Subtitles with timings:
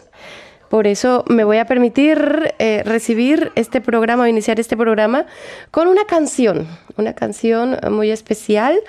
[0.75, 5.25] Por eso me voy a permitir eh, recibir este programa o iniciar este programa
[5.71, 8.81] con una canción, una canción muy especial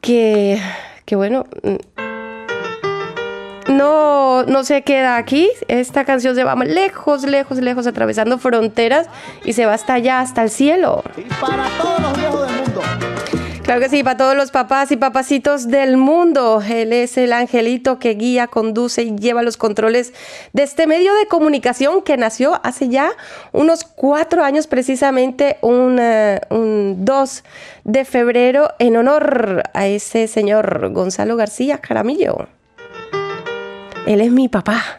[0.00, 0.60] que,
[1.04, 1.76] que bueno, mm,
[3.76, 5.48] no, no se queda aquí.
[5.68, 9.06] Esta canción se va lejos, lejos, lejos, atravesando fronteras
[9.44, 11.04] y se va hasta allá, hasta el cielo.
[11.16, 13.17] Y para todos los viejos del mundo.
[13.68, 16.62] Claro que sí, para todos los papás y papacitos del mundo.
[16.66, 20.14] Él es el angelito que guía, conduce y lleva los controles
[20.54, 23.10] de este medio de comunicación que nació hace ya
[23.52, 27.44] unos cuatro años, precisamente un, eh, un 2
[27.84, 32.48] de febrero, en honor a ese señor Gonzalo García Caramillo.
[34.06, 34.97] Él es mi papá.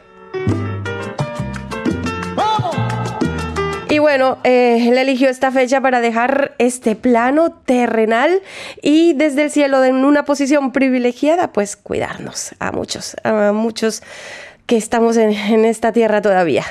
[4.00, 8.42] Y bueno, eh, él eligió esta fecha para dejar este plano terrenal
[8.82, 14.02] y desde el cielo en una posición privilegiada, pues cuidarnos a muchos, a muchos
[14.68, 16.64] que estamos en, esta tierra todavía.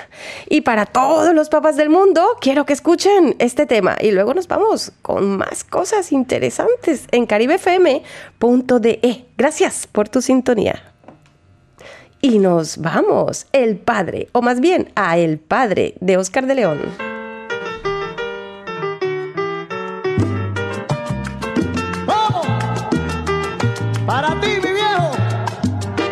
[0.49, 4.49] Y para todos los papás del mundo, quiero que escuchen este tema y luego nos
[4.49, 8.05] vamos con más cosas interesantes en caribefm.de.
[9.37, 10.83] Gracias por tu sintonía.
[12.23, 17.08] Y nos vamos, el padre, o más bien a el padre de Oscar de León.
[24.21, 25.13] Para ti, mi viejo.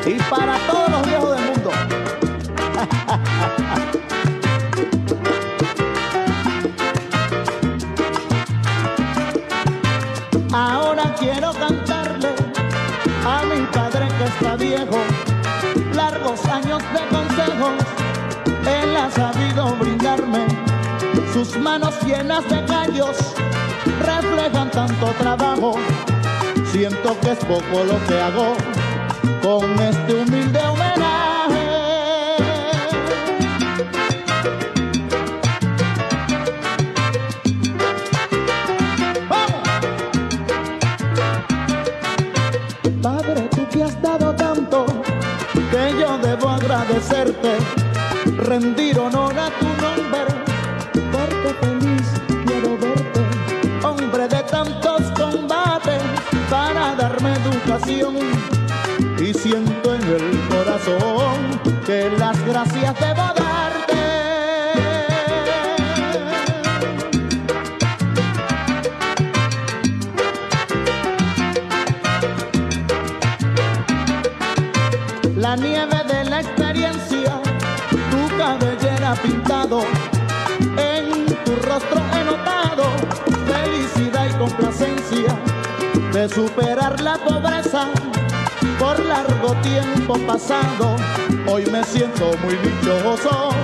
[0.07, 1.71] Y para todos los viejos del mundo.
[10.55, 12.33] Ahora quiero cantarle
[13.27, 14.99] a mi padre que está viejo.
[15.93, 17.73] Largos años de consejos,
[18.69, 20.47] él ha sabido brindarme.
[21.33, 23.17] Sus manos llenas de callos
[24.01, 25.77] reflejan tanto trabajo.
[26.79, 28.55] Siento que es poco lo que hago
[29.43, 31.65] con este humilde homenaje.
[39.27, 39.69] ¡Vamos!
[43.01, 44.85] Padre, tú que has dado tanto,
[45.71, 47.57] que yo debo agradecerte,
[48.37, 50.27] rendir honor a tu nombre,
[51.11, 52.07] porque feliz
[52.45, 53.21] quiero verte,
[53.83, 54.96] hombre de tantos
[92.17, 93.56] siento muy dichoso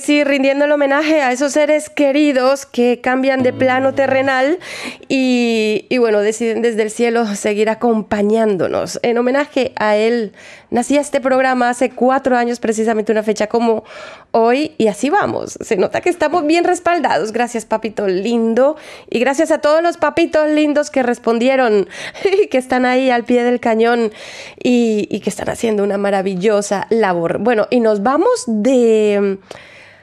[0.00, 4.58] sí, rindiendo el homenaje a esos seres queridos que cambian de plano terrenal
[5.08, 9.00] y, bueno, deciden desde el cielo seguir acompañándonos.
[9.02, 10.32] En homenaje a él
[10.70, 13.84] nacía este programa hace cuatro años, precisamente una fecha como
[14.30, 15.58] hoy, y así vamos.
[15.60, 17.32] Se nota que estamos bien respaldados.
[17.32, 18.76] Gracias, papito lindo.
[19.10, 21.88] Y gracias a todos los papitos lindos que respondieron,
[22.50, 24.12] que están ahí al pie del cañón
[24.62, 27.38] y que están haciendo una maravillosa labor.
[27.38, 29.38] Bueno, y nos vamos de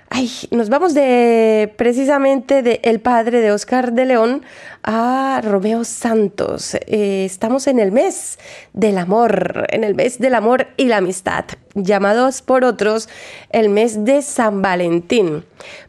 [0.09, 4.43] Ay, nos vamos de precisamente de El Padre de Oscar de León
[4.83, 6.75] a Romeo Santos.
[6.85, 8.37] Eh, estamos en el mes
[8.73, 13.09] del amor, en el mes del amor y la amistad, llamados por otros
[13.49, 15.43] el mes de San Valentín.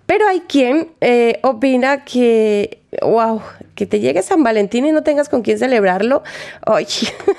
[0.06, 3.40] Pero hay quien eh, opina que, wow,
[3.74, 6.22] que te llegue San Valentín y no tengas con quién celebrarlo,
[6.64, 6.86] ay,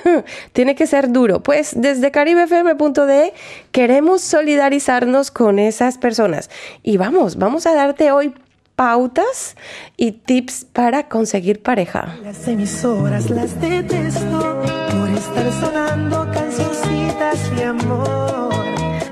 [0.53, 1.41] tiene que ser duro.
[1.41, 3.33] Pues desde caribefm.de
[3.71, 6.49] queremos solidarizarnos con esas personas.
[6.83, 8.33] Y vamos, vamos a darte hoy
[8.77, 9.55] pautas
[9.97, 12.15] y tips para conseguir pareja.
[12.23, 14.61] Las emisoras las detesto
[14.91, 18.46] por estar sonando cancioncitas de amor.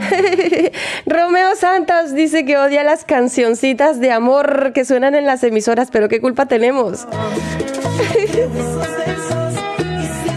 [1.05, 6.09] Romeo Santos dice que odia las cancioncitas de amor que suenan en las emisoras, pero
[6.09, 7.07] ¿qué culpa tenemos?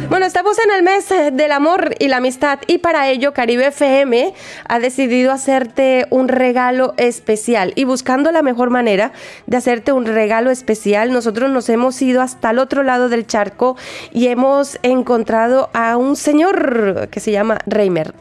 [0.08, 4.32] Bueno, estamos en el mes del amor y la amistad y para ello Caribe FM
[4.66, 9.12] ha decidido hacerte un regalo especial y buscando la mejor manera
[9.46, 13.76] de hacerte un regalo especial, nosotros nos hemos ido hasta el otro lado del charco
[14.10, 18.14] y hemos encontrado a un señor que se llama Reimer.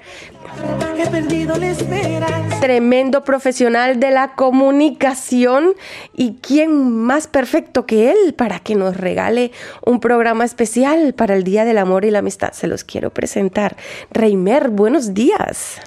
[2.59, 5.73] Tremendo profesional de la comunicación
[6.15, 9.51] y quién más perfecto que él para que nos regale
[9.85, 12.53] un programa especial para el Día del Amor y la Amistad.
[12.53, 13.77] Se los quiero presentar.
[14.11, 15.79] Reimer, buenos días.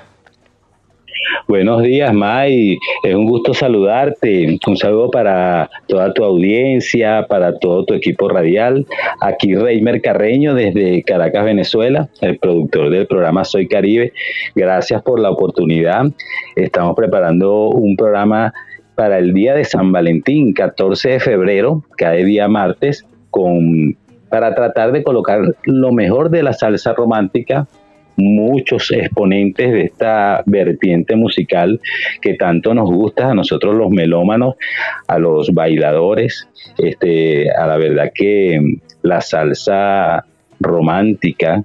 [1.47, 2.79] Buenos días, May.
[3.03, 4.59] Es un gusto saludarte.
[4.67, 8.87] Un saludo para toda tu audiencia, para todo tu equipo radial.
[9.21, 14.13] Aquí Reimer Carreño desde Caracas, Venezuela, el productor del programa Soy Caribe.
[14.55, 16.05] Gracias por la oportunidad.
[16.57, 18.53] Estamos preparando un programa
[18.95, 23.97] para el día de San Valentín, 14 de febrero, cada día martes, con
[24.29, 27.67] para tratar de colocar lo mejor de la salsa romántica
[28.21, 31.81] muchos exponentes de esta vertiente musical
[32.21, 34.57] que tanto nos gusta a nosotros los melómanos,
[35.07, 36.49] a los bailadores,
[36.79, 40.25] este, a la verdad que la salsa
[40.61, 41.65] romántica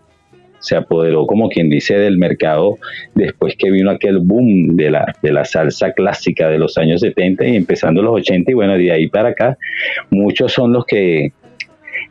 [0.65, 2.77] se apoderó como quien dice del mercado
[3.13, 7.45] después que vino aquel boom de la, de la salsa clásica de los años 70
[7.45, 9.57] y empezando los 80 y bueno, de ahí para acá
[10.09, 11.33] muchos son los que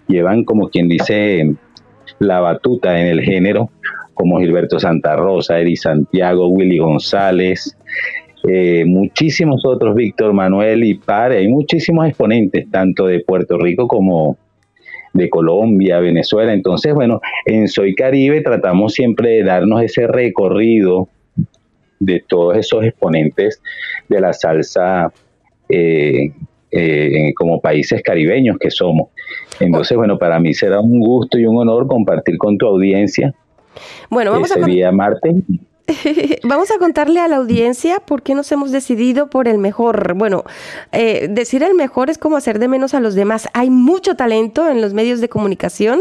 [0.07, 1.55] llevan como quien dice
[2.21, 3.71] la batuta en el género
[4.15, 7.77] como Gilberto Santa Rosa, Eri Santiago, Willy González,
[8.47, 14.37] eh, muchísimos otros, Víctor Manuel y Pare, hay muchísimos exponentes, tanto de Puerto Rico como
[15.15, 16.53] de Colombia, Venezuela.
[16.53, 21.09] Entonces, bueno, en Soy Caribe tratamos siempre de darnos ese recorrido
[22.01, 23.63] de todos esos exponentes
[24.09, 25.11] de la salsa
[25.69, 26.33] eh,
[26.71, 29.09] eh, como países caribeños que somos.
[29.61, 33.33] Entonces, bueno, para mí será un gusto y un honor compartir con tu audiencia
[34.11, 35.35] bueno, vamos a día martes.
[36.45, 40.15] Vamos a contarle a la audiencia por qué nos hemos decidido por el mejor.
[40.15, 40.45] Bueno,
[40.93, 43.49] eh, decir el mejor es como hacer de menos a los demás.
[43.53, 46.01] Hay mucho talento en los medios de comunicación.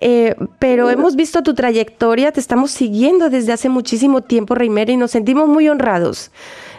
[0.00, 4.96] Eh, pero hemos visto tu trayectoria, te estamos siguiendo desde hace muchísimo tiempo, Reimer, y
[4.96, 6.30] nos sentimos muy honrados.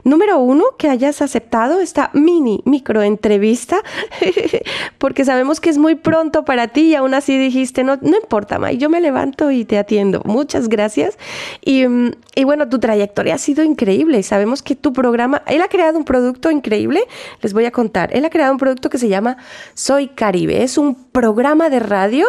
[0.09, 3.81] Número uno, que hayas aceptado esta mini micro entrevista,
[4.97, 8.59] porque sabemos que es muy pronto para ti y aún así dijiste, no, no importa,
[8.59, 10.21] May, yo me levanto y te atiendo.
[10.25, 11.17] Muchas gracias.
[11.61, 15.67] Y, mm, y bueno, tu trayectoria ha sido increíble sabemos que tu programa, él ha
[15.67, 17.01] creado un producto increíble,
[17.41, 19.37] les voy a contar, él ha creado un producto que se llama
[19.73, 22.25] Soy Caribe, es un programa de radio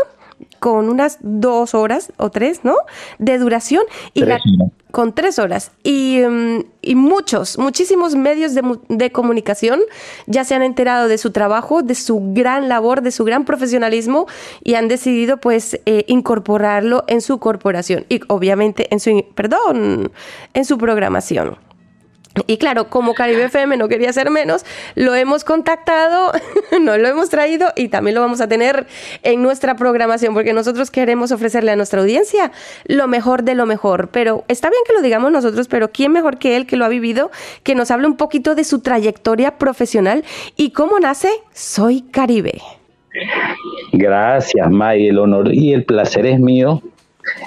[0.60, 2.76] con unas dos horas o tres, ¿no?
[3.18, 3.82] De duración
[4.14, 4.24] y
[4.90, 5.72] con tres horas.
[5.82, 9.80] Y, mm, y, muchos, muchísimos medios de, de, comunicación
[10.26, 14.26] ya se han enterado de su trabajo, de su gran labor, de su gran profesionalismo
[14.62, 20.12] y han decidido pues eh, incorporarlo en su corporación y obviamente en su, perdón,
[20.54, 21.69] en su programación.
[22.46, 26.30] Y claro, como Caribe FM no quería ser menos, lo hemos contactado,
[26.80, 28.86] nos lo hemos traído y también lo vamos a tener
[29.24, 32.52] en nuestra programación porque nosotros queremos ofrecerle a nuestra audiencia
[32.86, 34.10] lo mejor de lo mejor.
[34.12, 36.88] Pero está bien que lo digamos nosotros, pero ¿quién mejor que él que lo ha
[36.88, 37.32] vivido,
[37.64, 40.24] que nos hable un poquito de su trayectoria profesional
[40.56, 42.60] y cómo nace Soy Caribe?
[43.92, 45.08] Gracias, May.
[45.08, 46.80] El honor y el placer es mío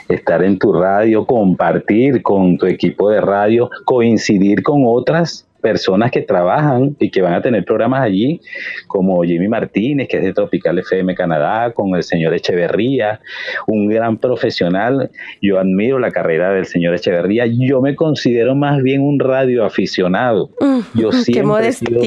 [0.10, 6.22] estar en tu radio, compartir con tu equipo de radio, coincidir con otras personas que
[6.22, 8.42] trabajan y que van a tener programas allí,
[8.86, 13.22] como Jimmy Martínez, que es de Tropical FM Canadá, con el señor Echeverría,
[13.66, 15.10] un gran profesional.
[15.42, 17.46] Yo admiro la carrera del señor Echeverría.
[17.48, 20.50] Yo me considero más bien un radioaficionado.
[20.94, 22.02] Yo siempre he sido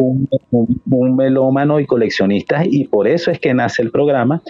[0.00, 4.42] un, melómano y coleccionista y por eso es que nace el programa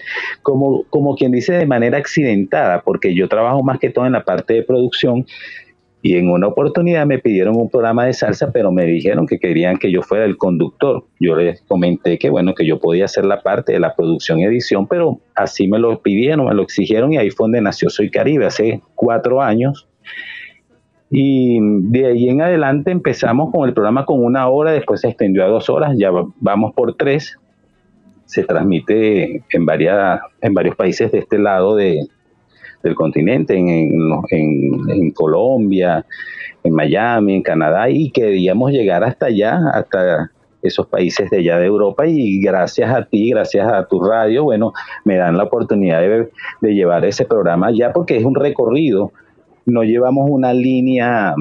[0.43, 4.25] como, como quien dice de manera accidentada, porque yo trabajo más que todo en la
[4.25, 5.27] parte de producción
[6.03, 9.77] y en una oportunidad me pidieron un programa de salsa, pero me dijeron que querían
[9.77, 11.05] que yo fuera el conductor.
[11.19, 14.45] Yo les comenté que bueno, que yo podía hacer la parte de la producción y
[14.45, 18.11] edición, pero así me lo pidieron, me lo exigieron y ahí fue donde nació Soy
[18.11, 19.89] Caribe hace cuatro años.
[21.11, 25.45] Y de ahí en adelante empezamos con el programa con una hora, después se extendió
[25.45, 27.37] a dos horas, ya vamos por tres.
[28.27, 32.07] Se transmite en, varias, en varios países de este lado de,
[32.85, 33.69] del continente, en,
[34.31, 36.07] en, Colombia,
[36.63, 40.31] en Miami, en Canadá, y queríamos llegar hasta allá, hasta
[40.63, 44.73] esos países de allá de Europa y gracias a ti, gracias a tu radio, bueno,
[45.05, 46.29] me dan la oportunidad de,
[46.61, 49.11] de llevar ese programa allá porque es un recorrido
[49.71, 51.35] no llevamos una línea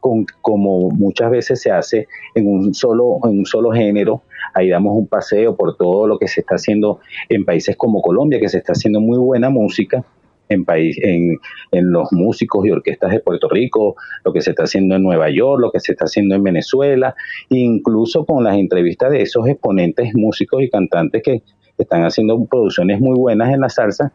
[0.00, 4.22] con, como muchas veces se hace en un solo en un solo género.
[4.52, 8.38] Ahí damos un paseo por todo lo que se está haciendo en países como Colombia
[8.38, 10.04] que se está haciendo muy buena música
[10.48, 11.38] en, país, en,
[11.72, 15.30] en, los músicos y orquestas de Puerto Rico, lo que se está haciendo en Nueva
[15.30, 17.14] York, lo que se está haciendo en Venezuela,
[17.48, 21.42] incluso con las entrevistas de esos exponentes músicos y cantantes que
[21.78, 24.12] están haciendo producciones muy buenas en la salsa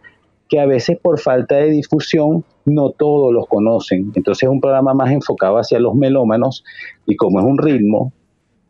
[0.50, 4.12] que a veces por falta de difusión no todos los conocen.
[4.16, 6.64] Entonces es un programa más enfocado hacia los melómanos
[7.06, 8.12] y como es un ritmo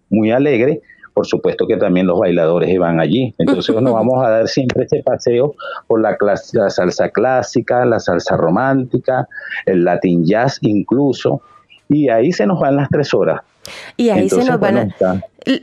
[0.09, 0.81] muy alegre,
[1.13, 3.33] por supuesto que también los bailadores van allí.
[3.37, 5.55] Entonces nos vamos a dar siempre ese paseo
[5.87, 9.27] por la, la salsa clásica, la salsa romántica,
[9.65, 11.41] el latin jazz incluso,
[11.87, 13.41] y ahí se nos van las tres horas.
[13.97, 14.87] Y ahí se nos van a...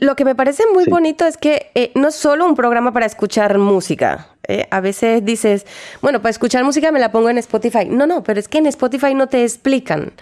[0.01, 3.05] Lo que me parece muy bonito es que eh, no es solo un programa para
[3.05, 5.65] escuchar música, eh, a veces dices,
[6.01, 7.85] bueno, para escuchar música me la pongo en Spotify.
[7.89, 10.13] No, no, pero es que en Spotify no te explican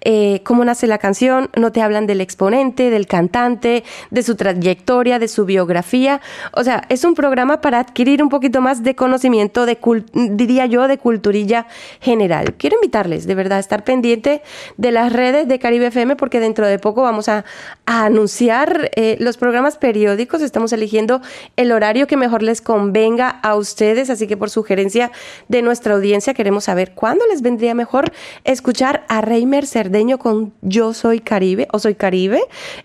[0.00, 5.18] eh, cómo nace la canción, no te hablan del exponente, del cantante, de su trayectoria,
[5.18, 6.22] de su biografía.
[6.52, 9.78] O sea, es un programa para adquirir un poquito más de conocimiento, de
[10.14, 11.66] diría yo, de culturilla
[12.00, 12.54] general.
[12.54, 14.42] Quiero invitarles, de verdad, a estar pendiente
[14.78, 17.44] de las redes de Caribe FM porque dentro de poco vamos a,
[17.86, 20.40] anunciar eh, los programas periódicos.
[20.40, 21.20] Estamos eligiendo
[21.56, 25.10] el horario que mejor les convenga a ustedes ustedes, así que por sugerencia
[25.48, 28.12] de nuestra audiencia queremos saber cuándo les vendría mejor
[28.44, 32.40] escuchar a Reimer Cerdeño con Yo Soy Caribe o Soy Caribe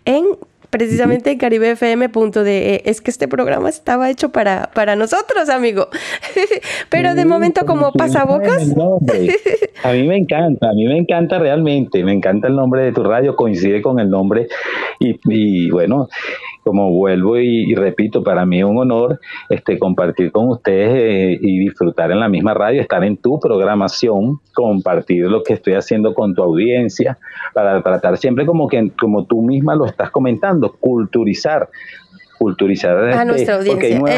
[0.05, 0.25] en
[0.69, 2.81] precisamente en caribefm.de.
[2.85, 5.87] Es que este programa estaba hecho para, para nosotros, amigo.
[6.89, 8.75] Pero de momento, como pasabocas.
[9.83, 12.03] A mí me encanta, a mí me encanta realmente.
[12.03, 14.47] Me encanta el nombre de tu radio, coincide con el nombre.
[14.99, 16.07] Y, y bueno,
[16.63, 21.59] como vuelvo y, repito, para mí es un honor este, compartir con ustedes eh, y
[21.59, 26.33] disfrutar en la misma radio, estar en tu programación, compartir lo que estoy haciendo con
[26.33, 27.17] tu audiencia,
[27.53, 31.69] para tratar siempre como que como tú misma lo estás comentando, culturizar
[32.39, 33.99] culturizar a este, nuestra audiencia.
[33.99, 34.11] Porque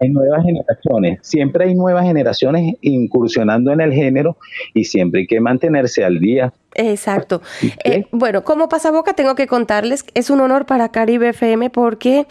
[0.00, 4.36] hay nuevas, generaciones, siempre hay nuevas generaciones incursionando en el género
[4.74, 6.52] y siempre hay que mantenerse al día.
[6.74, 7.42] Exacto.
[7.84, 12.26] Eh, bueno, como pasaboca tengo que contarles, es un honor para Caribe FM porque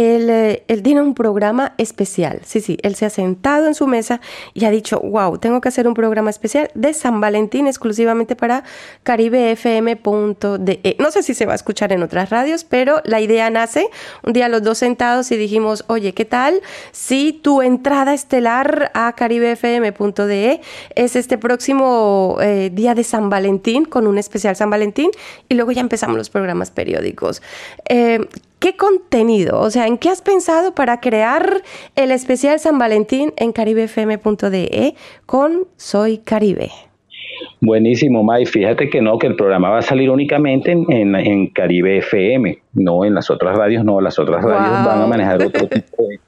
[0.00, 2.40] eh, él, tiene un programa especial.
[2.44, 4.20] Sí, sí, él se ha sentado en su mesa
[4.54, 8.62] y ha dicho, wow, tengo que hacer un programa especial de San Valentín exclusivamente para
[9.02, 10.96] caribefm.de.
[11.00, 13.88] No sé si se va a escuchar en otras radios, pero la idea nace
[14.24, 16.60] un día los dos sentados y dijimos, oye, ¿qué tal
[16.92, 20.60] si tu entrada estelar a caribefm.de
[20.94, 25.10] es este próximo eh, día de San Valentín con un especial San Valentín
[25.48, 27.42] y luego ya empezamos los programas periódicos?
[27.88, 28.20] Eh,
[28.58, 29.60] ¿Qué contenido?
[29.60, 31.62] O sea, ¿en qué has pensado para crear
[31.94, 34.94] el especial San Valentín en caribefm.de
[35.26, 36.70] con Soy Caribe?
[37.60, 38.46] Buenísimo, May.
[38.46, 43.14] Fíjate que no, que el programa va a salir únicamente en, Caribe FM, no en
[43.14, 46.18] las otras radios, no, las otras radios van a manejar otro tipo de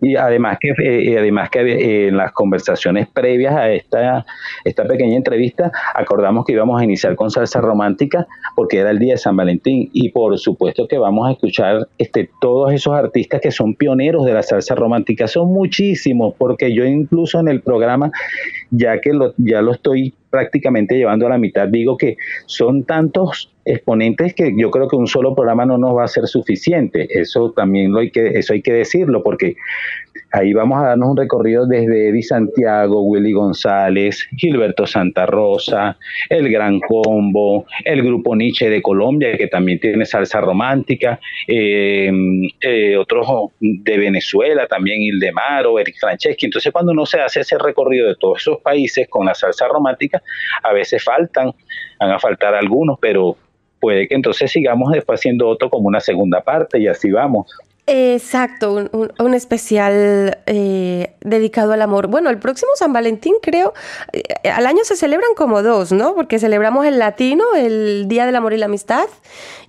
[0.00, 4.26] y además que, eh, además que eh, en las conversaciones previas a esta,
[4.64, 9.14] esta pequeña entrevista acordamos que íbamos a iniciar con salsa romántica porque era el día
[9.14, 13.50] de San Valentín y por supuesto que vamos a escuchar este, todos esos artistas que
[13.50, 15.26] son pioneros de la salsa romántica.
[15.28, 18.10] Son muchísimos porque yo incluso en el programa,
[18.76, 22.16] ya que lo, ya lo estoy prácticamente llevando a la mitad, digo que
[22.46, 26.26] son tantos exponentes que yo creo que un solo programa no nos va a ser
[26.26, 27.06] suficiente.
[27.10, 29.56] Eso también lo hay que, eso hay que decirlo, porque
[30.36, 35.96] Ahí vamos a darnos un recorrido desde Eddie Santiago, Willy González, Gilberto Santa Rosa,
[36.28, 42.10] el Gran Combo, el Grupo Nietzsche de Colombia, que también tiene salsa romántica, eh,
[42.60, 43.28] eh, otros
[43.60, 46.46] de Venezuela, también Ildemaro, Eric Franceschi.
[46.46, 50.20] Entonces, cuando uno se hace ese recorrido de todos esos países con la salsa romántica,
[50.64, 51.52] a veces faltan,
[52.00, 53.36] van a faltar algunos, pero
[53.78, 57.56] puede que entonces sigamos después haciendo otro como una segunda parte y así vamos.
[57.86, 58.88] Exacto,
[59.18, 62.06] un, especial eh, dedicado al amor.
[62.06, 63.74] Bueno, el próximo San Valentín creo,
[64.14, 66.14] eh, al año se celebran como dos, ¿no?
[66.14, 69.04] Porque celebramos el latino, el Día del Amor y la Amistad,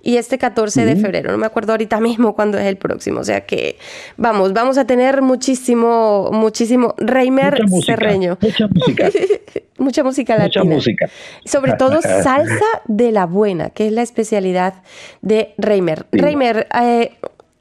[0.02, 1.30] y este 14 de febrero.
[1.30, 3.20] No me acuerdo ahorita mismo cuándo es el próximo.
[3.20, 3.76] O sea que,
[4.16, 8.38] vamos, vamos a tener muchísimo, muchísimo Reimer Cerreño.
[8.40, 9.10] Mucha música.
[9.78, 10.64] mucha música latina.
[10.64, 11.10] Mucha música.
[11.44, 14.82] Sobre todo salsa de la buena, que es la especialidad
[15.20, 16.06] de Reimer.
[16.12, 17.12] Reimer, eh,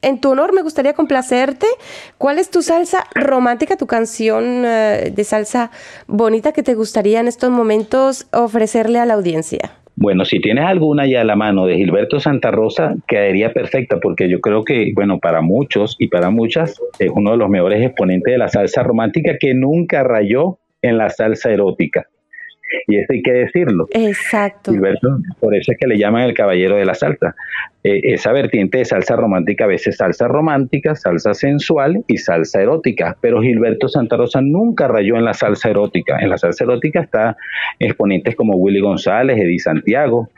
[0.06, 1.66] en tu honor me gustaría complacerte.
[2.18, 5.72] ¿Cuál es tu salsa romántica, tu canción eh, de salsa
[6.08, 9.72] bonita que te gustaría en estos momentos ofrecerle a la audiencia?
[9.98, 14.30] Bueno, si tienes alguna ya a la mano de Gilberto Santa Rosa, quedaría perfecta, porque
[14.30, 18.32] yo creo que, bueno, para muchos y para muchas, es uno de los mejores exponentes
[18.32, 22.06] de la salsa romántica que nunca rayó en la salsa erótica.
[22.88, 23.88] Y eso hay que decirlo.
[23.92, 24.72] Exacto.
[24.72, 27.36] Gilberto, por eso es que le llaman el caballero de la salsa.
[27.88, 33.16] Eh, esa vertiente de salsa romántica, a veces salsa romántica, salsa sensual y salsa erótica.
[33.22, 36.18] Pero Gilberto Santa Rosa nunca rayó en la salsa erótica.
[36.20, 37.38] En la salsa erótica está
[37.78, 40.30] exponentes como Willy González, Eddie Santiago.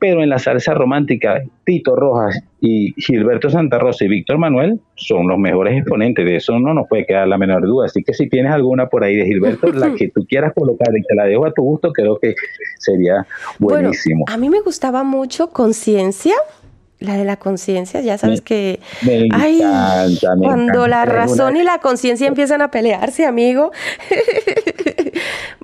[0.00, 5.28] Pero en la salsa romántica, Tito Rojas y Gilberto Santa Rosa y Víctor Manuel son
[5.28, 6.24] los mejores exponentes.
[6.24, 7.84] De eso no nos puede quedar la menor duda.
[7.84, 11.02] Así que si tienes alguna por ahí de Gilberto, la que tú quieras colocar y
[11.02, 12.34] te la dejo a tu gusto, creo que
[12.78, 13.26] sería
[13.58, 14.24] buenísimo.
[14.26, 16.32] a mí me gustaba mucho Conciencia.
[17.00, 18.80] La de la conciencia, ya sabes que
[20.38, 23.72] cuando la razón y la conciencia empiezan a pelearse, amigo.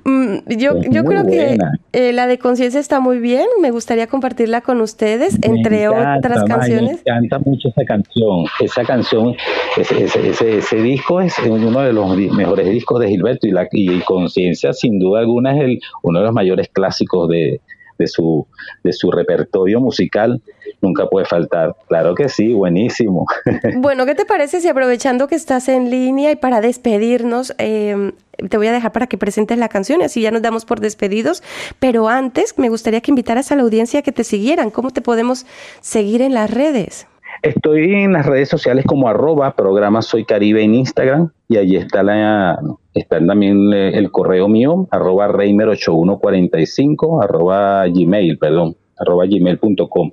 [0.03, 1.57] Mm, yo, yo creo que
[1.93, 7.03] eh, la de conciencia está muy bien, me gustaría compartirla con ustedes, entre otras canciones.
[7.05, 9.35] me encanta mucho esa canción, esa canción,
[9.77, 14.73] ese, ese, disco es uno de los mejores discos de Gilberto y, la, y conciencia
[14.73, 17.61] sin duda alguna es el, uno de los mayores clásicos de,
[17.99, 18.47] de su,
[18.83, 20.41] de su repertorio musical
[20.81, 21.75] nunca puede faltar.
[21.87, 23.25] Claro que sí, buenísimo.
[23.77, 28.11] Bueno, ¿qué te parece si aprovechando que estás en línea y para despedirnos, em,
[28.49, 30.79] te voy a dejar para que presentes la canción y así ya nos damos por
[30.79, 31.43] despedidos?
[31.79, 34.69] Pero antes me gustaría que invitaras a la audiencia a que te siguieran.
[34.69, 35.45] ¿Cómo te podemos
[35.79, 37.07] seguir en las redes?
[37.41, 42.03] Estoy en las redes sociales como arroba programa Soy Caribe en Instagram y allí está,
[42.03, 42.59] la,
[42.93, 50.11] está también el correo mío, arroba reimer8145, arroba gmail, perdón arroba gmail.com.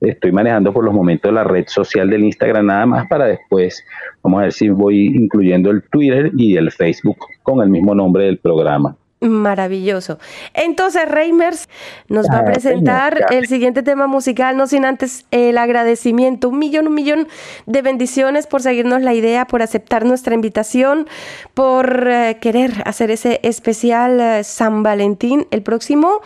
[0.00, 3.84] Estoy manejando por los momentos la red social del Instagram nada más para después,
[4.22, 8.24] vamos a ver si voy incluyendo el Twitter y el Facebook con el mismo nombre
[8.24, 8.96] del programa.
[9.20, 10.20] Maravilloso.
[10.54, 11.68] Entonces, Reimers
[12.08, 16.60] nos va a ah, presentar el siguiente tema musical, no sin antes el agradecimiento, un
[16.60, 17.26] millón, un millón
[17.66, 21.08] de bendiciones por seguirnos la idea, por aceptar nuestra invitación,
[21.52, 26.20] por eh, querer hacer ese especial eh, San Valentín el próximo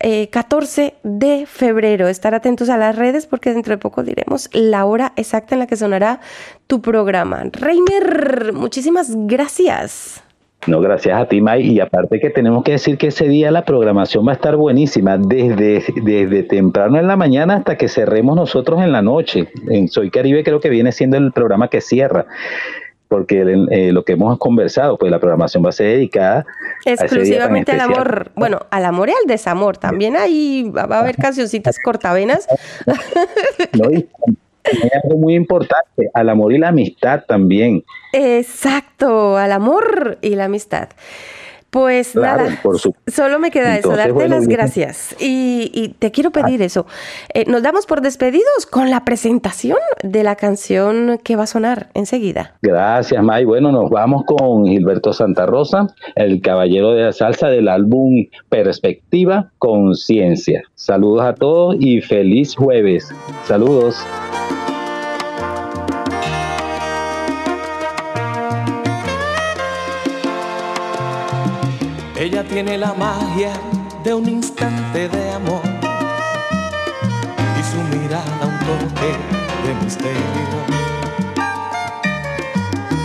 [0.00, 2.08] 14 eh, de febrero.
[2.08, 5.66] Estar atentos a las redes porque dentro de poco diremos la hora exacta en la
[5.66, 6.20] que sonará
[6.66, 7.44] tu programa.
[7.52, 10.22] Reimer, muchísimas gracias.
[10.66, 11.62] No, gracias a ti, May.
[11.62, 15.16] Y aparte que tenemos que decir que ese día la programación va a estar buenísima,
[15.16, 19.48] desde, desde temprano en la mañana hasta que cerremos nosotros en la noche.
[19.68, 22.26] En Soy Caribe creo que viene siendo el programa que cierra
[23.08, 23.40] porque
[23.70, 26.46] eh, lo que hemos conversado, pues la programación va a ser dedicada
[26.84, 29.78] exclusivamente al amor, bueno, al amor y al desamor.
[29.78, 32.46] También ahí va a haber cancioncitas cortavenas.
[33.72, 34.08] No, y
[35.02, 37.84] algo muy importante, al amor y la amistad también.
[38.12, 40.88] Exacto, al amor y la amistad.
[41.70, 42.58] Pues nada,
[43.06, 45.14] solo me queda eso, darte las gracias.
[45.18, 46.86] Y, te quiero pedir eso.
[47.34, 51.88] Eh, nos damos por despedidos con la presentación de la canción que va a sonar
[51.92, 52.54] enseguida.
[52.62, 53.44] Gracias, May.
[53.44, 59.50] Bueno, nos vamos con Gilberto Santa Rosa, el caballero de la salsa del álbum Perspectiva
[59.58, 60.62] Conciencia.
[60.74, 63.14] Saludos a todos y feliz jueves.
[63.44, 63.96] Saludos.
[72.20, 73.52] Ella tiene la magia
[74.02, 75.62] de un instante de amor
[77.56, 79.14] y su mirada un toque
[79.64, 80.18] de misterio.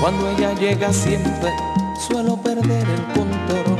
[0.01, 1.51] Cuando ella llega siempre
[2.07, 3.77] suelo perder el control.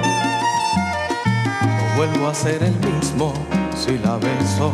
[1.66, 3.34] No vuelvo a ser el mismo
[3.76, 4.72] si la beso.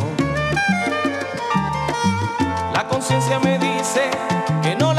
[2.74, 4.10] La conciencia me dice
[4.62, 4.89] que no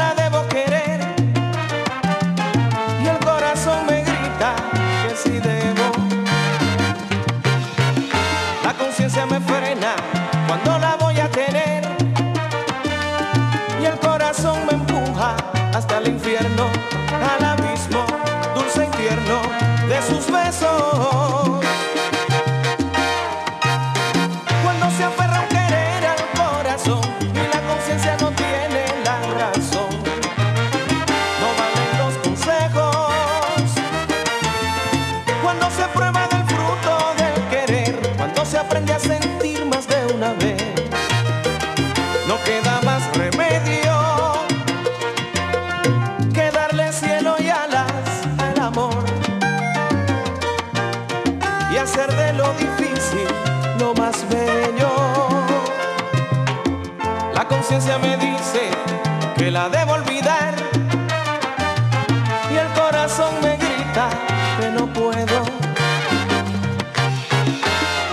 [64.72, 65.42] no puedo.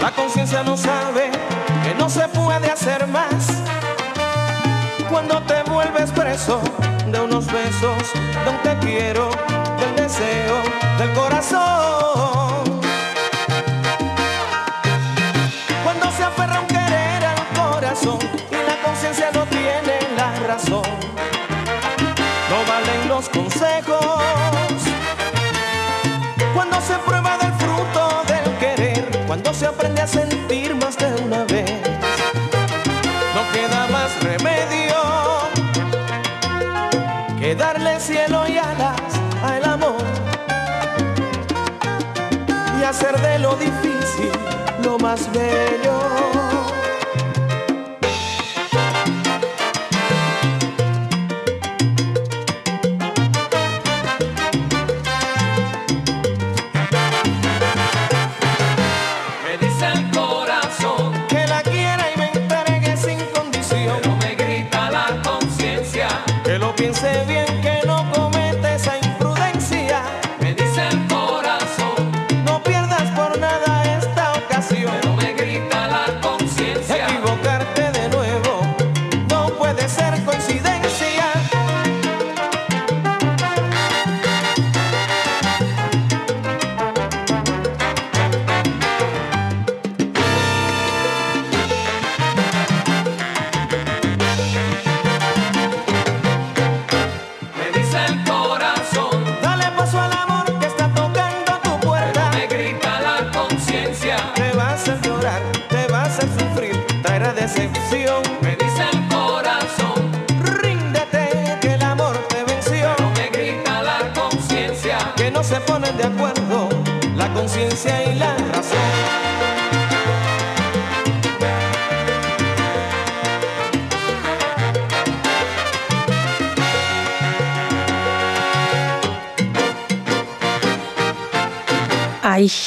[0.02, 1.32] La conciencia no sabe
[1.84, 3.48] que no se puede hacer más
[5.10, 6.62] cuando te vuelves preso
[7.08, 9.30] de unos besos, de un te quiero,
[9.80, 10.56] del deseo,
[10.98, 12.82] del corazón.
[15.84, 18.20] Cuando se aferra un querer al corazón
[18.52, 20.84] y la conciencia no tiene la razón,
[38.00, 39.02] cielo y alas
[39.44, 40.02] al amor
[42.80, 44.32] y hacer de lo difícil
[44.84, 46.49] lo más bello.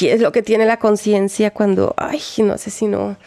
[0.09, 3.17] Es lo que tiene la conciencia cuando, ay, no sé si no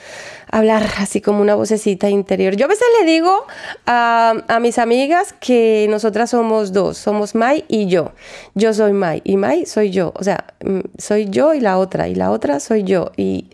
[0.51, 2.55] hablar así como una vocecita interior.
[2.57, 3.47] Yo a veces le digo
[3.87, 8.13] a, a mis amigas que nosotras somos dos, somos Mai y yo.
[8.55, 10.13] Yo soy Mai y Mai soy yo.
[10.15, 13.13] O sea, mm, soy yo y la otra y la otra soy yo.
[13.17, 13.51] Y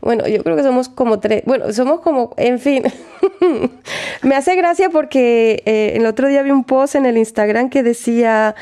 [0.00, 2.84] bueno, yo creo que somos como tres, bueno, somos como, en fin.
[4.22, 7.82] Me hace gracia porque eh, el otro día vi un post en el Instagram que
[7.82, 8.54] decía,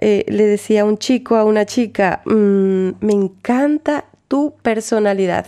[0.00, 5.46] eh, le decía un chico a una chica, "Mm, me encanta tu personalidad.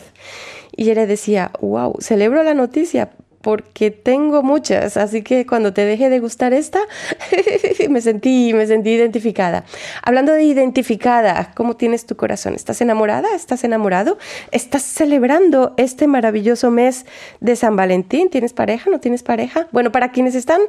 [0.77, 3.11] Y ella le decía, wow, celebro la noticia
[3.43, 6.81] porque tengo muchas, así que cuando te deje de gustar esta,
[7.89, 9.65] me sentí, me sentí identificada.
[10.03, 12.55] Hablando de identificada, ¿cómo tienes tu corazón?
[12.55, 13.29] ¿Estás enamorada?
[13.35, 14.19] ¿Estás enamorado?
[14.51, 17.07] ¿Estás celebrando este maravilloso mes
[17.41, 18.29] de San Valentín?
[18.29, 18.91] ¿Tienes pareja?
[18.91, 19.69] ¿No tienes pareja?
[19.73, 20.61] Bueno, para quienes están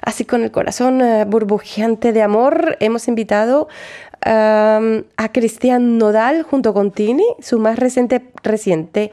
[0.00, 3.68] así con el corazón eh, burbujeante de amor, hemos invitado
[4.22, 9.12] a Cristian Nodal junto con Tini, su más reciente, reciente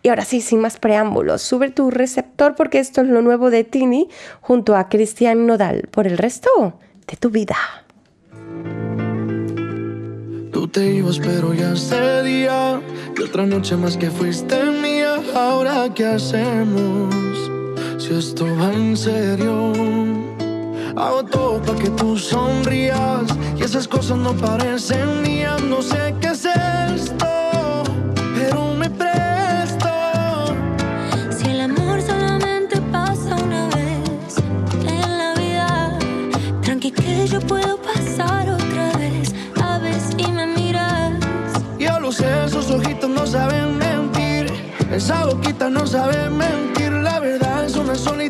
[0.00, 3.64] Y ahora sí, sin más preámbulos, sube tu receptor porque esto es lo nuevo de
[3.64, 4.08] Tini
[4.40, 6.74] junto a Cristian Nodal por el resto
[7.08, 7.56] de tu vida.
[10.52, 11.74] Tú te ibas, pero ya
[12.22, 12.80] día.
[13.18, 15.16] Y otra noche más que fuiste mía.
[15.34, 17.12] Ahora, ¿qué hacemos?
[17.98, 20.13] Si esto va en serio.
[20.96, 23.24] Hago todo para que tú sonrías.
[23.56, 25.60] Y esas cosas no parecen mías.
[25.62, 27.26] No sé qué es esto.
[28.36, 29.88] Pero me presto.
[31.36, 34.36] Si el amor solamente pasa una vez
[34.86, 35.98] en la vida,
[36.62, 39.34] tranqui que yo puedo pasar otra vez.
[39.60, 41.14] A ver si me miras.
[41.76, 44.46] Yo lo sé, esos ojitos no saben mentir.
[44.92, 46.92] Esa boquita no sabe mentir.
[46.92, 48.24] La verdad es una sola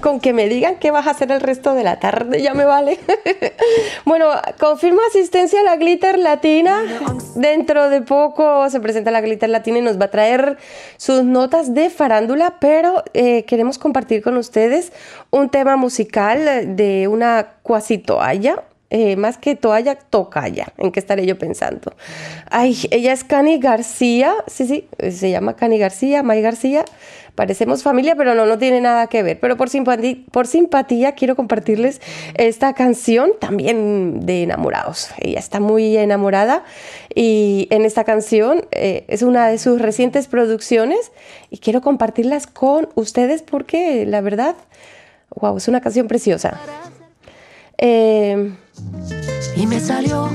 [0.00, 2.64] con que me digan qué vas a hacer el resto de la tarde, ya me
[2.64, 2.98] vale.
[4.04, 4.26] bueno,
[4.58, 6.82] confirma asistencia a la Glitter Latina.
[7.34, 10.58] Dentro de poco se presenta la Glitter Latina y nos va a traer
[10.96, 14.92] sus notas de farándula, pero eh, queremos compartir con ustedes
[15.30, 18.62] un tema musical de una cuasi toalla.
[18.96, 20.68] Eh, más que toalla, tocaya.
[20.78, 21.94] ¿En qué estaré yo pensando?
[22.48, 24.32] Ay, ella es Cani García.
[24.46, 26.84] Sí, sí, se llama Cani García, May García.
[27.34, 29.40] Parecemos familia, pero no, no tiene nada que ver.
[29.40, 32.00] Pero por simpatía, por simpatía quiero compartirles
[32.36, 35.10] esta canción también de enamorados.
[35.18, 36.62] Ella está muy enamorada
[37.16, 41.10] y en esta canción eh, es una de sus recientes producciones
[41.50, 44.54] y quiero compartirlas con ustedes porque la verdad,
[45.34, 46.60] wow, es una canción preciosa.
[47.76, 48.54] Eh,
[49.56, 50.30] Y me salió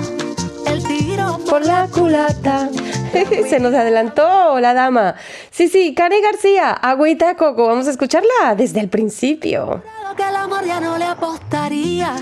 [0.65, 2.69] el tiro por la culata.
[3.49, 5.15] Se nos adelantó la dama.
[5.51, 7.67] Sí, sí, Karen García, agüita de coco.
[7.67, 9.83] Vamos a escucharla desde el principio.
[10.15, 12.15] que el amor ya no le apostaría.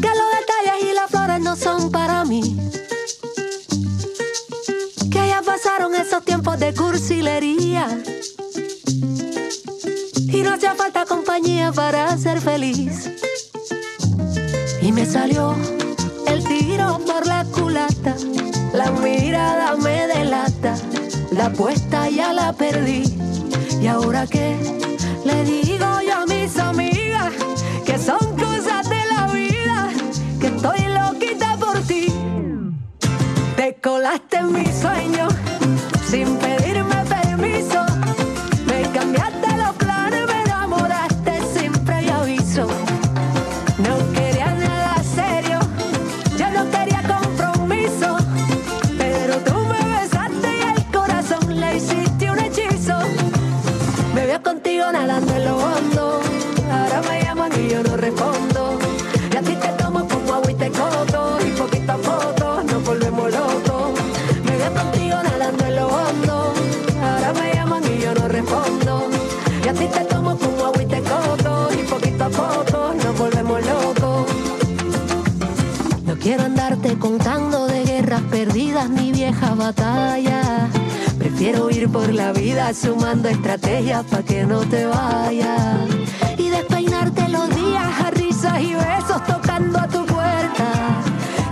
[0.00, 2.56] Que los detalles y las flores no son para mí.
[5.10, 7.86] Que ya pasaron esos tiempos de cursilería.
[10.28, 13.10] Y no hacía falta compañía para ser feliz.
[14.80, 15.56] Y me salió
[16.26, 18.16] el tiro por la culata.
[18.72, 20.74] La mirada me delata.
[21.30, 23.04] La apuesta ya la perdí.
[23.80, 24.56] ¿Y ahora qué?
[25.24, 27.32] Le digo yo a mis amigas
[27.84, 29.88] que son cosas de la vida,
[30.40, 32.12] que estoy loquita por ti.
[33.56, 35.28] Te colaste en mi sueño
[36.08, 36.71] sin pedirme
[76.98, 80.68] contando de guerras perdidas ni viejas batallas.
[81.18, 85.78] Prefiero ir por la vida sumando estrategias para que no te vayas.
[86.36, 91.02] Y despeinarte los días a risas y besos tocando a tu puerta.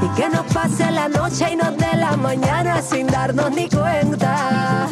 [0.02, 4.88] Y que nos pase la noche y nos dé la mañana sin darnos ni cuenta.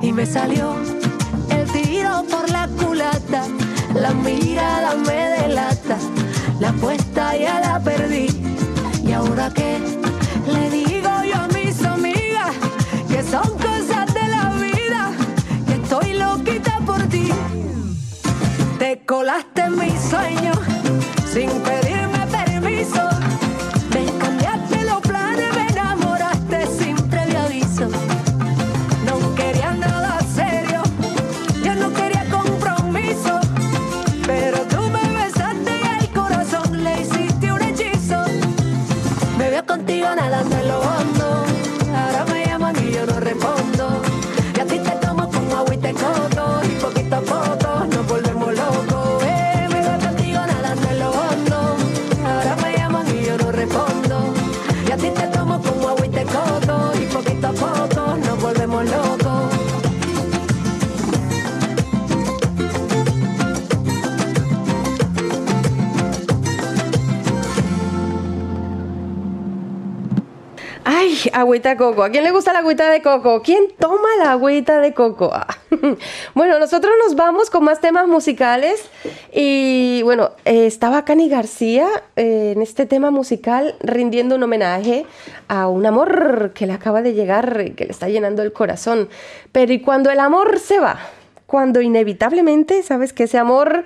[0.00, 0.74] Y me salió
[1.50, 3.44] el tiro por la culata.
[3.94, 5.96] La mirada me delata.
[6.60, 8.43] La apuesta ya la perdí.
[9.34, 9.80] ¿Y ahora qué?
[10.46, 12.54] Le digo yo a mis amigas
[13.08, 15.10] que son cosas de la vida,
[15.66, 17.30] que estoy loquita por ti.
[18.78, 20.58] Te colaste en mis sueños
[21.32, 21.83] sin pedirme
[71.44, 72.02] agüita de coco.
[72.02, 73.42] ¿A quién le gusta la agüita de coco?
[73.42, 75.30] ¿Quién toma la agüita de coco?
[75.32, 75.46] Ah,
[76.34, 78.88] Bueno, nosotros nos vamos con más temas musicales.
[79.32, 85.06] Y bueno, eh, estaba Cani García eh, en este tema musical rindiendo un homenaje
[85.48, 89.08] a un amor que le acaba de llegar, eh, que le está llenando el corazón.
[89.52, 90.98] Pero ¿y cuando el amor se va?
[91.46, 93.84] Cuando inevitablemente, sabes que ese amor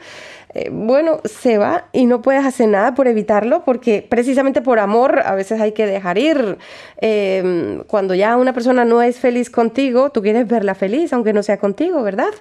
[0.55, 5.21] eh, bueno, se va y no puedes hacer nada por evitarlo porque precisamente por amor
[5.25, 6.59] a veces hay que dejar ir.
[7.01, 11.43] Eh, cuando ya una persona no es feliz contigo, tú quieres verla feliz, aunque no
[11.43, 12.33] sea contigo, ¿verdad?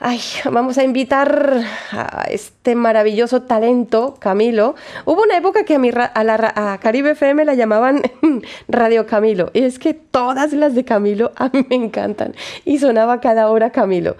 [0.00, 4.76] Ay, vamos a invitar a este maravilloso talento, Camilo.
[5.04, 8.02] Hubo una época que a, mi a, la a Caribe FM la llamaban
[8.68, 9.50] Radio Camilo.
[9.54, 12.36] Y es que todas las de Camilo a mí me encantan.
[12.64, 14.16] Y sonaba cada hora Camilo.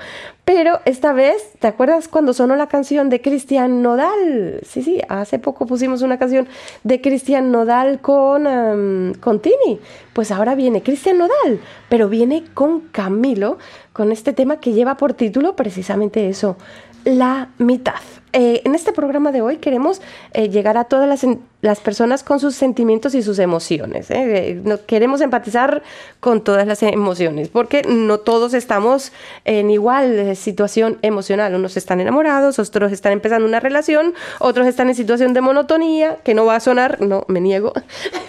[0.48, 4.60] Pero esta vez, ¿te acuerdas cuando sonó la canción de Cristian Nodal?
[4.62, 6.48] Sí, sí, hace poco pusimos una canción
[6.84, 9.78] de Cristian Nodal con, con Tini.
[10.14, 11.60] Pues ahora viene Cristian Nodal,
[11.90, 13.58] pero viene con Camilo,
[13.92, 16.56] con este tema que lleva por título precisamente eso,
[17.04, 17.94] la mitad.
[18.34, 20.02] Eh, en este programa de hoy queremos
[20.34, 21.26] eh, llegar a todas las,
[21.62, 24.10] las personas con sus sentimientos y sus emociones.
[24.10, 24.60] ¿eh?
[24.62, 25.82] No- queremos empatizar
[26.20, 29.12] con todas las emociones, porque no todos estamos
[29.46, 31.54] en igual situación emocional.
[31.54, 36.34] Unos están enamorados, otros están empezando una relación, otros están en situación de monotonía, que
[36.34, 37.72] no va a sonar, no, me niego.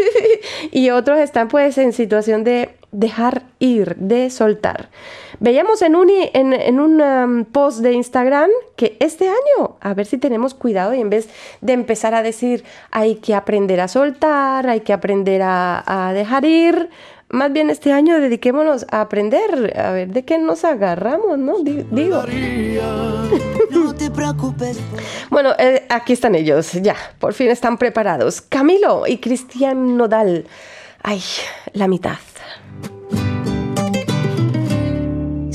[0.72, 4.90] y otros están pues en situación de dejar ir, de soltar.
[5.40, 10.06] Veíamos en un, en, en un um, post de Instagram que este año, a ver
[10.06, 11.30] si tenemos cuidado y en vez
[11.62, 16.46] de empezar a decir hay que aprender a soltar, hay que aprender a, a dejar
[16.46, 16.90] ir,
[17.30, 21.60] más bien este año dediquémonos a aprender, a ver de qué nos agarramos, ¿no?
[21.60, 22.24] Di- Digo.
[23.70, 24.80] No te preocupes.
[25.30, 28.42] Bueno, eh, aquí están ellos, ya, por fin están preparados.
[28.42, 30.48] Camilo y Cristian Nodal.
[31.04, 31.22] Ay,
[31.74, 32.18] la mitad.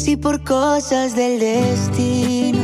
[0.05, 2.59] Si por cosas del destino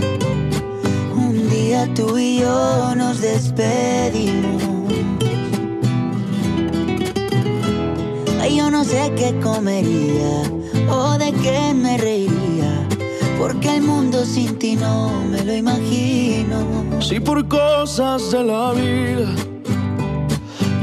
[1.17, 4.93] un día tú y yo nos despedimos.
[8.43, 10.43] Ay, yo no sé qué comería
[10.91, 12.87] o de qué me reiría,
[13.39, 17.01] porque el mundo sin ti no me lo imagino.
[17.01, 19.35] Si por cosas de la vida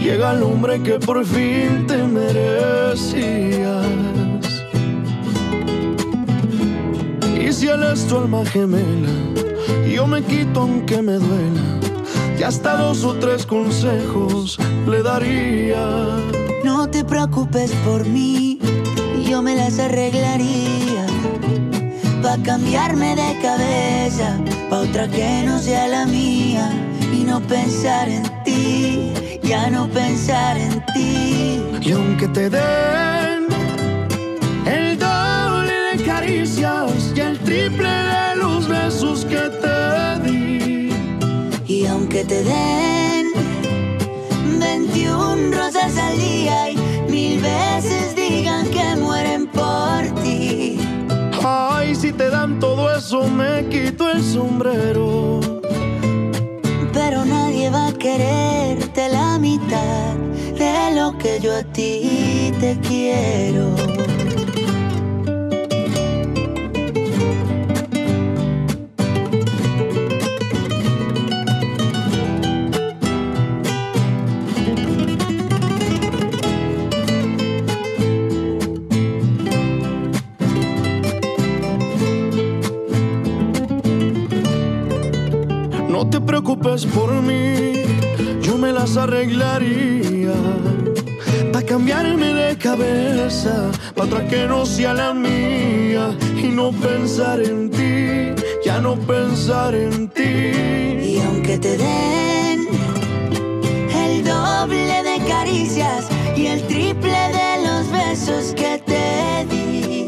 [0.02, 3.86] llega el hombre que por fin te merecías.
[7.40, 9.10] Y si él es tu alma gemela,
[9.88, 11.62] yo me quito aunque me duela.
[12.38, 16.08] Y hasta dos o tres consejos le daría.
[16.64, 18.60] No te preocupes por mí,
[19.28, 21.06] yo me las arreglaría.
[22.22, 24.38] Pa' cambiarme de cabeza,
[24.70, 26.70] pa' otra que no sea la mía.
[27.14, 29.14] Y no pensar en ti,
[29.44, 31.62] ya no pensar en ti.
[31.82, 33.48] Y aunque te den
[34.66, 37.14] el doble de caricias
[37.58, 40.90] triple de los besos que te di.
[41.68, 43.26] Y aunque te den
[44.60, 46.78] 21 rosas al día y
[47.10, 50.80] mil veces digan que mueren por ti.
[51.44, 55.40] Ay, si te dan todo eso, me quito el sombrero.
[56.94, 60.14] Pero nadie va a quererte la mitad
[60.64, 64.17] de lo que yo a ti te quiero.
[86.08, 87.74] No te preocupes por mí,
[88.42, 90.32] yo me las arreglaría.
[91.52, 96.16] Pa' cambiarme de cabeza, pa' otra que no sea la mía.
[96.42, 100.24] Y no pensar en ti, ya no pensar en ti.
[100.24, 102.68] Y aunque te den
[103.94, 110.08] el doble de caricias y el triple de los besos que te di.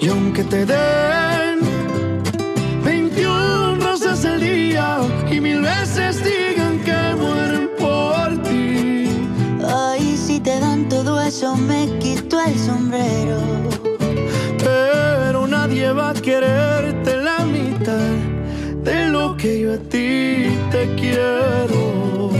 [0.00, 1.31] Y aunque te den
[11.42, 13.40] eso, me quito el sombrero.
[14.58, 18.14] Pero nadie va a quererte la mitad
[18.84, 22.30] de lo que yo a ti te quiero.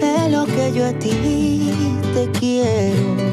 [0.00, 1.70] De lo que yo a ti
[2.12, 3.30] te quiero.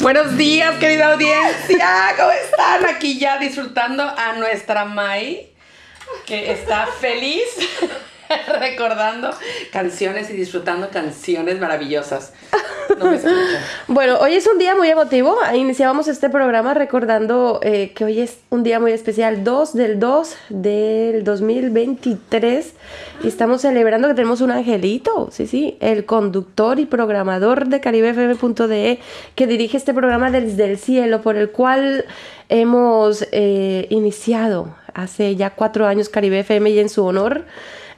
[0.00, 2.14] Buenos días, querida audiencia.
[2.16, 2.94] ¿Cómo están?
[2.94, 5.57] Aquí ya disfrutando a nuestra Mai,
[6.28, 7.46] que está feliz
[8.60, 9.30] recordando
[9.72, 12.34] canciones y disfrutando canciones maravillosas.
[12.98, 13.12] No.
[13.86, 15.38] Bueno, hoy es un día muy emotivo.
[15.54, 20.36] Iniciábamos este programa recordando eh, que hoy es un día muy especial, 2 del 2
[20.50, 22.74] del 2023.
[23.22, 28.98] Y estamos celebrando que tenemos un angelito, sí, sí, el conductor y programador de caribefm.de
[29.34, 32.04] que dirige este programa desde el cielo, por el cual
[32.48, 37.46] hemos eh, iniciado hace ya cuatro años Caribe FM y en su honor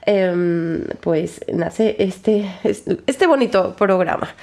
[0.06, 4.34] em, pues nace este, este bonito programa.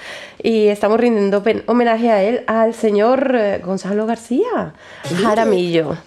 [0.42, 4.74] Y estamos rindiendo homenaje a él, al señor eh, Gonzalo García
[5.22, 5.98] Jaramillo.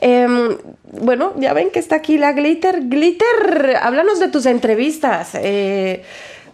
[0.00, 2.88] Em, bueno, ya ven que está aquí la Glitter.
[2.88, 5.30] Glitter, háblanos de tus entrevistas.
[5.34, 6.02] Eh,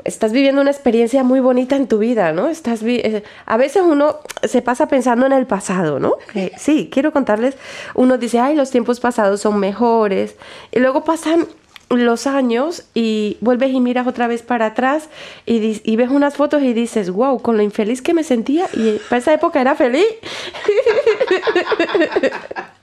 [0.05, 2.49] estás viviendo una experiencia muy bonita en tu vida, ¿no?
[2.49, 6.15] Estás eh, a veces uno se pasa pensando en el pasado, ¿no?
[6.33, 7.57] Que sí, quiero contarles,
[7.95, 10.37] uno dice, ay, los tiempos pasados son mejores,
[10.73, 11.47] y luego pasan
[11.91, 15.09] los años y vuelves y miras otra vez para atrás
[15.47, 18.99] y, y ves unas fotos y dices, wow, con lo infeliz que me sentía y
[19.09, 20.07] para esa época era feliz.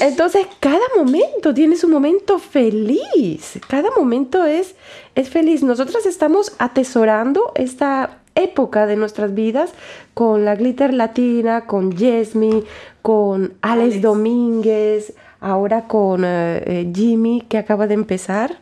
[0.00, 3.58] Entonces, cada momento tiene su momento feliz.
[3.68, 4.74] Cada momento es,
[5.20, 5.62] es feliz.
[5.62, 9.72] Nosotras estamos atesorando esta época de nuestras vidas
[10.14, 12.64] con la Glitter Latina, con Yesmi,
[13.02, 18.58] con Alex, Domínguez, ahora con eh, eh, Jimmy que acaba de empezar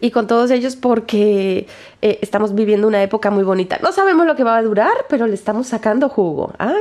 [0.00, 1.66] y con todos ellos porque
[2.02, 3.78] eh, estamos viviendo una época muy bonita.
[3.82, 6.52] No sabemos lo que va a durar, pero le estamos sacando jugo.
[6.58, 6.76] ¿ah?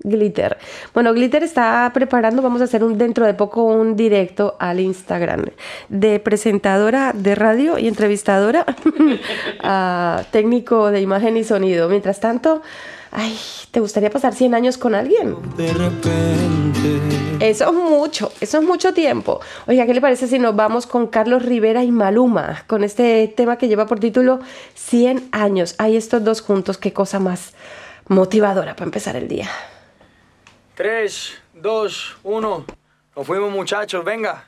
[0.00, 0.58] Glitter.
[0.94, 5.46] Bueno, Glitter está preparando, vamos a hacer un, dentro de poco un directo al Instagram
[5.88, 8.64] de presentadora de radio y entrevistadora
[9.62, 11.88] a técnico de imagen y sonido.
[11.88, 12.62] Mientras tanto,
[13.10, 13.36] ay,
[13.70, 15.36] ¿te gustaría pasar 100 años con alguien?
[15.56, 17.18] De repente.
[17.40, 19.40] Eso es mucho, eso es mucho tiempo.
[19.68, 23.56] Oiga, ¿qué le parece si nos vamos con Carlos Rivera y Maluma, con este tema
[23.56, 24.40] que lleva por título
[24.74, 25.76] 100 años?
[25.78, 27.52] Hay estos dos juntos, qué cosa más
[28.08, 29.48] motivadora para empezar el día.
[30.78, 32.66] 3, 2, 1.
[33.16, 34.47] Nos fuimos muchachos, venga.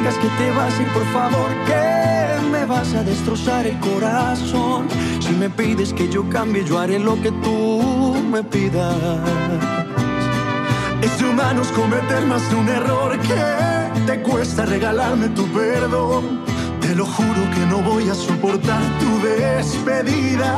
[0.00, 4.88] Digas que te vas a ir, por favor, que me vas a destrozar el corazón.
[5.20, 8.96] Si me pides que yo cambie, yo haré lo que tú me pidas.
[11.02, 16.46] Es de humanos cometer más de un error que te cuesta regalarme tu perdón.
[16.80, 20.50] Te lo juro que no voy a soportar tu despedida.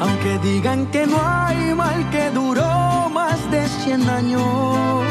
[0.00, 5.04] Aunque digan que no hay mal que duró más de 100 años,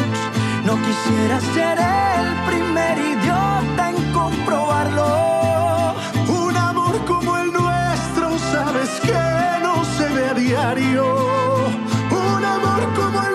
[0.66, 5.93] no quisiera ser el primer idiota en comprobarlo.
[6.28, 11.05] Un amor como el nuestro, sabes que no se ve a diario.
[12.09, 13.35] Un amor como el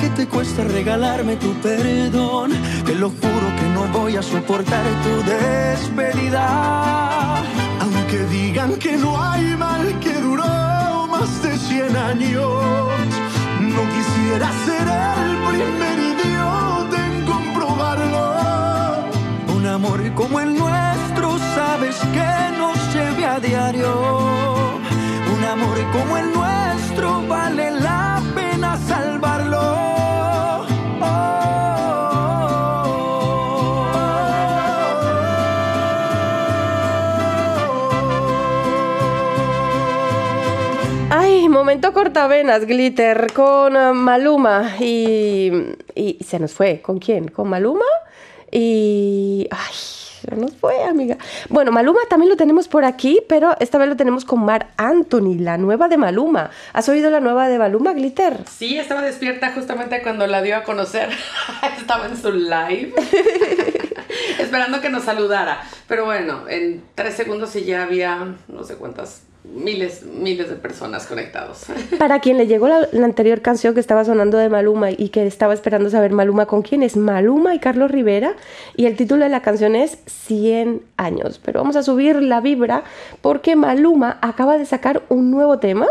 [0.00, 2.50] que te cuesta regalarme tu perdón.
[2.86, 6.46] Te lo juro que no voy a soportar tu despedida.
[7.80, 12.88] Aunque digan que no hay mal que duró más de 100 años,
[13.74, 14.88] no quisiera ser
[15.24, 18.24] el primer idiota en comprobarlo.
[19.56, 23.92] Un amor como el nuestro, sabes que no se ve a diario.
[25.34, 29.59] Un amor como el nuestro vale la pena salvarlo.
[41.70, 45.52] Momento cortavenas, Glitter, con eh, Maluma y,
[45.94, 46.80] y se nos fue.
[46.82, 47.28] ¿Con quién?
[47.28, 47.84] ¿Con Maluma?
[48.50, 49.46] Y...
[49.52, 49.74] Ay,
[50.20, 51.16] se nos fue, amiga.
[51.48, 55.36] Bueno, Maluma también lo tenemos por aquí, pero esta vez lo tenemos con Mar Anthony,
[55.38, 56.50] la nueva de Maluma.
[56.72, 58.38] ¿Has oído la nueva de Maluma, Glitter?
[58.48, 61.08] Sí, estaba despierta justamente cuando la dio a conocer.
[61.78, 62.94] estaba en su live.
[64.40, 65.62] Esperando que nos saludara.
[65.86, 71.06] Pero bueno, en tres segundos y ya había no sé cuántas, miles, miles de personas
[71.06, 71.64] conectados.
[71.98, 75.54] Para quien le llegó la, anterior canción que estaba sonando de Maluma y que estaba
[75.54, 78.34] esperando saber Maluma con quién es Maluma y Carlos Rivera
[78.76, 81.40] y el título de la canción es 100 años.
[81.44, 82.84] Pero vamos a subir la vibra
[83.20, 85.86] porque Maluma acaba de sacar un nuevo tema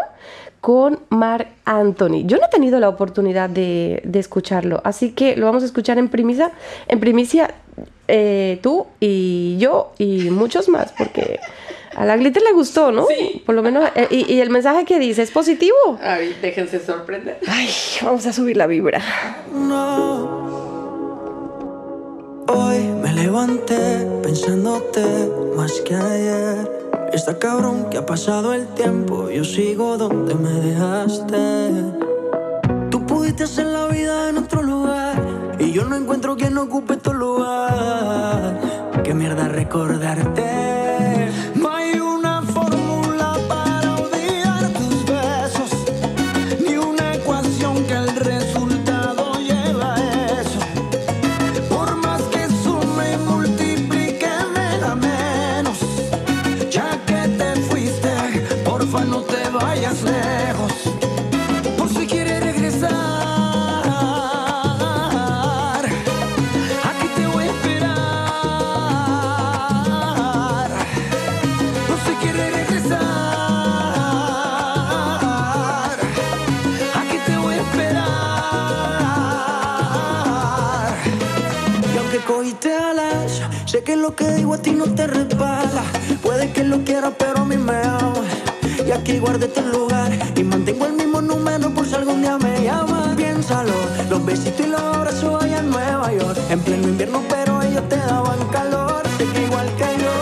[0.62, 2.26] con Mark Anthony.
[2.26, 5.98] Yo no he tenido la oportunidad de, de escucharlo, así que lo vamos a escuchar
[5.98, 6.52] en primicia,
[6.88, 7.54] en primicia
[8.12, 11.40] eh, tú y yo y muchos más, porque
[12.00, 13.06] a la Glitter le gustó, ¿no?
[13.08, 13.44] Sí.
[13.46, 15.76] Por lo menos, eh, y, y el mensaje que dice es positivo.
[16.02, 17.40] Ay, déjense sorprender.
[17.46, 17.70] Ay,
[18.02, 19.02] vamos a subir la vibra.
[22.48, 25.04] Hoy me levanté pensándote
[25.58, 26.72] más que ayer.
[27.12, 31.70] Está cabrón que ha pasado el tiempo, yo sigo donde me dejaste.
[32.90, 35.22] Tú pudiste hacer la vida en otro lugar
[35.60, 38.58] y yo no encuentro quien ocupe tu lugar.
[39.04, 40.49] Qué mierda recordarte.
[83.90, 85.82] Que lo que digo a ti no te resbala.
[86.22, 88.22] Puede que lo quieras, pero a mí me ama.
[88.88, 92.64] Y aquí guardé tu lugar y mantengo el mismo número por si algún día me
[92.64, 93.16] llamas.
[93.16, 93.74] Piénsalo,
[94.08, 96.38] los besitos y los abrazos allá en Nueva York.
[96.52, 99.02] En pleno invierno, pero ellos te daban calor.
[99.18, 100.16] Sé que igual que yo,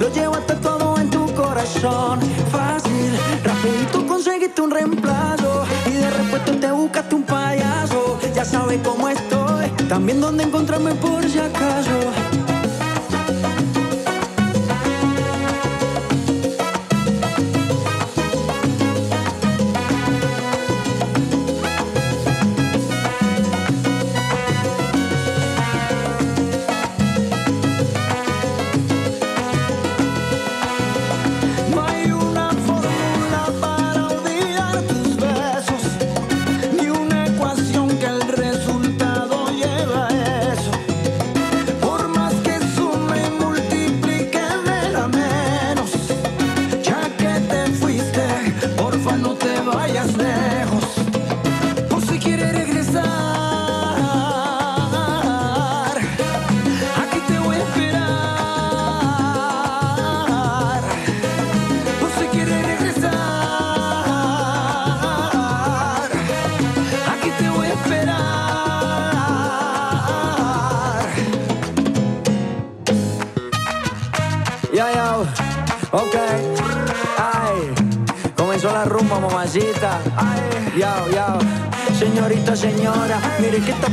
[0.00, 2.18] lo llevaste todo en tu corazón.
[2.50, 3.10] Fácil,
[3.44, 5.64] rapidito conseguiste un reemplazo.
[5.86, 8.18] Y de repuesto te buscaste un payaso.
[8.34, 12.43] Ya sabes cómo estoy, también dónde encontrarme por si acaso.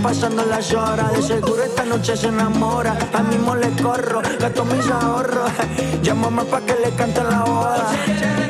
[0.02, 1.14] Pasando las horas.
[1.14, 2.98] De seguro esta noche se enamora.
[3.14, 5.52] A mismo le corro, gasto mis ahorros.
[6.02, 8.41] Llámame pa' que le cante la boda.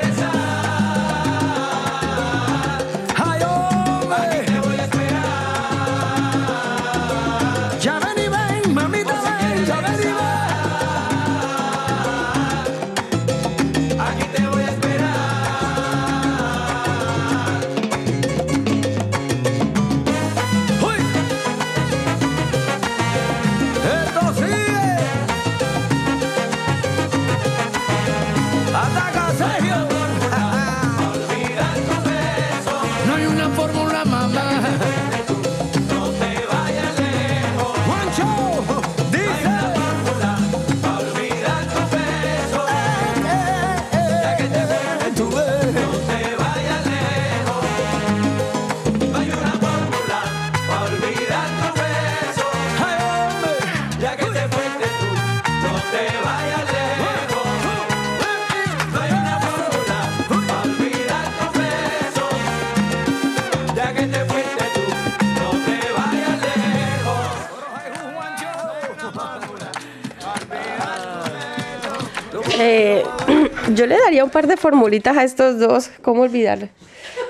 [74.23, 75.89] Un par de formulitas a estos dos.
[76.01, 76.69] ¿Cómo olvidar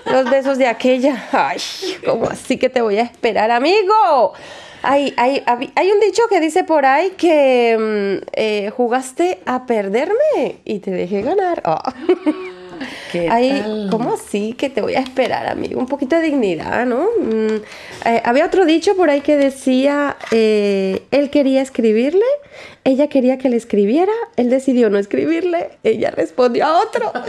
[0.05, 1.27] los besos de aquella?
[1.31, 1.59] Ay,
[2.05, 4.33] ¿cómo así que te voy a esperar, amigo?
[4.83, 10.59] Hay, hay, hay un dicho que dice por ahí que mm, eh, jugaste a perderme
[10.65, 11.61] y te dejé ganar.
[13.29, 15.79] Ay, ¿Cómo así que te voy a esperar, amigo?
[15.79, 17.05] Un poquito de dignidad, ¿no?
[17.19, 17.61] Mm,
[18.05, 22.25] eh, había otro dicho por ahí que decía, eh, él quería escribirle,
[22.83, 27.11] ella quería que le escribiera, él decidió no escribirle, ella respondió a otro.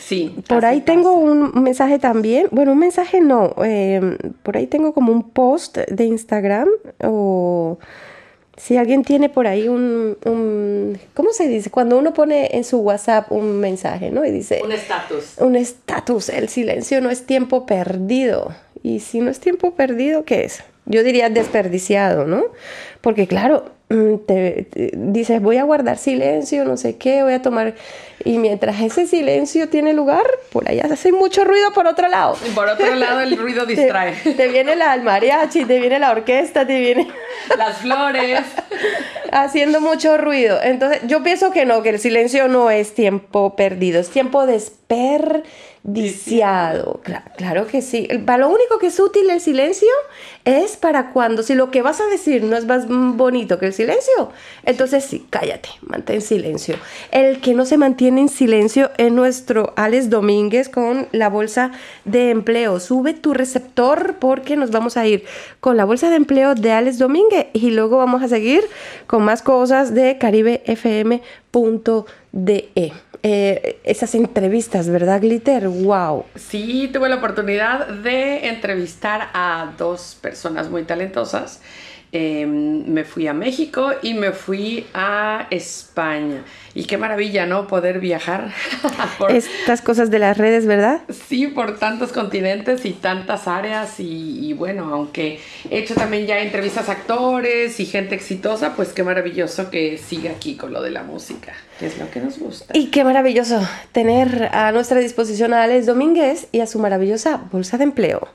[0.00, 0.36] Sí.
[0.48, 5.12] Por ahí tengo un mensaje también, bueno, un mensaje no, eh, por ahí tengo como
[5.12, 6.68] un post de Instagram
[7.02, 7.78] o
[8.56, 11.70] si alguien tiene por ahí un, un- ¿cómo se dice?
[11.70, 14.24] Cuando uno pone en su WhatsApp un mensaje, ¿no?
[14.24, 14.60] Y dice...
[14.64, 15.34] Un estatus.
[15.38, 18.54] Un estatus, el silencio no es tiempo perdido.
[18.82, 20.62] Y si no es tiempo perdido, ¿qué es?
[20.86, 22.44] Yo diría desperdiciado, ¿no?
[23.00, 27.42] Porque claro, mm, te, te- dices, voy a guardar silencio, no sé qué, voy a
[27.42, 27.74] tomar...
[28.26, 32.36] Y mientras ese silencio tiene lugar, por allá hace mucho ruido por otro lado.
[32.46, 34.14] Y por otro lado, el ruido distrae.
[34.24, 37.06] Te, te viene la, el mariachi, te viene la orquesta, te viene...
[37.56, 38.40] Las flores.
[39.32, 40.58] haciendo mucho ruido.
[40.62, 47.00] Entonces, yo pienso que no, que el silencio no es tiempo perdido, es tiempo desperdiciado.
[47.04, 48.08] Cla- claro que sí.
[48.24, 49.88] Para lo único que es útil el silencio
[50.44, 53.72] es para cuando, si lo que vas a decir no es más bonito que el
[53.72, 54.30] silencio,
[54.64, 56.76] entonces sí, cállate, mantén silencio.
[57.10, 61.72] El que no se mantiene en silencio es nuestro Alex Domínguez con la bolsa
[62.04, 62.80] de empleo.
[62.80, 65.24] Sube tu receptor porque nos vamos a ir
[65.60, 68.62] con la bolsa de empleo de Alex Domínguez y luego vamos a seguir
[69.06, 71.22] con más cosas de caribefm.de.
[73.22, 75.66] Eh, esas entrevistas, ¿verdad, Glitter?
[75.68, 76.26] ¡Wow!
[76.36, 81.60] Sí, tuve la oportunidad de entrevistar a dos personas muy talentosas.
[82.12, 86.44] Eh, me fui a México y me fui a España.
[86.74, 87.66] Y qué maravilla, ¿no?
[87.66, 88.52] Poder viajar.
[89.18, 91.00] por- Estas cosas de las redes, ¿verdad?
[91.28, 95.40] Sí, por tantos continentes y tantas áreas y, y bueno, aunque
[95.70, 100.30] he hecho también ya entrevistas a actores y gente exitosa, pues qué maravilloso que siga
[100.30, 102.76] aquí con lo de la música, que es lo que nos gusta.
[102.76, 103.60] Y qué maravilloso
[103.92, 108.28] tener a nuestra disposición a Alex Domínguez y a su maravillosa bolsa de empleo.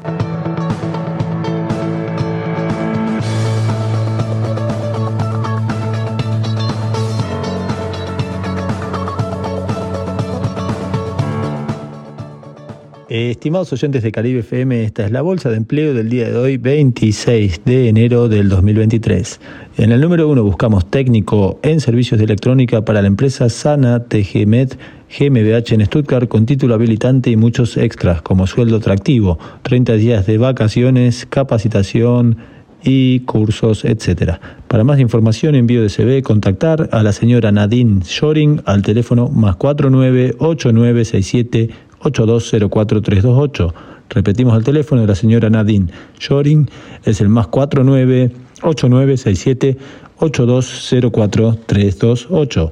[13.16, 16.36] Eh, estimados oyentes de Caribe FM, esta es la bolsa de empleo del día de
[16.36, 19.38] hoy, 26 de enero del 2023.
[19.78, 24.76] En el número uno buscamos técnico en servicios de electrónica para la empresa Sana TGMet
[25.16, 30.38] GmbH en Stuttgart con título habilitante y muchos extras como sueldo atractivo, 30 días de
[30.38, 32.38] vacaciones, capacitación
[32.82, 34.40] y cursos, etcétera.
[34.66, 39.54] Para más información, envío de CV, contactar a la señora Nadine Shoring al teléfono más
[39.54, 41.70] 498967
[42.05, 43.74] 8204328.
[44.11, 46.68] Repetimos el teléfono de la señora Nadine Shoring,
[47.05, 49.76] es el más 498967
[50.18, 52.70] 8204328.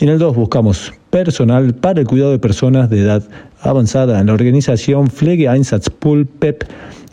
[0.00, 3.24] En el 2 buscamos personal para el cuidado de personas de edad
[3.60, 6.62] avanzada en la organización Pflege Einsatzpool PEP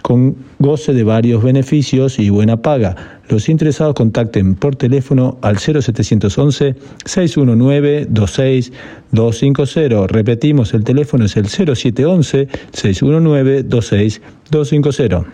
[0.06, 2.96] con goce de varios beneficios y buena paga.
[3.28, 6.76] Los interesados contacten por teléfono al 0711
[7.06, 10.06] 619 26250.
[10.06, 15.26] Repetimos, el teléfono es el 0711 619 26250.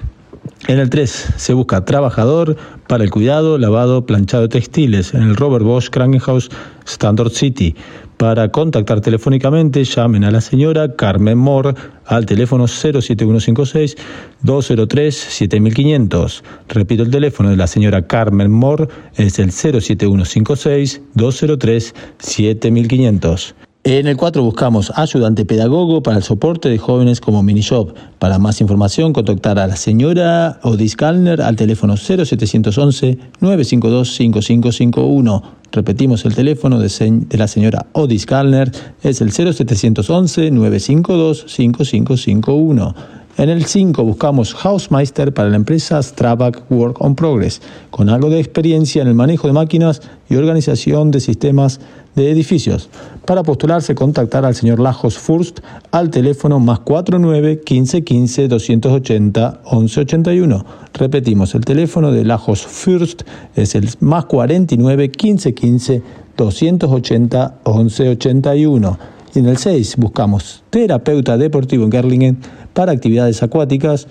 [0.70, 2.56] En el 3 se busca trabajador
[2.88, 6.50] para el cuidado, lavado, planchado de textiles en el Robert Bosch Krankenhaus
[6.86, 7.76] Standard City.
[8.22, 11.74] Para contactar telefónicamente, llamen a la señora Carmen Moore
[12.06, 13.96] al teléfono 07156
[14.44, 16.44] 203 7500.
[16.68, 23.56] Repito, el teléfono de la señora Carmen Moore es el 07156 203 7500.
[23.84, 27.98] En el 4 buscamos ayudante pedagogo para el soporte de jóvenes como Minishop.
[28.20, 35.44] Para más información, contactar a la señora Odis Kalner al teléfono 0711 952 5551.
[35.72, 36.90] Repetimos el teléfono de,
[37.28, 38.72] de la señora Odis Kalner,
[39.02, 43.21] es el 0711 952 5551.
[43.38, 48.40] En el 5 buscamos Housemeister para la empresa Strabag Work on Progress, con algo de
[48.40, 51.80] experiencia en el manejo de máquinas y organización de sistemas
[52.14, 52.90] de edificios.
[53.26, 55.62] Para postularse, contactar al señor Lajos Furst
[55.92, 60.66] al teléfono más 49 15 15 280 11 81.
[60.94, 63.22] Repetimos, el teléfono de Lajos Furst
[63.56, 66.02] es el más 49 15 15
[66.36, 69.00] 280 11 81.
[69.34, 72.38] Y en el 6 buscamos terapeuta deportivo en Gerlingen
[72.82, 74.08] para actividades acuáticas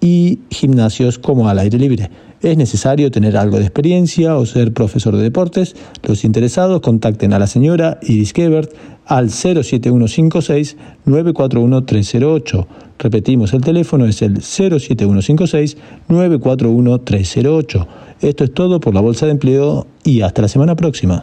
[0.00, 2.10] y gimnasios como al aire libre.
[2.40, 5.76] Es necesario tener algo de experiencia o ser profesor de deportes.
[6.02, 8.72] Los interesados contacten a la señora Iris Gebert
[9.04, 12.68] al 07156 941 308.
[12.98, 15.76] Repetimos, el teléfono es el 07156
[16.08, 17.88] 941 308.
[18.22, 21.22] Esto es todo por la Bolsa de Empleo y hasta la semana próxima.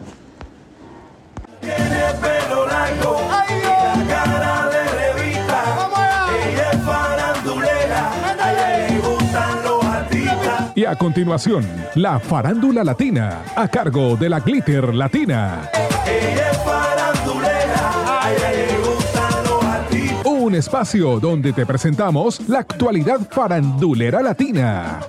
[10.88, 11.66] A continuación,
[11.96, 15.70] la farándula latina, a cargo de la Glitter Latina.
[16.06, 20.24] Ella es farandulera, a ella le gustan los artistas.
[20.24, 25.00] Un espacio donde te presentamos la actualidad farandulera latina.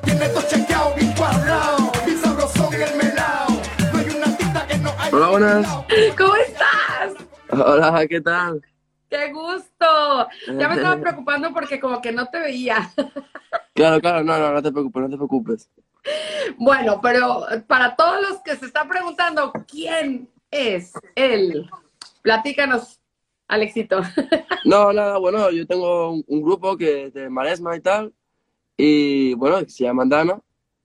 [5.12, 5.68] Hola, buenas.
[6.18, 7.26] ¿Cómo estás?
[7.52, 8.62] Hola, ¿qué tal?
[9.10, 10.28] ¡Qué gusto!
[10.48, 12.92] Ya me estaba preocupando porque como que no te veía.
[13.74, 15.70] Claro, claro, no, no, no te preocupes, no te preocupes.
[16.58, 21.70] Bueno, pero para todos los que se están preguntando quién es él,
[22.22, 23.00] platícanos,
[23.48, 24.02] Alexito.
[24.66, 28.14] No, nada, bueno, yo tengo un, un grupo que es de Maresma y tal,
[28.76, 30.42] y bueno, que se llama Andana,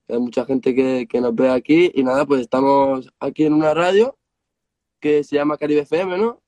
[0.07, 3.73] hay mucha gente que, que nos ve aquí, y nada, pues estamos aquí en una
[3.73, 4.17] radio
[5.01, 6.41] que se llama Caribe FM, ¿no?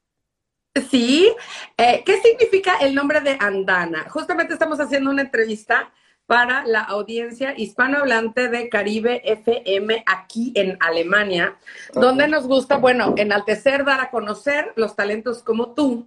[0.89, 1.33] Sí,
[1.77, 4.07] eh, ¿qué significa el nombre de Andana?
[4.09, 5.91] Justamente estamos haciendo una entrevista
[6.27, 11.57] para la audiencia hispanohablante de Caribe FM aquí en Alemania,
[11.93, 16.05] donde nos gusta, bueno, enaltecer, dar a conocer los talentos como tú,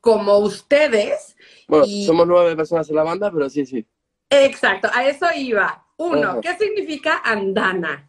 [0.00, 1.36] como ustedes.
[1.68, 3.86] Bueno, Y- somos nueve personas en la banda, pero sí, sí.
[4.30, 5.84] Exacto, a eso iba.
[5.98, 6.40] Uno.
[6.40, 8.08] ¿qué significa Andana?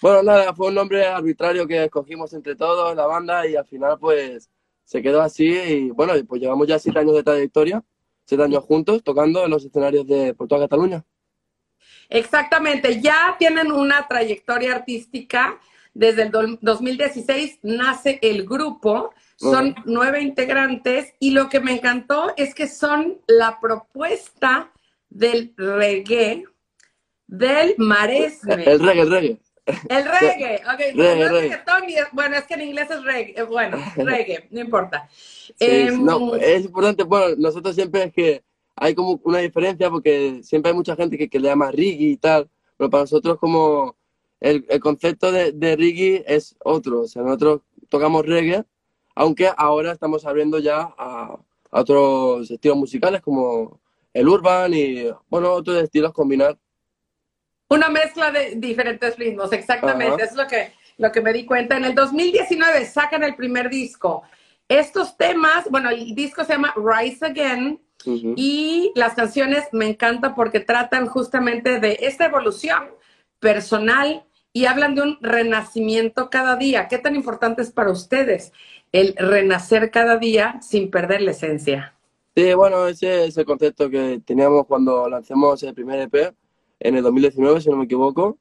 [0.00, 3.98] Bueno, nada, fue un nombre arbitrario que escogimos entre todos, la banda, y al final
[3.98, 4.50] pues
[4.86, 7.84] se quedó así y bueno, pues llevamos ya siete años de trayectoria,
[8.24, 11.04] siete años juntos, tocando en los escenarios de por toda Cataluña.
[12.08, 15.58] Exactamente, ya tienen una trayectoria artística.
[15.92, 22.32] Desde el do- 2016 nace el grupo, son nueve integrantes y lo que me encantó
[22.36, 24.72] es que son la propuesta
[25.08, 26.44] del reggae
[27.26, 28.62] del Maresme.
[28.64, 29.40] El reggae, el reggae.
[29.88, 31.48] El reggae, ok, Reggae, no reggae.
[31.98, 35.08] es- bueno, es que en inglés es reggae, eh, bueno, reggae, no importa.
[35.10, 38.42] Sí, Em, no, es importante, bueno, nosotros siempre es que
[38.76, 42.16] hay como una diferencia porque siempre hay mucha gente que, que le llama reggae y
[42.16, 43.96] tal, pero para nosotros como
[44.40, 48.64] el, el concepto de, de reggae es otro, o sea, nosotros tocamos reggae,
[49.14, 51.38] aunque ahora estamos abriendo ya a
[51.70, 53.80] otros estilos musicales como
[54.12, 56.56] el urban y, bueno, otros estilos combinar.
[57.68, 60.22] Una mezcla de diferentes ritmos, exactamente.
[60.22, 61.76] Es lo que, lo que me di cuenta.
[61.76, 64.22] En el 2019 sacan el primer disco.
[64.68, 70.60] Estos temas, bueno, el disco se llama Rise Again y las canciones me encantan porque
[70.60, 72.84] tratan justamente de esta evolución
[73.40, 76.88] personal y hablan de un renacimiento cada día.
[76.88, 78.52] ¿Qué tan importante es para ustedes
[78.92, 81.94] el renacer cada día sin perder la esencia?
[82.34, 86.34] Sí, bueno, ese es el concepto que teníamos cuando lanzamos el primer EP
[86.80, 88.38] en el 2019, si no me equivoco.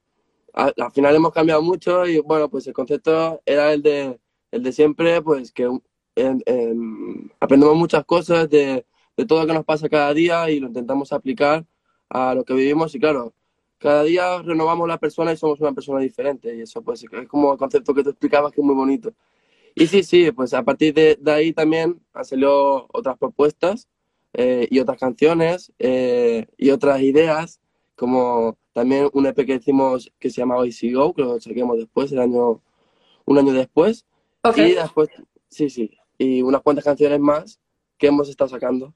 [0.54, 4.20] Al, al final hemos cambiado mucho y bueno, pues el concepto era el de,
[4.52, 5.64] el de siempre, pues que
[6.16, 8.86] en- en- aprendemos muchas cosas de,
[9.18, 11.66] de todo lo que nos pasa cada día y lo intentamos aplicar
[12.10, 13.34] a lo que vivimos y claro,
[13.78, 17.52] cada día renovamos la persona y somos una persona diferente y eso pues es como
[17.54, 19.14] el concepto que tú explicabas que es muy bonito.
[19.76, 23.88] Y sí, sí, pues a partir de, de ahí también han salido otras propuestas
[24.34, 27.60] eh, y otras canciones eh, y otras ideas,
[27.96, 32.12] como también un EP que hicimos que se llama Easy Go, que lo saquemos después,
[32.12, 32.62] el año,
[33.26, 34.06] un año después.
[34.42, 34.58] Ok.
[34.58, 35.10] Y después,
[35.50, 37.60] sí, sí, y unas cuantas canciones más
[37.98, 38.94] que hemos estado sacando.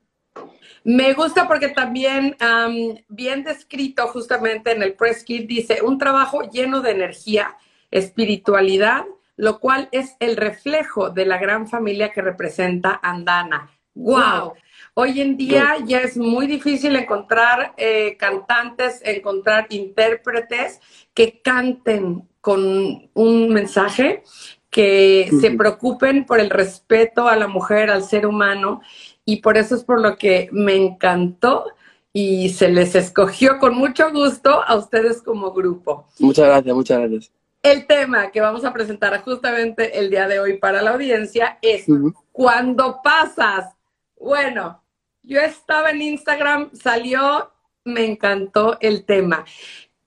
[0.83, 6.41] Me gusta porque también, am, bien descrito justamente en el press kit, dice, un trabajo
[6.49, 7.57] lleno de energía,
[7.91, 13.71] espiritualidad, lo cual es el reflejo de la gran familia que representa Andana.
[13.93, 14.53] ¡Wow!
[15.01, 20.81] Hoy en día ya es muy difícil encontrar eh, cantantes, encontrar intérpretes
[21.13, 24.23] que canten con un mensaje,
[24.69, 28.81] que se preocupen por el respeto a la mujer, al ser humano,
[29.23, 31.67] y por eso es por lo que me encantó
[32.11, 36.07] y se les escogió con mucho gusto a ustedes como grupo.
[36.19, 37.31] Muchas gracias, muchas gracias.
[37.63, 41.85] El tema que vamos a presentar justamente el día de hoy para la audiencia es
[42.33, 43.73] Cuando pasas.
[44.19, 44.81] Bueno,
[45.29, 47.51] yo estaba en Instagram, salió,
[47.85, 49.45] me encantó el tema.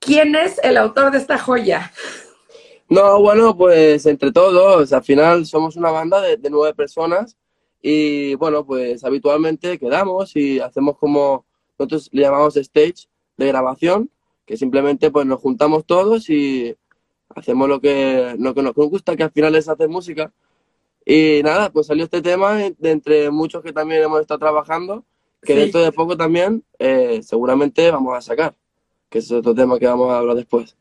[0.00, 1.92] ¿Quién es el autor de esta joya?
[2.88, 7.36] No, bueno, pues entre todos, al final somos una banda de, nueve personas
[7.80, 11.46] y bueno, pues habitualmente quedamos y hacemos como
[11.78, 13.06] nosotros le llamamos stage
[13.36, 14.10] de grabación,
[14.44, 16.76] que simplemente pues nos juntamos todos y
[17.28, 20.32] hacemos lo que, lo que nos gusta, que al final es hacer música.
[21.06, 25.04] Y nada, pues salió este tema de entre muchos que también hemos estado trabajando,
[25.42, 25.60] que Sí.
[25.60, 28.54] dentro de poco también eh, seguramente vamos a sacar,
[29.10, 30.76] que es otro tema que vamos a hablar después.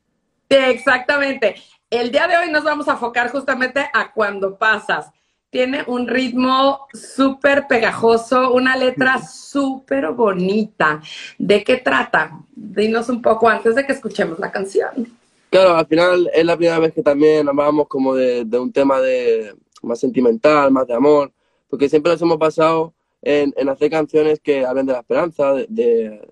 [0.50, 1.56] Sí, exactamente.
[1.90, 5.12] El día de hoy nos vamos a enfocar justamente a cuando pasas.
[5.50, 11.02] Tiene un ritmo súper pegajoso, una letra súper bonita.
[11.38, 12.40] ¿De qué trata?
[12.56, 15.08] Dinos un poco antes de que escuchemos la canción.
[15.50, 19.02] Claro, al final es la primera vez que también hablábamos como de, de un tema
[19.02, 21.34] de más sentimental, más de amor,
[21.70, 25.66] porque siempre nos hemos basado en, en hacer canciones que hablen de la esperanza, de,
[25.70, 26.32] de-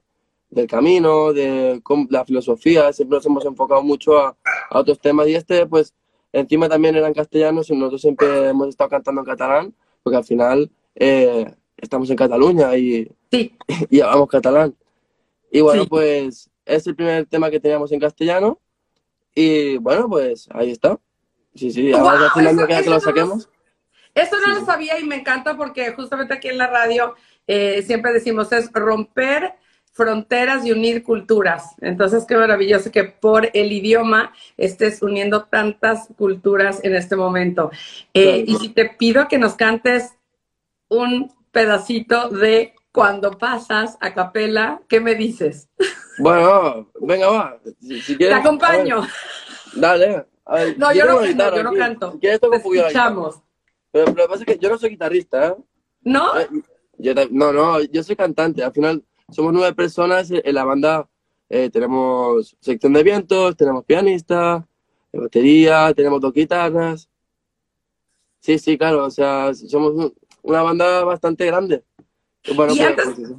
[0.50, 1.80] del camino, de
[2.10, 4.36] la filosofía, siempre nos hemos enfocado mucho a,
[4.72, 5.94] a otros temas y este pues
[6.34, 10.24] encima también era en castellano y nosotros siempre hemos estado cantando en catalán, porque al
[10.24, 13.12] final eh, estamos en Cataluña y,
[13.90, 14.76] y hablamos catalán.
[15.52, 15.88] Y bueno, Sí.
[15.90, 18.60] pues es el primer tema que teníamos en castellano.
[19.36, 21.00] Y bueno, pues ahí está.
[21.56, 23.50] Sí, sí, ahora ya hace un año eso- que lo no saquemos.
[24.22, 27.16] Eso no lo sabía y me encanta porque justamente aquí en la radio
[27.48, 29.54] eh, siempre decimos es romper
[29.92, 31.76] fronteras y unir culturas.
[31.82, 37.70] Entonces, qué maravilloso que por el idioma estés uniendo tantas culturas en este momento.
[38.14, 40.14] Eh, y si te pido que nos cantes
[40.88, 45.70] un pedacito de Cuando pasas a capela, ¿qué me dices?
[46.18, 47.60] Bueno, venga, va.
[47.80, 48.98] Si, si quieres, Te acompaño.
[48.98, 49.10] a ver,
[49.76, 50.26] dale.
[50.46, 52.12] A ver, No, yo no- guitarra yo no canto.
[52.14, 52.58] Si quieres, guitarra.
[52.58, 53.42] Escuchamos.
[53.92, 55.56] Pero, pero lo que pasa es que yo no soy guitarrista, ¿eh?
[56.04, 56.38] ¿No?
[56.40, 56.48] Eh,
[56.98, 58.64] yo no, no, yo soy cantante.
[58.64, 61.08] Al final somos nueve personas en la banda.
[61.52, 64.68] eh, tenemos sección de vientos, tenemos pianista,
[65.12, 67.10] batería, tenemos dos guitarras.
[68.40, 70.14] Sí, sí, claro, o sea, somos un-
[70.44, 71.84] una banda bastante grande.
[72.44, 73.32] Y Bueno, Y pues, antes- pues.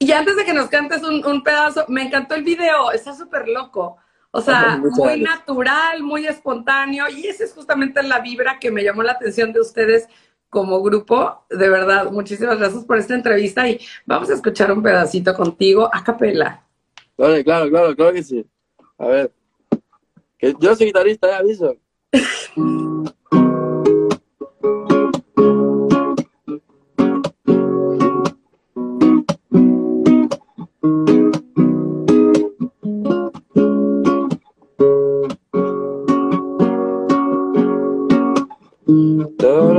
[0.00, 3.46] Y antes de que nos cantes un, un pedazo, me encantó el video, está súper
[3.48, 3.96] loco.
[4.34, 5.38] O sea, Muchas muy gracias.
[5.38, 7.04] natural, muy espontáneo.
[7.08, 10.08] Y esa es justamente la vibra que me llamó la atención de ustedes
[10.48, 11.44] como grupo.
[11.50, 16.02] De verdad, muchísimas gracias por esta entrevista y vamos a escuchar un pedacito contigo a
[16.02, 16.64] capela.
[17.16, 18.44] Vale, claro, claro, claro que sí.
[18.98, 19.32] A ver.
[20.38, 21.76] Que yo soy guitarrista, aviso.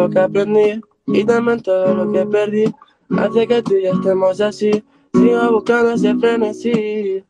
[0.04, 2.66] lo que aprendí y también todo lo que perdí
[3.18, 4.84] hace que tú y yo estemos así.
[5.14, 7.24] Sigo buscando ese frenesí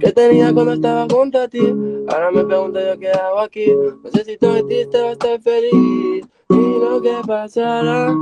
[0.00, 1.72] que tenía cuando estaba junto a ti.
[2.08, 3.66] Ahora me pregunto yo qué hago aquí.
[4.02, 6.26] No sé si estoy triste o estoy feliz.
[6.48, 8.12] Y lo que pasará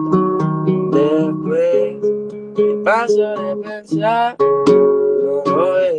[0.91, 1.97] después.
[2.57, 5.95] Que paso de pensar, no lo es.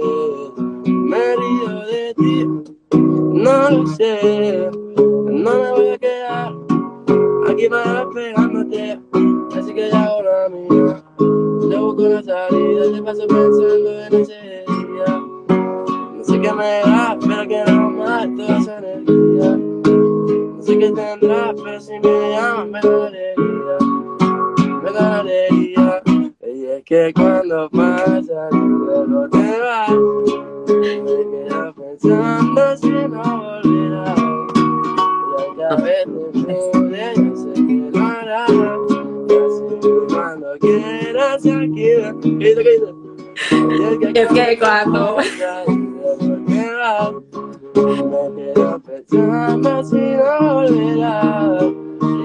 [0.85, 2.47] Me río de ti,
[2.93, 4.69] no lo sé.
[4.95, 6.54] No me voy a quedar
[7.55, 8.99] aquí para pegándote.
[9.57, 11.03] Así que ya hago la mía.
[11.17, 15.23] Yo busco una salida, te paso pensando en ese día.
[16.15, 19.57] No sé qué me da, pero que no más toda esa energía.
[19.57, 23.77] No sé qué tendrás, pero si me llamas me dolería.
[24.83, 26.03] Me dolería.
[26.45, 29.91] Y es que cuando pasa luego te vas,
[30.67, 33.23] me quedo pensando si no
[33.63, 34.19] volverás.
[35.57, 36.05] Y a veces
[36.45, 37.34] dude,
[44.13, 45.17] Es que cuando-
[47.75, 51.63] me quedo pensando si no volverás.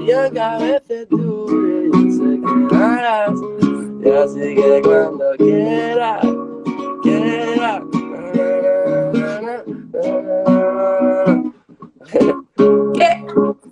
[0.07, 3.39] Y aunque a veces dude, yo sé que lo harás.
[4.05, 6.40] Y así que cuando quieras.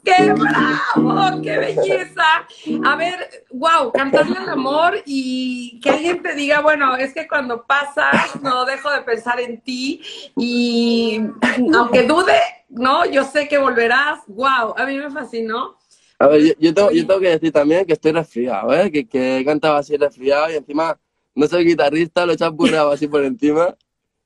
[0.09, 1.43] Qué bravo!
[1.43, 2.47] ¡Qué belleza!
[2.85, 7.65] A ver, wow, cantarle al amor y que alguien te diga, bueno, es que cuando
[7.65, 10.01] pasas no dejo de pensar en ti
[10.37, 11.21] y
[11.75, 12.39] aunque dude,
[12.69, 14.21] no, yo sé que volverás.
[14.27, 15.77] Wow, a mí me fascinó.
[16.19, 18.91] A ver, yo, yo tengo, yo tengo que decir también que estoy resfriado, ¿eh?
[18.91, 20.99] Que, que he cantado así resfriado y encima
[21.35, 23.77] no soy guitarrista, lo he chapurreado así por encima.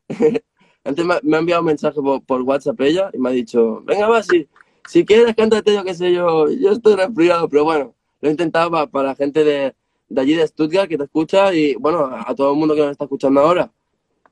[0.85, 3.83] Antes me, me ha enviado un mensaje por, por WhatsApp ella y me ha dicho,
[3.85, 4.49] venga, va, si,
[4.87, 8.71] si quieres, cántate yo, qué sé yo, yo estoy resfriado, pero bueno, lo he intentado
[8.71, 9.75] pa- para, la gente de,
[10.09, 12.93] de allí de Stuttgart que te escucha y bueno, a todo el mundo que nos
[12.93, 13.71] está escuchando ahora.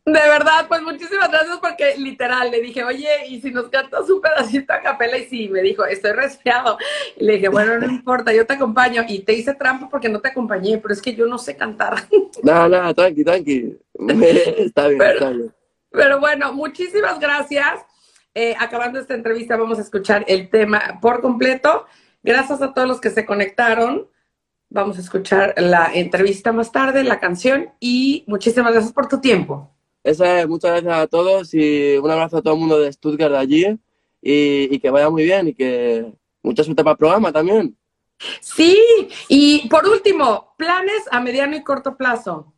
[0.07, 4.20] De verdad, pues muchísimas gracias porque literal le dije, oye, y si nos cantas un
[4.20, 6.78] pedacito a capela y sí, me dijo, estoy resfriado.
[7.16, 9.05] Y le dije, bueno, no importa, yo te acompaño.
[9.07, 11.96] Y te hice trampa porque no te acompañé, pero es que yo no sé cantar.
[12.42, 13.76] Nada, nada, tranqui, tranqui.
[14.59, 15.55] está bien, está bien.
[15.90, 17.84] Pero bueno, muchísimas gracias.
[18.35, 21.87] Eh, acabando esta entrevista, vamos a escuchar el tema por completo.
[22.22, 24.09] Gracias a todos los que se conectaron.
[24.68, 29.74] Vamos a escuchar la entrevista más tarde, la canción y muchísimas gracias por tu tiempo.
[30.05, 33.33] Esa es, muchas gracias a todos y un abrazo a todo el mundo de Stuttgart
[33.33, 33.66] de allí
[34.22, 36.12] y, y que vaya muy bien y que
[36.43, 37.76] mucha suerte para el programa también.
[38.41, 38.78] Sí,
[39.28, 42.53] y por último, planes a mediano y corto plazo.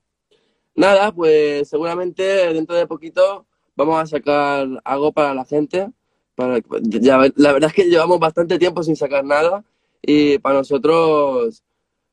[0.74, 3.46] Nada, pues seguramente dentro de poquito
[3.76, 5.90] vamos a sacar algo para la gente.
[6.34, 9.64] Para, ya, la verdad es que llevamos bastante tiempo sin sacar nada
[10.00, 11.62] y para nosotros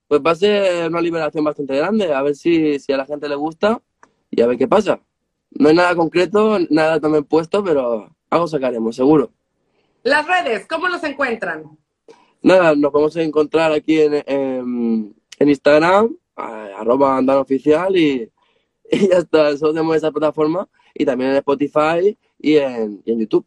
[0.08, 2.14] pues va a ser una liberación bastante grande.
[2.14, 3.82] A ver si, si a la gente le gusta
[4.30, 5.00] y a ver qué pasa.
[5.52, 9.32] No hay nada concreto, nada también puesto, pero algo sacaremos, seguro.
[10.04, 11.78] Las redes, ¿cómo los encuentran?
[12.42, 18.32] Nada, nos podemos encontrar aquí en, en, en Instagram, arroba andano oficial y,
[18.92, 23.20] y ya está, solo tenemos esa plataforma y también en Spotify y en, y en
[23.20, 23.46] YouTube.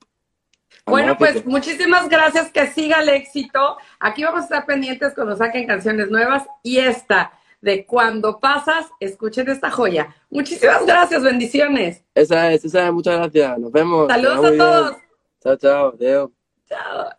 [0.86, 3.76] Bueno, pues muchísimas gracias, que siga el éxito.
[4.00, 9.48] Aquí vamos a estar pendientes cuando saquen canciones nuevas y esta de Cuando pasas, escuchen
[9.48, 10.14] esta joya.
[10.30, 12.02] Muchísimas gracias, bendiciones.
[12.14, 14.08] Esa es, esa es, muchas gracias, nos vemos.
[14.08, 14.58] Saludos a bien.
[14.58, 14.96] todos.
[15.42, 16.30] Chao, chao, adiós.
[16.68, 17.10] Chao.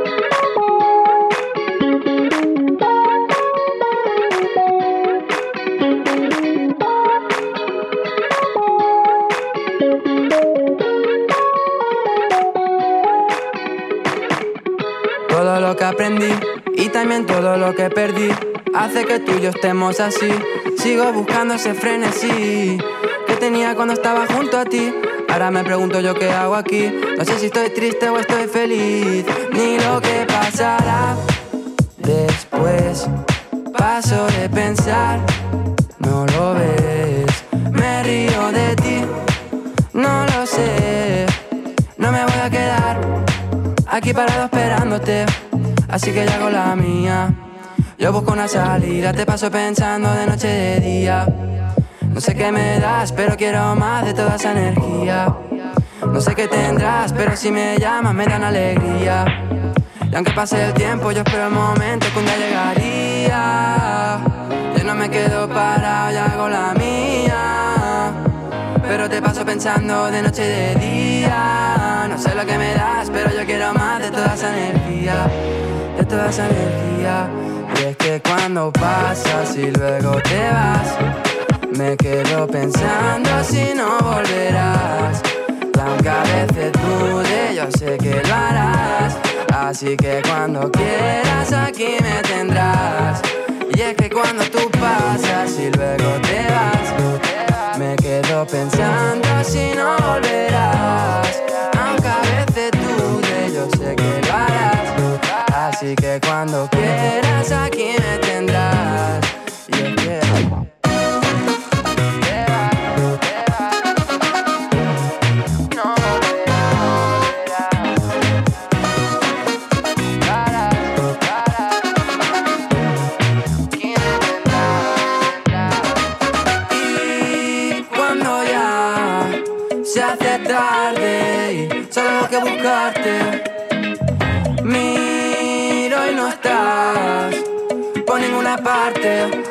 [15.81, 16.29] que aprendí
[16.75, 18.29] y también todo lo que perdí
[18.75, 20.29] hace que tú y yo estemos así.
[20.77, 22.77] Sigo buscando ese frenesí
[23.25, 24.93] que tenía cuando estaba junto a ti.
[25.27, 26.93] Ahora me pregunto yo qué hago aquí.
[27.17, 31.15] No sé si estoy triste o estoy feliz, ni lo que pasará
[31.97, 33.07] después.
[33.75, 35.19] Paso de pensar,
[35.97, 37.25] no lo ves.
[37.71, 39.01] Me río de ti,
[39.93, 41.25] no lo sé.
[41.97, 43.01] No me voy a quedar
[43.87, 45.25] aquí parado esperándote.
[45.91, 47.33] Así que yo hago la mía.
[47.97, 51.27] Yo busco una salida, te paso pensando de noche de día.
[52.09, 55.35] No sé qué me das, pero quiero más de toda esa energía.
[56.07, 59.25] No sé qué tendrás, pero si me llamas me dan alegría.
[60.09, 64.19] Y aunque pase el tiempo, yo espero el momento que un día llegaría.
[64.77, 68.11] Yo no me quedo parado, ya hago la mía.
[68.81, 72.07] Pero te paso pensando de noche y de día.
[72.09, 75.27] No sé lo que me das, pero yo quiero más de toda esa energía.
[75.97, 77.29] De toda esa energía.
[77.75, 80.97] Y es que cuando pasas y luego te vas,
[81.77, 85.21] me quedo pensando si no volverás.
[85.75, 89.17] Y aunque a veces dude, yo sé que lo harás.
[89.53, 93.21] Así que cuando quieras aquí me tendrás.
[93.73, 99.95] Y es que cuando tú pasas y luego te vas, me quedo pensando si no
[99.97, 101.41] volverás.
[101.79, 104.00] Aunque a veces dude, yo sé que.
[105.81, 109.21] Así que cuando quieras aquí me tendrás.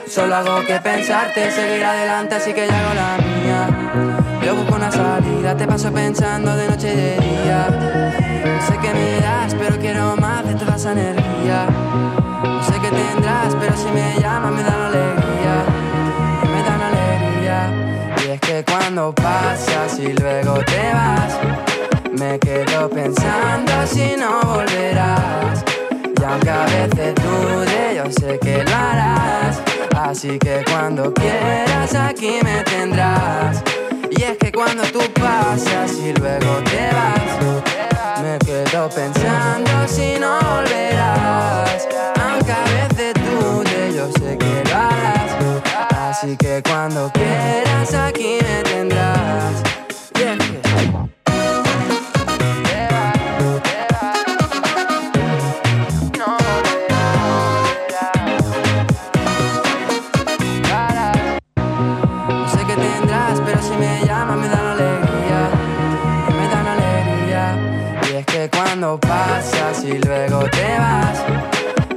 [0.07, 4.20] Solo hago que pensarte, seguir adelante, así que ya hago la mía.
[4.45, 7.66] Yo busco una salida, te paso pensando de noche y de día.
[8.66, 11.66] Sé que me das, pero quiero más de toda esa energía.
[12.43, 15.64] No sé qué tendrás, pero si me llamas me dan alegría.
[16.53, 18.16] Me dan alegría.
[18.26, 21.38] Y es que cuando pasas y luego te vas,
[22.18, 25.70] me quedo pensando si no volverás.
[26.31, 29.61] Aunque a veces dude, yo sé que lo harás.
[29.96, 33.63] Así que cuando quieras aquí me tendrás.
[34.11, 40.38] Y es que cuando tú pasas y luego te vas, me quedo pensando si no
[40.41, 41.88] volverás.
[42.22, 45.91] Aunque a veces dude, yo sé que lo harás.
[45.96, 49.71] Así que cuando quieras aquí me tendrás.
[68.80, 71.22] Cuando pasas y luego te vas,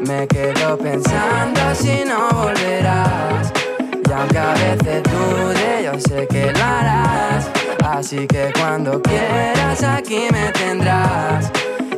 [0.05, 3.53] me quedo pensando si no volverás.
[4.05, 7.49] Y aunque a veces dude, yo sé que lo harás.
[7.85, 11.49] Así que cuando quieras aquí me tendrás.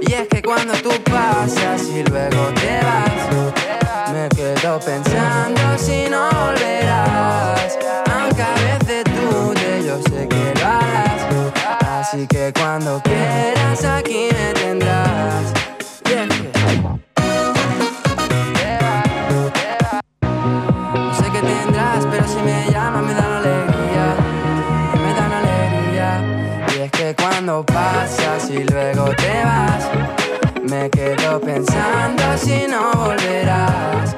[0.01, 6.29] Y es que cuando tú pasas y luego te vas, me quedo pensando si no
[6.29, 7.75] volverás.
[8.13, 11.05] Aunque a veces dude, yo sé que lo harás.
[12.15, 15.51] Así que cuando quieras aquí me tendrás.
[20.93, 24.15] No sé qué tendrás, pero si me llamas me dan alegría.
[25.03, 26.21] Me dan alegría.
[26.77, 29.89] Y es que cuando pasas y luego te vas,
[30.63, 34.15] me quedo pensando si no volverás.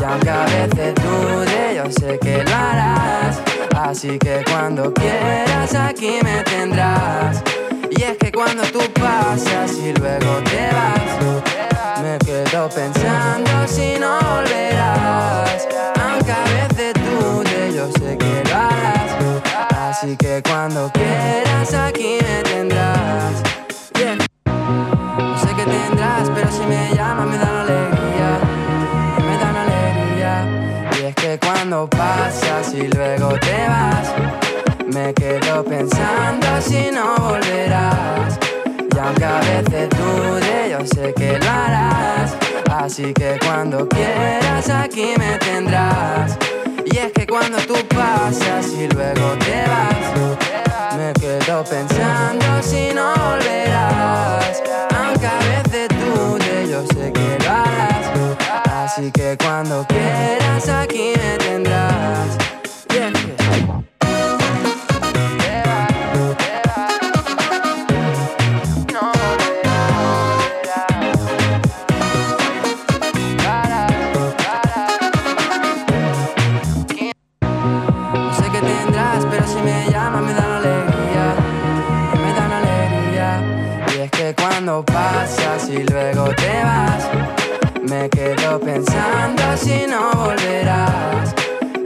[0.00, 3.63] Y aunque a veces dude, yo sé que lo harás.
[3.84, 7.42] Así que cuando quieras aquí me tendrás.
[7.90, 14.18] Y es que cuando tú pasas y luego te vas, me quedo pensando si no
[14.20, 15.68] volverás.
[16.02, 19.68] Aunque a veces dude, yo sé que lo harás.
[19.76, 23.42] Así que cuando quieras aquí me tendrás.
[33.40, 34.14] Te vas,
[34.86, 38.38] me quedo pensando si no volverás.
[38.94, 42.36] Y aunque a veces dude, yo sé que lo harás.
[42.70, 46.36] Así que cuando quieras aquí me tendrás.
[46.84, 53.14] Y es que cuando tú pasas y luego te vas, me quedo pensando si no
[53.14, 54.62] volverás.
[54.96, 58.64] Aunque a veces dude, yo sé que lo harás.
[58.70, 62.38] Así que cuando quieras aquí me tendrás.
[85.64, 87.08] Pasas y luego te vas,
[87.82, 91.34] me quedo pensando si no volverás.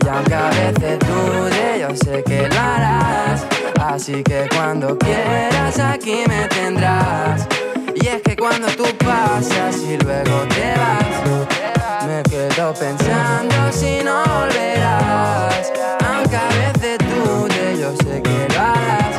[0.05, 3.47] Y aunque a veces dude, yo sé que lo harás.
[3.81, 7.47] Así que cuando quieras aquí me tendrás.
[7.95, 14.23] Y es que cuando tú pasas y luego te vas, me quedo pensando si no
[14.25, 15.73] volverás.
[16.07, 19.19] Aunque a veces dude, yo sé que lo harás.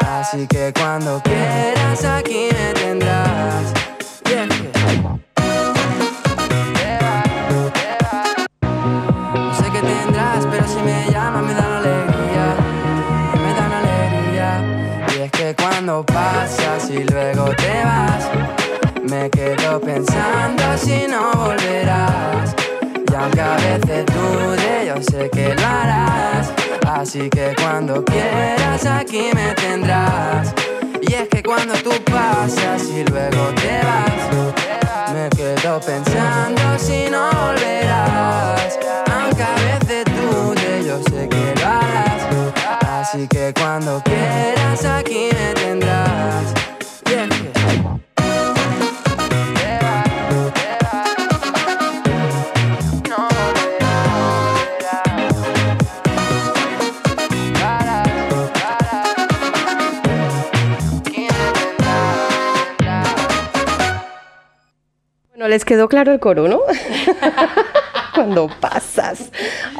[0.00, 3.93] Así que cuando quieras aquí me tendrás.
[15.84, 18.30] cuando pasas y luego te vas.
[19.02, 22.54] Me quedo pensando si no volverás.
[22.80, 26.50] Y aunque a veces dude, yo sé que lo harás.
[26.86, 30.54] Así que cuando quieras aquí me tendrás.
[31.02, 37.28] Y es que cuando tú pasas y luego te vas, me quedo pensando si no
[37.30, 38.78] volverás.
[39.12, 42.53] Aunque a veces dude, yo sé que lo harás.
[43.14, 46.52] Así que cuando quieras aquí me tendrás.
[65.30, 66.62] Bueno, les quedó claro el coro, ¿no?
[68.14, 69.30] Cuando pasas.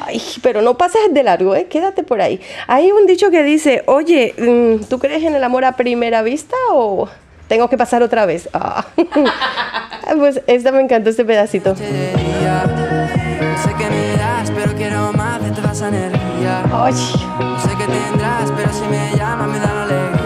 [0.01, 1.67] Ay, pero no pases de largo, ¿eh?
[1.67, 2.41] Quédate por ahí.
[2.67, 6.57] Hay un dicho que dice, oye, mm, ¿tú crees en el amor a primera vista
[6.71, 7.09] o
[7.49, 8.49] tengo que pasar otra vez?
[8.53, 8.87] Ah.
[10.19, 11.75] pues esta me encantó este pedacito.
[16.73, 16.95] Ay.
[17.41, 20.24] No sé qué tendrás, pero si me llamas me dan alegría.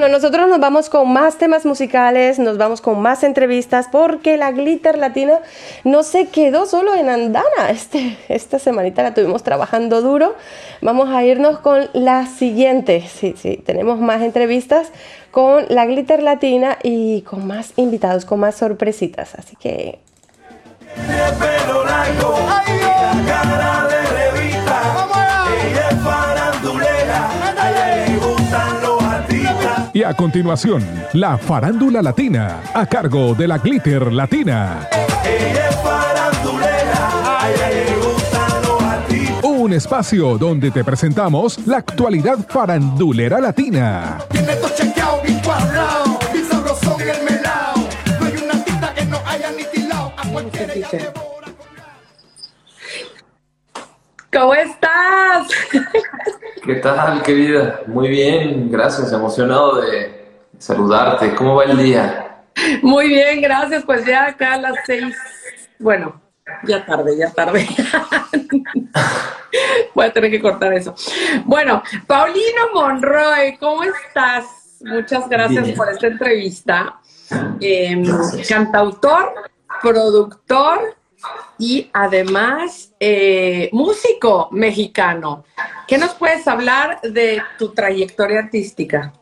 [0.00, 4.50] Bueno, nosotros nos vamos con más temas musicales, nos vamos con más entrevistas porque la
[4.50, 5.40] Glitter Latina
[5.84, 7.68] no se quedó solo en Andana.
[7.68, 10.36] Este, esta semanita la tuvimos trabajando duro.
[10.80, 13.06] Vamos a irnos con la siguiente.
[13.14, 14.90] Sí, sí, tenemos más entrevistas
[15.32, 19.34] con la Glitter Latina y con más invitados, con más sorpresitas.
[19.34, 19.98] Así que
[20.96, 22.64] pelo largo, la
[23.26, 24.80] cara de revista.
[25.62, 26.39] Ella es
[30.00, 30.82] Y a continuación,
[31.12, 34.88] la farándula latina, a cargo de la Glitter Latina.
[39.42, 44.20] Un espacio donde te presentamos la actualidad farandulera latina.
[54.32, 55.48] ¿Cómo estás?
[56.62, 57.80] ¿Qué tal, querida?
[57.86, 61.34] Muy bien, gracias, emocionado de saludarte.
[61.34, 62.42] ¿Cómo va el día?
[62.82, 63.82] Muy bien, gracias.
[63.84, 65.16] Pues ya acá a las seis.
[65.78, 66.20] Bueno,
[66.64, 67.66] ya tarde, ya tarde.
[69.94, 70.94] Voy a tener que cortar eso.
[71.46, 74.44] Bueno, Paulino Monroy, ¿cómo estás?
[74.80, 75.76] Muchas gracias Bien.
[75.76, 77.00] por esta entrevista.
[77.60, 78.02] Eh,
[78.46, 79.32] cantautor,
[79.80, 80.94] productor
[81.58, 85.44] y además eh, músico mexicano.
[85.86, 89.12] ¿Qué nos puedes hablar de tu trayectoria artística?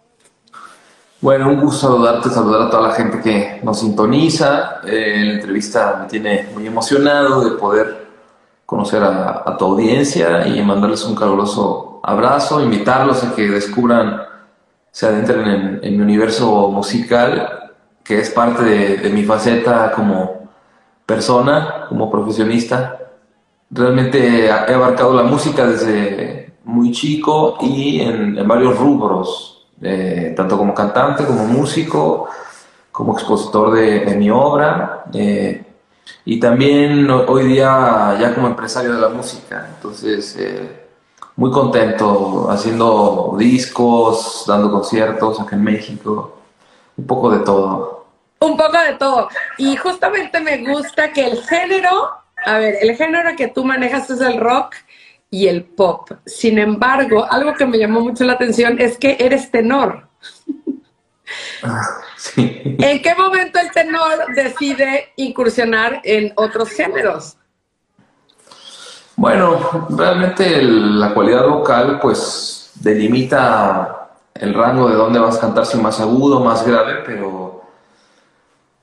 [1.20, 4.80] Bueno, un gusto saludarte, saludar a toda la gente que nos sintoniza.
[4.86, 8.06] Eh, la entrevista me tiene muy emocionado de poder
[8.64, 14.22] conocer a, a tu audiencia y mandarles un caluroso abrazo, invitarlos a que descubran,
[14.92, 17.72] se adentren en, en mi universo musical,
[18.04, 20.47] que es parte de, de mi faceta como
[21.08, 23.00] persona, como profesionista.
[23.70, 30.74] Realmente he abarcado la música desde muy chico y en, varios rubros, eh, tanto como
[30.74, 32.28] cantante, como músico,
[32.92, 35.64] como expositor de, mi obra eh,
[36.26, 39.66] y también ho- hoy día ya como empresario de la música.
[39.74, 40.86] Entonces, eh,
[41.36, 46.34] muy contento haciendo discos, dando conciertos acá en México,
[46.98, 47.97] un poco de todo.
[48.40, 49.28] Un poco de todo.
[49.56, 52.10] Y justamente me gusta que el género,
[52.44, 54.74] a ver, el género que tú manejas es el rock
[55.30, 56.10] y el pop.
[56.24, 60.06] Sin embargo, algo que me llamó mucho la atención es que eres tenor.
[62.36, 67.36] ¿En qué momento el tenor decide incursionar en otros géneros?
[69.16, 75.66] Bueno, realmente el- la cualidad vocal pues delimita el rango de dónde vas a cantar,
[75.66, 77.57] si más agudo, más grave, pero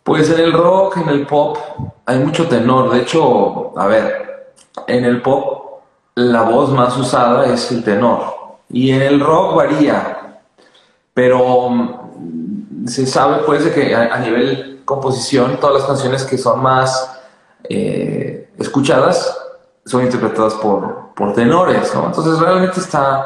[0.06, 1.58] pues en el rock, en el pop
[2.06, 2.92] hay mucho tenor.
[2.92, 4.54] De hecho, a ver,
[4.86, 5.82] en el pop
[6.14, 8.22] la voz más usada es el tenor
[8.70, 10.42] y en el rock varía,
[11.12, 16.62] pero mm, se sabe pues de que a, nivel composición todas las canciones que son
[16.62, 17.20] más
[17.68, 19.36] eh, escuchadas
[19.88, 22.06] son interpretadas por, por tenores, ¿no?
[22.06, 23.26] Entonces realmente está,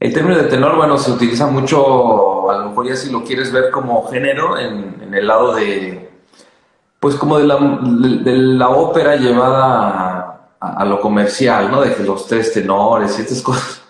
[0.00, 3.52] el término de tenor, bueno, se utiliza mucho, a lo mejor ya si lo quieres
[3.52, 6.13] ver como género, en el lado de,
[7.04, 11.82] pues como de la, de, la ópera llevada a, lo comercial, ¿no?
[11.82, 13.82] De los tres tenores y estas cosas.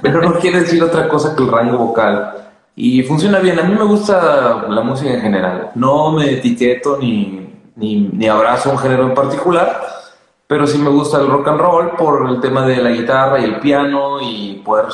[0.00, 2.32] Pero no quiere decir otra cosa que el rango vocal.
[2.74, 3.58] Y funciona bien.
[3.58, 5.72] A mí me gusta la música en general.
[5.74, 9.78] No me etiqueto ni, ni, ni abrazo un género en particular,
[10.46, 13.44] pero sí me gusta el rock and roll por el tema de la guitarra y
[13.44, 14.86] el piano y poder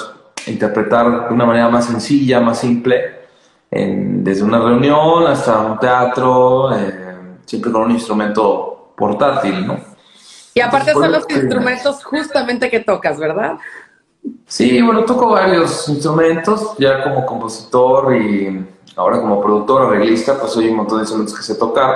[0.49, 3.21] interpretar de una manera más sencilla, más simple,
[3.71, 7.02] desde una reunión hasta un teatro, eh,
[7.53, 9.77] siempre con un instrumento portátil, ¿no?
[10.55, 11.35] Y aparte son los Sí.
[11.35, 13.59] instrumentos justamente que tocas, ¿verdad?
[14.47, 18.67] Sí, bueno, toco varios instrumentos, ya como compositor y
[18.97, 21.95] ahora como productor, arreglista, pues soy un montón de instrumentos que sé tocar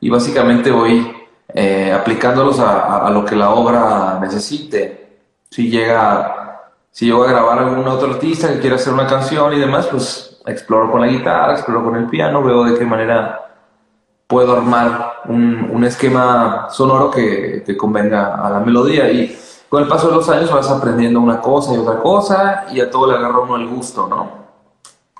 [0.00, 1.12] y básicamente voy
[1.52, 5.18] eh, aplicándolos a, a- a lo que la obra necesite.
[5.50, 9.58] Si llega, si llego a grabar algún otro artista que quiera hacer una canción y
[9.58, 13.40] demás, pues exploro con la guitarra, exploro con el piano, veo de qué manera
[14.26, 19.38] puedo armar un, un esquema sonoro que, que convenga a la melodía y
[19.68, 22.90] con el paso de los años vas aprendiendo una cosa y otra cosa y a
[22.90, 24.44] todo le agarra uno el gusto, ¿no?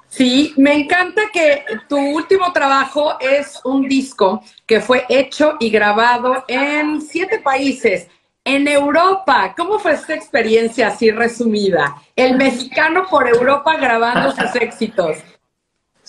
[0.08, 6.44] Sí, me encanta que tu último trabajo es un disco que fue hecho y grabado
[6.46, 8.06] en siete países.
[8.44, 11.96] En Europa, ¿cómo fue esta experiencia así resumida?
[12.14, 15.16] El mexicano por Europa grabando sus éxitos.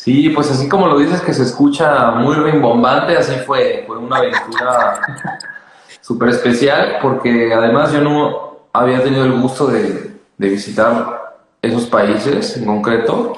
[0.05, 4.17] Sí, pues así como lo dices que se escucha muy rimbombante, así fue, fue una
[4.17, 5.01] aventura
[5.99, 12.55] súper especial porque además yo no había tenido el gusto de, de visitar esos países
[12.55, 13.33] en concreto,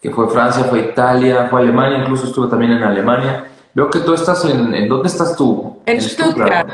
[0.00, 3.46] que fue Francia, fue Italia, fue Alemania, incluso estuve también en Alemania.
[3.74, 5.80] Veo que tú estás en, ¿en dónde estás tú?
[5.84, 6.70] En Stuttgart.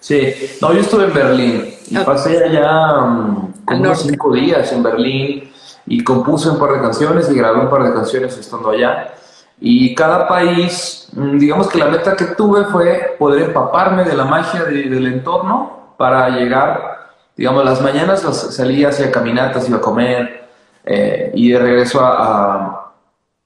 [0.00, 4.82] Sí, no, yo estuve en Berlín y pasé allá mm, como unos cinco días en
[4.82, 5.53] Berlín
[5.86, 9.12] y compuse un par de canciones y grabé un par de canciones estando allá.
[9.60, 14.24] Y cada país, mm, digamos que la meta que tuve fue poder empaparme de la
[14.24, 19.80] magia de- del entorno para llegar, digamos, las mañanas las salía hacia caminatas, iba a
[19.80, 20.44] comer
[20.84, 22.92] eh, y de regreso a, a-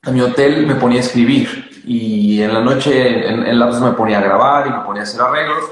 [0.05, 3.93] a mi hotel me ponía a escribir y en la noche en, en lapsos me
[3.93, 5.65] ponía a grabar y me ponía a hacer arreglos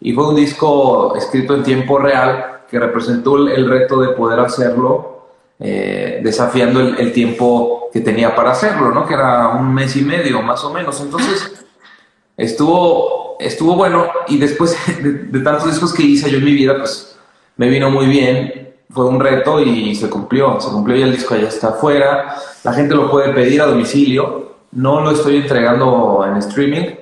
[0.00, 4.40] y fue un disco escrito en tiempo real que representó el, el reto de poder
[4.40, 5.19] hacerlo
[5.60, 9.06] eh, desafiando el, el tiempo que tenía para hacerlo, ¿no?
[9.06, 11.00] Que era un mes y medio más o menos.
[11.00, 11.66] Entonces
[12.36, 16.76] estuvo, estuvo bueno y después de, de tantos discos que hice yo en mi vida,
[16.78, 17.16] pues
[17.56, 18.70] me vino muy bien.
[18.90, 22.34] Fue un reto y se cumplió, se cumplió y el disco ya está afuera.
[22.64, 24.54] La gente lo puede pedir a domicilio.
[24.72, 26.94] No lo estoy entregando en streaming.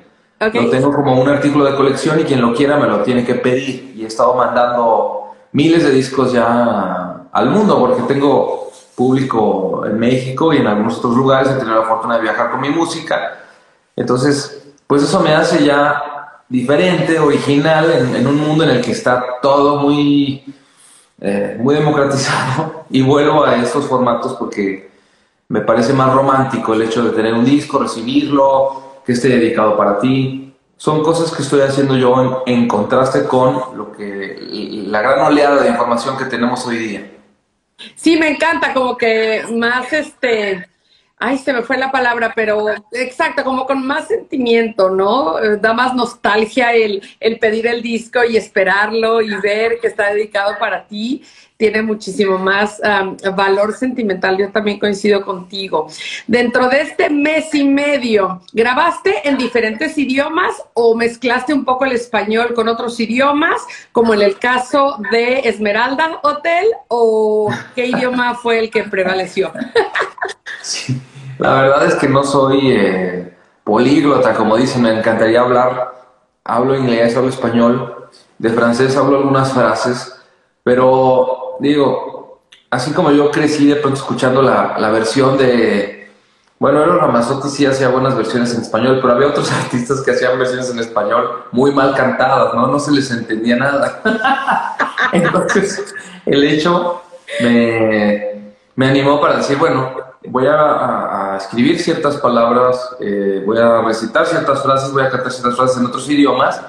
[0.52, 3.36] Lo tengo como un artículo de colección y quien lo quiera me lo tiene que
[3.36, 3.94] pedir.
[3.96, 7.07] Y he estado mandando miles de discos ya
[7.38, 11.52] al mundo porque tengo público en México y en algunos otros lugares.
[11.52, 13.38] He tenido la fortuna de viajar con mi música.
[13.94, 18.90] Entonces, pues eso me hace ya diferente, original, en, en un mundo en el que
[18.90, 20.44] está todo muy,
[21.20, 22.78] eh, muy democratizado.
[22.90, 24.90] Y vuelvo a estos formatos porque
[25.48, 29.98] me parece más romántico el hecho de tener un disco, recibirlo, que esté dedicado para
[29.98, 30.54] ti.
[30.78, 34.38] Son cosas que estoy haciendo yo en, en contraste con lo que
[34.86, 37.17] la gran oleada de información que tenemos hoy día.
[37.94, 40.68] Sí, me encanta, como que más este.
[41.20, 45.34] Ay, se me fue la palabra, pero exacto, como con más sentimiento, ¿no?
[45.58, 50.56] Da más nostalgia el, el pedir el disco y esperarlo y ver que está dedicado
[50.60, 51.24] para ti.
[51.58, 52.80] Tiene muchísimo más
[53.34, 54.38] valor sentimental.
[54.38, 55.88] Yo también coincido contigo.
[56.28, 61.92] Dentro de este mes y medio, ¿grabaste en diferentes idiomas o mezclaste un poco el
[61.92, 63.60] español con otros idiomas,
[63.90, 69.50] como en el caso de Esmeralda Hotel, o qué idioma fue el que prevaleció?
[71.38, 75.92] La verdad es que no soy eh, políglota, como dicen, me encantaría hablar.
[76.44, 78.08] Hablo inglés, hablo español,
[78.38, 80.14] de francés hablo algunas frases,
[80.62, 82.40] pero digo,
[82.70, 85.98] así como yo crecí de pronto escuchando la, la versión de,
[86.58, 90.38] bueno, Eros Ramazzotti sí hacía buenas versiones en español, pero había otros artistas que hacían
[90.38, 92.66] versiones en español muy mal cantadas, ¿no?
[92.66, 94.02] No se les entendía nada.
[95.12, 95.94] Entonces,
[96.26, 97.02] el hecho
[97.40, 99.92] me, me animó para decir, bueno,
[100.26, 105.56] voy a, escribir ciertas palabras, eh, voy a recitar ciertas frases, voy a cantar ciertas
[105.56, 106.60] frases en otros idiomas,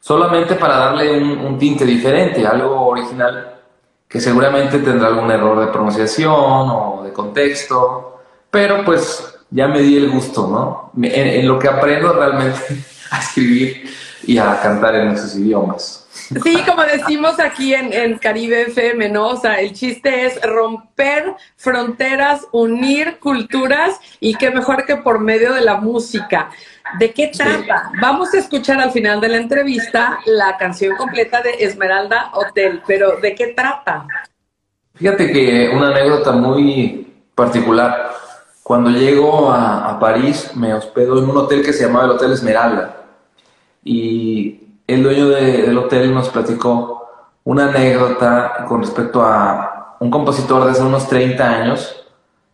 [0.00, 3.59] solamente para darle un tinte diferente, algo original,
[4.10, 8.20] que seguramente tendrá algún error de pronunciación o de contexto,
[8.50, 11.06] pero pues ya me di el gusto, ¿no?
[11.08, 12.58] En lo que aprendo realmente
[13.12, 13.88] a escribir
[14.24, 16.08] y a cantar en esos idiomas.
[16.42, 19.28] Sí, como decimos aquí en, en Caribe FM, ¿no?
[19.28, 25.52] O sea, el chiste es romper fronteras, unir culturas y qué mejor que por medio
[25.52, 26.50] de la música.
[26.98, 27.90] ¿De qué trata?
[28.00, 33.16] Vamos a escuchar al final de la entrevista la canción completa de Esmeralda Hotel, pero
[33.20, 34.06] ¿de qué trata?
[34.94, 38.10] Fíjate que una anécdota muy particular.
[38.62, 42.32] Cuando llego a, a París, me hospedo en un hotel que se llamaba el Hotel
[42.32, 42.96] Esmeralda.
[43.82, 47.08] Y el dueño de- del hotel nos platicó
[47.44, 52.04] una anécdota con respecto a un compositor de hace unos 30 años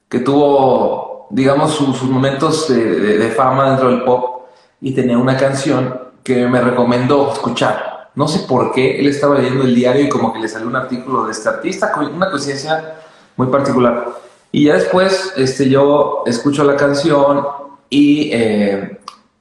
[0.08, 4.46] que tuvo, digamos, su- sus momentos de, fama dentro del pop
[4.80, 8.10] y tenía una canción que me recomendó escuchar.
[8.14, 10.76] No sé por qué, él estaba leyendo el diario y como que le salió un
[10.76, 12.94] artículo de este artista, con una coincidencia
[13.36, 14.08] muy particular.
[14.52, 17.46] Y ya después este, yo escucho la canción
[17.90, 18.98] y eh,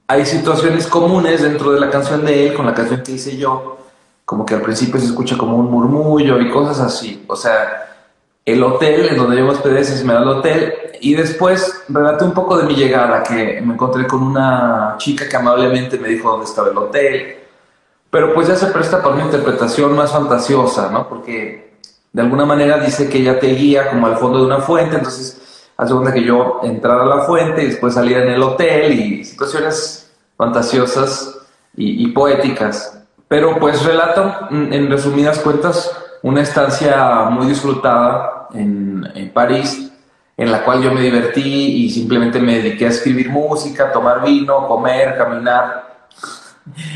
[0.07, 3.77] hay situaciones comunes dentro de la canción de él con la canción que hice yo,
[4.25, 7.23] como que al principio se escucha como un murmullo y cosas así.
[7.27, 7.84] O sea,
[8.45, 12.23] el hotel en donde yo me hospedé se me da el hotel y después relaté
[12.23, 16.29] un poco de mi llegada, que me encontré con una chica que amablemente me dijo
[16.29, 17.37] dónde estaba el hotel,
[18.09, 21.09] pero pues ya se presta para una interpretación más fantasiosa, ¿no?
[21.09, 21.75] Porque
[22.13, 25.67] de alguna manera dice que ella te guía como al fondo de una fuente, entonces
[25.75, 29.25] hace cuenta que yo entrara a la fuente y después salía en el hotel y
[29.25, 31.35] situaciones fantasiosas
[31.75, 33.01] y, y poéticas.
[33.27, 39.91] Pero pues relato, mm, en resumidas cuentas, una estancia muy disfrutada en, en París,
[40.37, 44.67] en la cual yo me divertí y simplemente me dediqué a escribir música, tomar vino,
[44.67, 45.95] comer, caminar.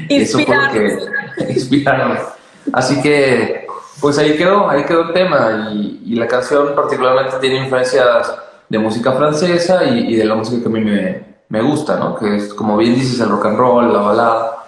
[0.09, 2.17] Eso fue lo que inspiraron.
[2.73, 3.67] Así que,
[4.01, 5.69] pues ahí quedó, ahí quedó el tema.
[5.71, 8.33] Y, y la canción particularmente tiene influencias
[8.67, 12.15] de música francesa y, y de la música que a mí me, me gusta, ¿no?
[12.15, 14.65] Que es, como bien dices, el rock and roll, la balada.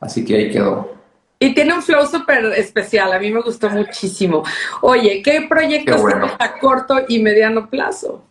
[0.00, 0.97] Así que ahí quedó.
[1.40, 4.42] Y tiene un flow súper especial, a mí me gustó muchísimo.
[4.80, 6.26] Oye, ¿qué proyectos bueno.
[6.38, 8.24] a corto y mediano plazo?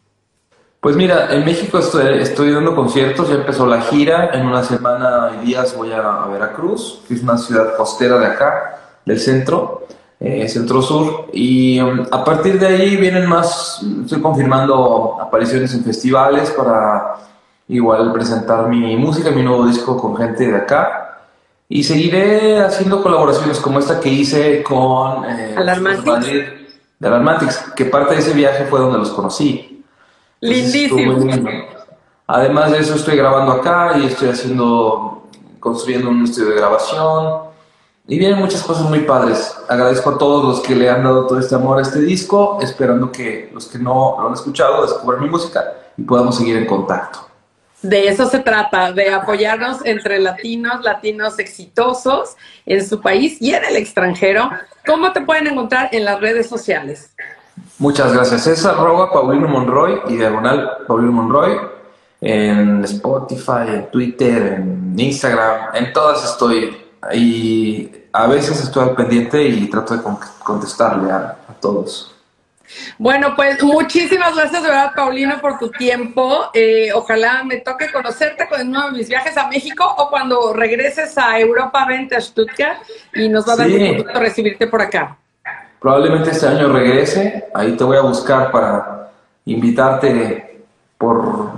[0.82, 5.40] Pues mira, en México estoy, estoy dando conciertos, ya empezó la gira, en una semana
[5.42, 9.88] y días voy a, a Veracruz, que es una ciudad costera de acá, del centro,
[10.20, 16.52] eh, centro-sur, y um, a partir de ahí vienen más, estoy confirmando apariciones en festivales
[16.52, 17.16] para
[17.68, 21.07] igual presentar mi música, mi nuevo disco con gente de acá,
[21.70, 25.56] y seguiré haciendo colaboraciones como esta que hice con eh.
[26.06, 26.44] Madrid
[27.00, 29.84] de Alarmantics, que parte de ese viaje fue donde los conocí.
[30.40, 31.18] Lindísimo.
[32.28, 35.28] Además de eso, estoy grabando acá y estoy haciendo,
[35.60, 37.48] construyendo un estudio de grabación.
[38.10, 39.56] Y vienen muchas cosas muy padres.
[39.68, 43.12] Agradezco a todos los que le han dado todo este amor a este disco, esperando
[43.12, 47.27] que los que no lo han escuchado descubran mi música y podamos seguir en contacto.
[47.82, 52.36] De eso se trata, de apoyarnos entre latinos, latinos exitosos
[52.66, 54.50] en su país y en el extranjero.
[54.86, 57.12] ¿Cómo te pueden encontrar en las redes sociales?
[57.78, 58.48] Muchas gracias.
[58.48, 61.58] Es arroba Paulino Monroy y diagonal Paulino Monroy
[62.22, 66.76] en Spotify, en Twitter, en Instagram, en todas estoy.
[67.14, 72.16] Y a veces estoy al pendiente y trato de con- contestarle a, a todos.
[72.98, 76.50] Bueno, pues muchísimas gracias de verdad, Paulino, por tu tiempo.
[76.54, 81.18] Eh, ojalá me toque conocerte con uno de mis viajes a México o cuando regreses
[81.18, 82.80] a Europa, vente a Stuttgart
[83.14, 83.78] y nos va a dar Sí.
[83.78, 85.18] mucho gusto recibirte por acá.
[85.80, 89.12] Probablemente este año regrese, ahí te voy a buscar para
[89.46, 90.64] invitarte
[90.98, 91.52] por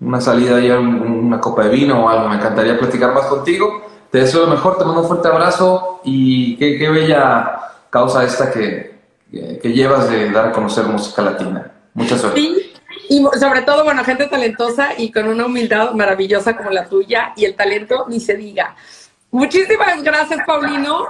[0.00, 2.28] una salida y una copa de vino o algo.
[2.28, 3.82] Me encantaría platicar más contigo.
[4.10, 7.58] Te deseo lo mejor, te mando un fuerte abrazo y qué, qué bella
[7.90, 8.95] causa esta que,
[9.36, 11.72] que, que llevas de dar a conocer música latina.
[11.94, 12.40] Mucha suerte.
[12.40, 12.72] Sí,
[13.08, 17.44] y sobre todo, bueno, gente talentosa y con una humildad maravillosa como la tuya y
[17.44, 18.76] el talento ni se diga.
[19.30, 21.06] Muchísimas gracias, Paulino.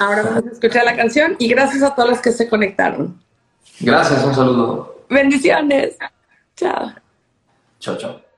[0.00, 3.20] Ahora vamos a escuchar la canción y gracias a todos los que se conectaron.
[3.80, 5.04] Gracias, un saludo.
[5.08, 5.96] Bendiciones.
[6.56, 6.92] Chao.
[7.78, 8.29] Chao, chao.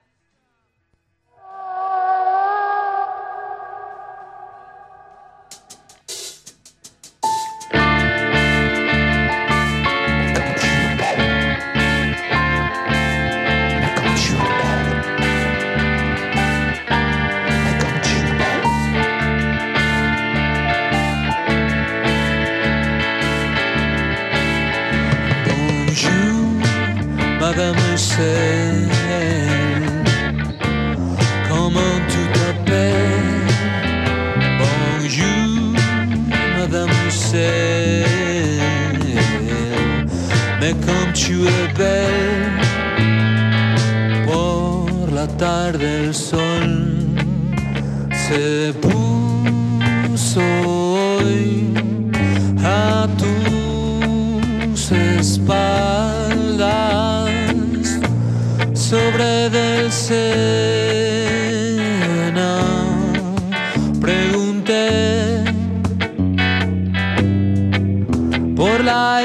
[44.27, 47.17] Por la tarde el sol
[48.29, 50.43] se puso
[52.65, 55.71] a tus espaldas
[58.75, 60.23] sobre del Sena.
[64.01, 65.45] Pregunté
[68.57, 69.23] por la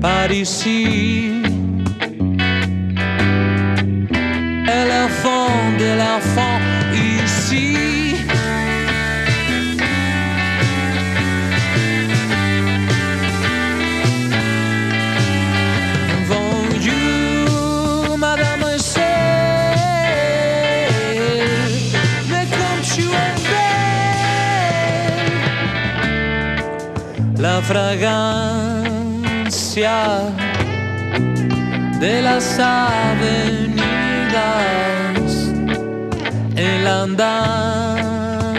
[0.00, 1.42] Parisi,
[4.66, 6.58] ela Et l'enfant de l'enfant
[6.94, 8.16] ici.
[16.28, 19.04] Bonjour, madame Seule.
[22.26, 23.34] sei, comme tu es
[27.36, 28.59] belle, la.
[32.00, 33.84] De las avenidas,
[36.56, 38.56] en la andanza,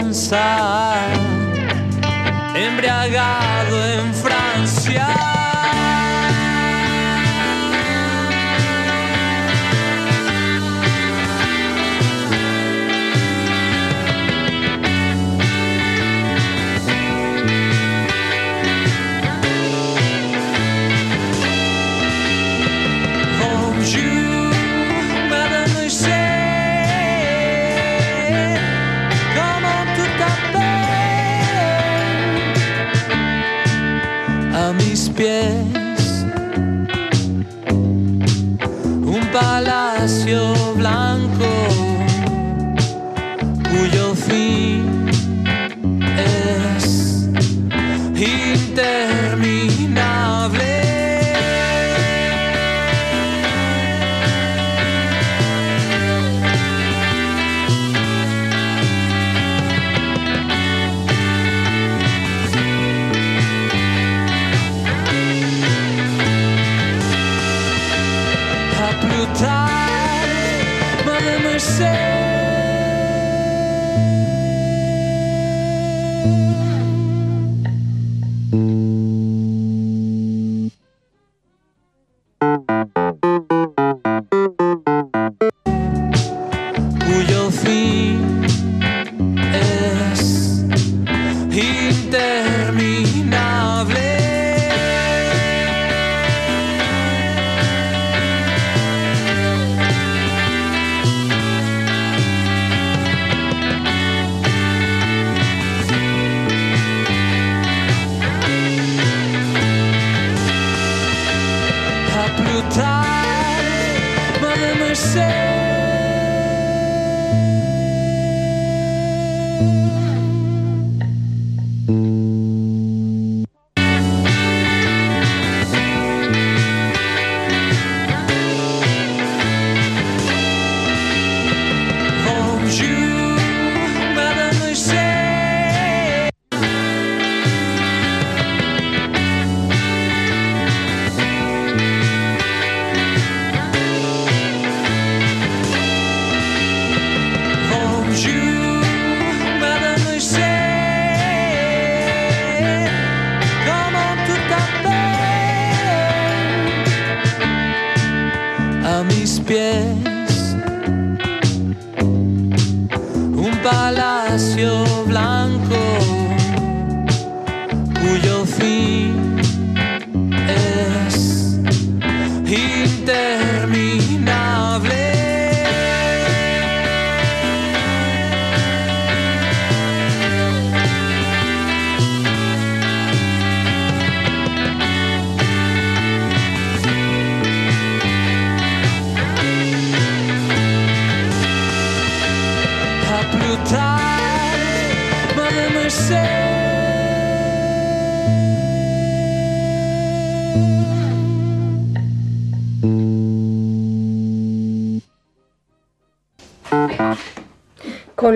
[2.54, 4.14] embriagado en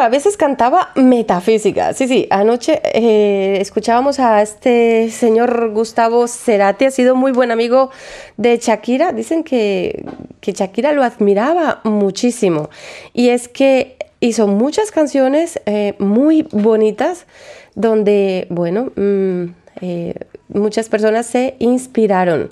[0.00, 1.92] A veces cantaba metafísica.
[1.94, 7.90] Sí, sí, anoche eh, escuchábamos a este señor Gustavo Cerati, ha sido muy buen amigo
[8.36, 9.12] de Shakira.
[9.12, 10.04] Dicen que,
[10.40, 12.70] que Shakira lo admiraba muchísimo.
[13.12, 17.26] Y es que hizo muchas canciones eh, muy bonitas
[17.74, 20.14] donde, bueno, mm, eh,
[20.48, 22.50] muchas personas se inspiraron.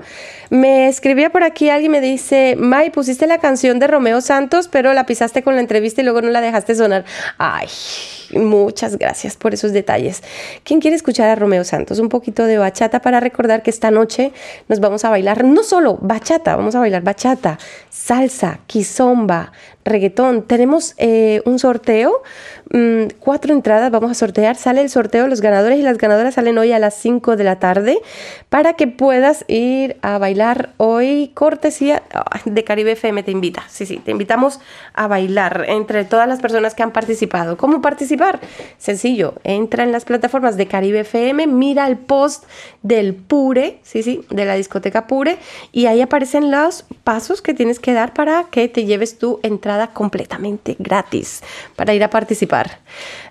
[0.51, 4.93] Me escribía por aquí alguien me dice, May, pusiste la canción de Romeo Santos, pero
[4.93, 7.05] la pisaste con la entrevista y luego no la dejaste sonar.
[7.39, 7.69] Ay,
[8.33, 10.23] muchas gracias por esos detalles.
[10.65, 11.99] ¿Quién quiere escuchar a Romeo Santos?
[11.99, 14.33] Un poquito de bachata para recordar que esta noche
[14.69, 17.59] nos vamos a bailar no solo bachata, vamos a bailar bachata,
[17.91, 19.53] salsa, kizomba,
[19.89, 20.43] reggaetón.
[20.43, 22.23] Tenemos eh, un sorteo,
[22.73, 24.57] mm, cuatro entradas vamos a sortear.
[24.57, 27.59] Sale el sorteo, los ganadores y las ganadoras salen hoy a las 5 de la
[27.59, 27.99] tarde
[28.49, 31.31] para que puedas ir a bailar hoy.
[31.35, 33.65] Cortesía ah, de Caribe FM te invita.
[33.69, 34.61] Sí, sí, te invitamos
[34.95, 37.57] a bailar entre todas las personas que han participado.
[37.57, 38.18] ¿Cómo participar?
[38.79, 42.45] Sencillo, entra en las plataformas de Caribe FM, mira el post
[42.83, 45.39] del Pure, sí, sí, de la discoteca Pure,
[45.73, 49.89] y ahí aparecen los pasos que tienes que dar para que te lleves tu entrada
[49.89, 51.43] completamente gratis
[51.77, 52.81] para ir a participar.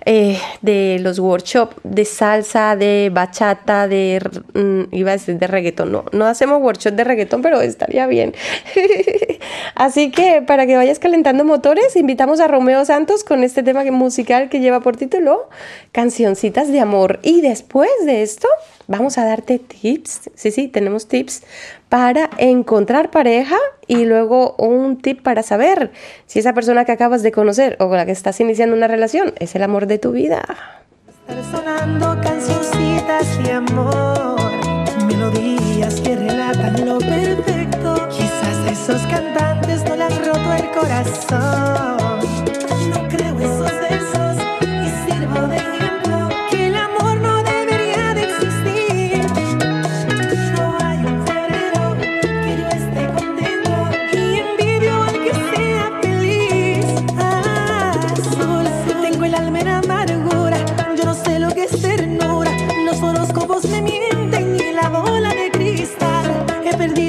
[0.10, 4.22] Eh, de los workshops de salsa, de bachata, de,
[4.54, 8.34] mm, iba a decir de reggaetón, no, no hacemos workshop de reggaetón, pero estaría bien.
[9.76, 14.48] Así que para que vayas calentando motores, invitamos a Romeo Santos con este tema musical
[14.48, 15.50] que lleva por título
[15.92, 17.20] Cancioncitas de Amor.
[17.22, 18.48] Y después de esto,
[18.88, 21.44] vamos a darte tips, sí, sí, tenemos tips
[21.90, 23.58] para encontrar pareja
[23.88, 25.92] y luego un tip para saber
[26.26, 29.34] si esa persona que acabas de conocer o con la que estás iniciando una relación
[29.40, 30.44] es el amor de tu vida.
[31.52, 34.40] Sonando cancioncitas de amor,
[35.06, 38.08] melodías que relatan lo perfecto.
[38.10, 41.97] Quizás esos cantantes no le han roto el corazón.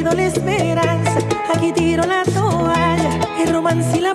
[0.09, 1.19] Perdido la esperanza.
[1.55, 3.21] Aquí tiro la toalla.
[3.39, 4.15] El romance y la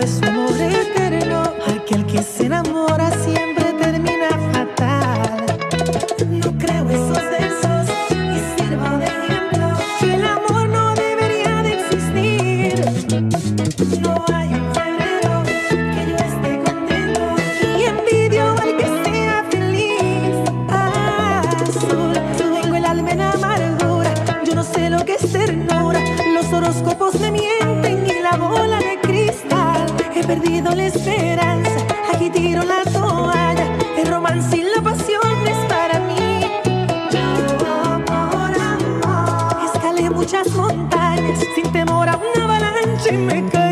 [0.00, 1.03] ese supuesto amor eterno.
[43.14, 43.63] Avalancha y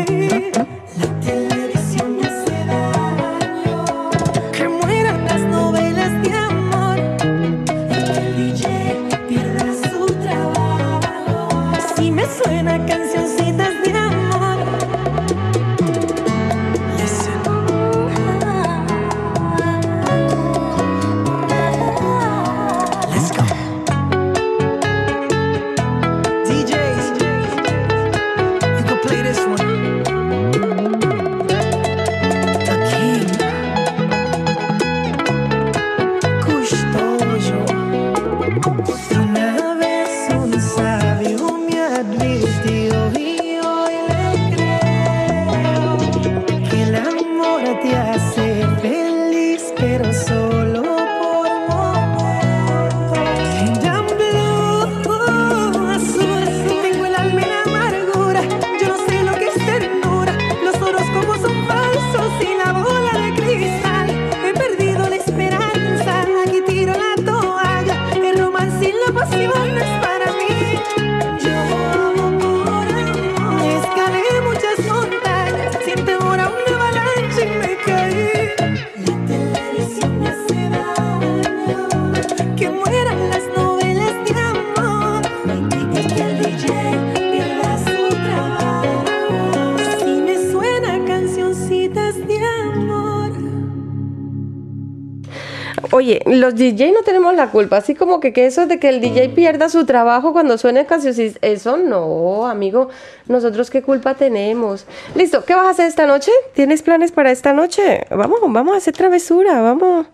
[96.43, 99.29] los DJ no tenemos la culpa, así como que, que eso de que el DJ
[99.29, 102.89] pierda su trabajo cuando suene canciones, eso no, amigo,
[103.29, 104.85] nosotros qué culpa tenemos.
[105.15, 106.31] Listo, ¿qué vas a hacer esta noche?
[106.53, 108.05] ¿Tienes planes para esta noche?
[108.09, 110.07] Vamos, vamos a hacer travesura, vamos,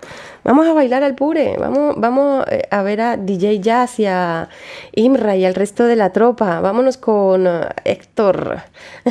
[0.44, 4.50] vamos a bailar al pure, vamos, vamos eh, a ver a DJ Jazz y a
[4.92, 6.62] Imra y al resto de la tropa.
[6.62, 8.60] Vámonos con eh, Héctor,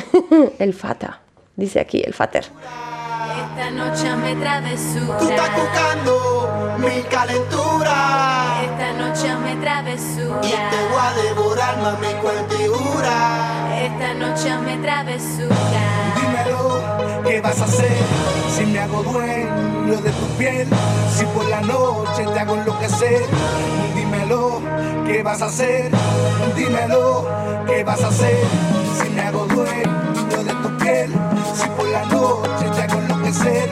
[0.61, 1.21] el Fata,
[1.57, 2.45] dice aquí, el Fater.
[3.59, 5.19] Esta noche me travesura.
[5.19, 8.63] Tú estás buscando mi calentura.
[8.63, 10.41] Esta noche me travesura.
[10.45, 13.81] Y te voy a devorar, mami, con figura.
[13.83, 15.57] Esta noche me travesura.
[16.15, 17.99] Dímelo, ¿qué vas a hacer?
[18.55, 20.69] Si me hago dueño de tu piel,
[21.17, 23.27] si por la noche te hago enloquecer,
[23.97, 24.63] dímelo,
[25.05, 25.91] ¿qué vas a hacer?
[26.55, 27.27] Dímelo,
[27.67, 28.39] ¿qué vas a hacer?
[29.03, 31.13] Si me hago dueño de tu piel,
[31.57, 32.98] si por la noche te hago
[33.29, 33.69] enloquecer,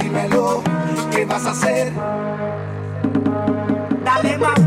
[0.00, 0.62] dímelo,
[1.10, 1.92] ¿qué vas a hacer?
[4.04, 4.58] Dale más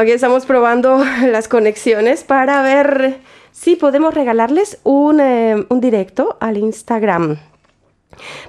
[0.00, 3.18] aquí estamos probando las conexiones para ver
[3.52, 7.38] si podemos regalarles un, eh, directo al Instagram.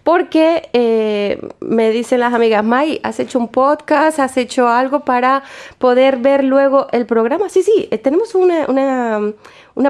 [0.03, 4.19] Porque eh, me dicen las amigas, May, ¿has hecho un podcast?
[4.19, 5.43] ¿Has hecho algo para
[5.77, 7.47] poder ver luego el programa?
[7.47, 8.65] Sí, sí, eh, tenemos una,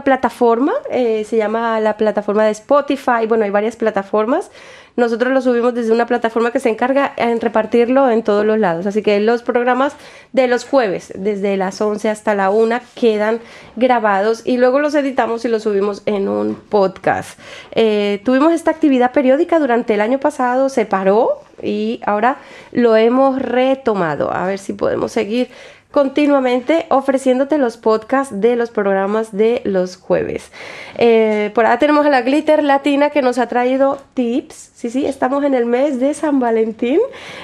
[0.04, 4.52] plataforma, se llama la plataforma de Spotify, bueno, hay varias plataformas.
[4.98, 8.86] Nosotros lo subimos desde una plataforma que se encarga en repartirlo en todos los lados.
[8.86, 9.96] Así que los programas
[10.34, 13.40] de los jueves, desde las 11 hasta la 1, quedan
[13.76, 17.38] grabados y luego los editamos y los subimos en un podcast.
[17.72, 22.38] Eh, tuvimos esta actividad periódica durante el año pasado, se paró y ahora
[22.72, 24.34] lo hemos retomado.
[24.34, 25.50] A ver si podemos seguir
[25.92, 30.52] continuamente ofreciéndote los podcasts de los programas de los jueves.
[30.98, 34.72] Eh, por ahora tenemos a la Glitter Latina que nos ha traído tips.
[34.74, 37.00] Sí, sí, estamos en el mes de San Valentín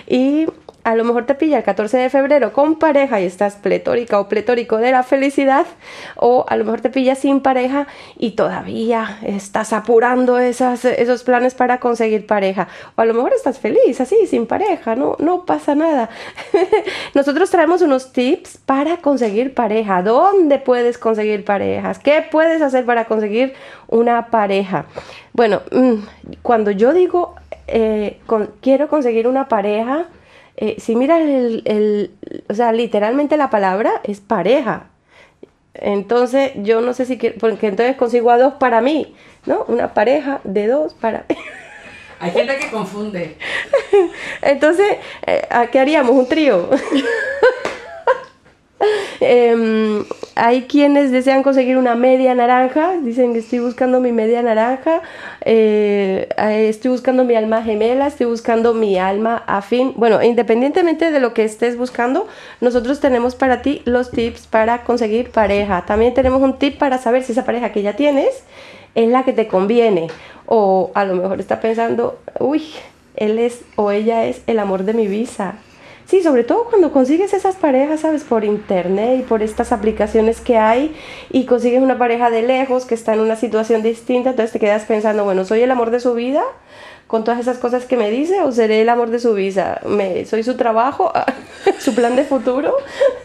[0.07, 0.47] y
[0.88, 4.30] a lo mejor te pilla el 14 de febrero con pareja y estás pletórica o
[4.30, 5.65] pletórico de la felicidad,
[6.15, 7.88] o a lo mejor te pilla sin pareja
[8.18, 13.59] y todavía estás apurando esas, esos planes para conseguir pareja, o a lo mejor estás
[13.59, 16.09] feliz así, sin pareja, no, no pasa nada.
[17.14, 23.03] Nosotros traemos unos tips para conseguir pareja, dónde puedes conseguir parejas, qué puedes hacer para
[23.03, 23.55] conseguir
[23.89, 24.85] una pareja.
[25.34, 25.95] Bueno, mm,
[26.41, 27.35] cuando yo digo
[27.68, 28.22] eh,
[28.61, 30.07] quiero conseguir una pareja,
[30.57, 32.11] eh, si miras el, el-
[32.49, 34.88] o sea, literalmente la palabra es pareja.
[35.75, 39.15] Entonces, yo no sé si quiero, porque entonces consigo a dos para mí,
[39.45, 39.63] ¿no?
[39.67, 41.35] Una pareja de dos para mí.
[42.19, 43.38] Hay gente que confunde.
[44.41, 44.97] Entonces,
[45.27, 46.11] eh, ¿a qué haríamos?
[46.15, 46.67] Un trío.
[49.19, 50.05] Em,
[50.35, 55.01] hay quienes desean conseguir una media naranja, dicen que estoy buscando mi media naranja,
[55.41, 59.93] eh, eh, estoy buscando mi alma gemela, estoy buscando mi alma afín.
[59.95, 62.27] Bueno, independientemente de lo que estés buscando,
[62.61, 65.85] nosotros tenemos para ti los tips para conseguir pareja.
[65.85, 68.43] También tenemos un tip para saber si esa pareja que ya tienes
[68.93, 70.07] es la que te conviene.
[70.45, 72.63] O a lo mejor está pensando, uy,
[73.15, 75.55] él es o ella es el amor de mi vida.
[76.07, 78.23] Sí, sobre todo cuando consigues esas parejas, ¿sabes?
[78.23, 80.95] Por internet y por estas aplicaciones que hay
[81.31, 84.85] y consigues una pareja de lejos que está en una situación distinta, entonces te quedas
[84.85, 86.43] pensando, bueno, ¿soy el amor de su vida?
[87.07, 90.25] Con todas esas cosas que me dice, o seré el amor de su vida, ¿Me,
[90.25, 91.11] ¿soy su trabajo,
[91.77, 92.73] su plan de futuro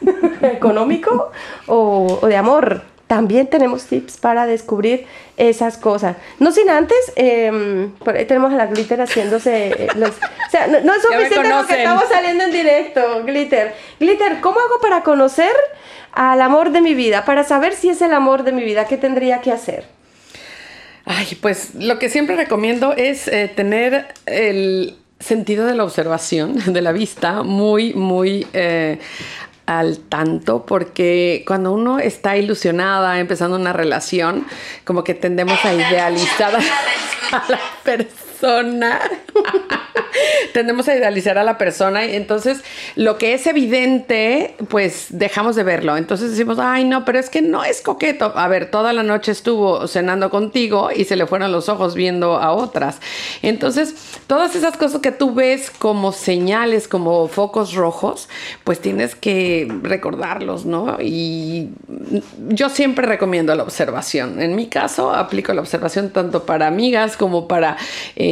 [0.42, 1.30] económico
[1.68, 2.91] o, o de amor?
[3.12, 5.04] También tenemos tips para descubrir
[5.36, 6.16] esas cosas.
[6.38, 10.12] No sin antes, eh, por ahí tenemos a la glitter haciéndose eh, los...
[10.12, 13.74] O sea, no, no es suficiente porque estamos saliendo en directo, glitter.
[14.00, 15.52] Glitter, ¿cómo hago para conocer
[16.12, 17.26] al amor de mi vida?
[17.26, 19.84] Para saber si es el amor de mi vida, ¿qué tendría que hacer?
[21.04, 26.80] Ay, pues lo que siempre recomiendo es eh, tener el sentido de la observación, de
[26.80, 29.00] la vista, muy, muy eh,
[29.78, 34.46] al tanto, porque cuando uno está ilusionada, empezando una relación,
[34.84, 38.31] como que tendemos a idealizar a la persona.
[40.52, 42.62] tendemos a idealizar a la persona y entonces
[42.96, 45.96] lo que es evidente, pues dejamos de verlo.
[45.96, 48.32] Entonces decimos, ay no, pero es que no es coqueto.
[48.36, 52.36] A ver, toda la noche estuvo cenando contigo y se le fueron los ojos viendo
[52.36, 53.00] a otras.
[53.42, 53.94] Entonces,
[54.26, 58.28] todas esas cosas que tú ves como señales, como focos rojos,
[58.64, 60.98] pues tienes que recordarlos, ¿no?
[61.00, 61.70] Y
[62.48, 64.40] yo siempre recomiendo la observación.
[64.40, 67.76] En mi caso, aplico la observación tanto para amigas como para
[68.16, 68.31] eh,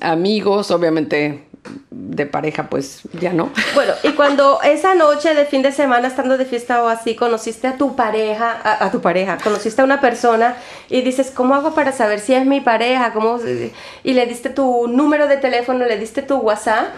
[0.00, 1.44] amigos, obviamente
[1.90, 3.50] de pareja, pues ya no.
[3.74, 7.66] Bueno, y cuando esa noche de fin de semana, estando de fiesta o así, conociste
[7.66, 10.56] a tu pareja, a, tu pareja, conociste a una persona
[10.90, 13.12] y dices, ¿cómo hago para saber si es mi pareja?
[13.12, 13.38] ¿Cómo?
[13.38, 13.72] se-?"
[14.02, 16.88] Y le diste tu número de teléfono, le diste tu WhatsApp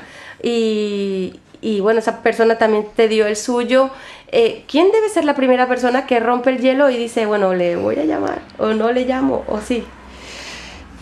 [0.42, 3.90] y, y bueno, esa persona también te dio el suyo.
[4.32, 7.76] Eh, ¿Quién debe ser la primera persona que rompe el hielo y dice, bueno, le
[7.76, 9.84] voy a llamar o no le llamo o sí?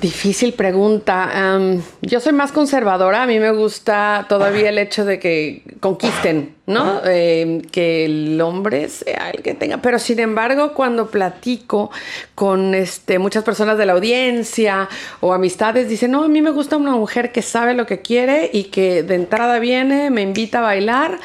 [0.05, 1.31] Difícil pregunta.
[1.32, 3.22] Am, yo soy más conservadora.
[3.22, 7.01] A mí me gusta todavía el hecho de que conquisten, ¿no?
[7.06, 9.78] Eh, que el hombre sea el que tenga.
[9.78, 11.90] Pero sin embargo, cuando platico
[12.35, 14.90] con este, muchas personas de la audiencia
[15.20, 18.51] o amistades, dicen, no, a mí me gusta una mujer que sabe lo que quiere
[18.52, 21.18] y que de entrada viene, me invita a bailar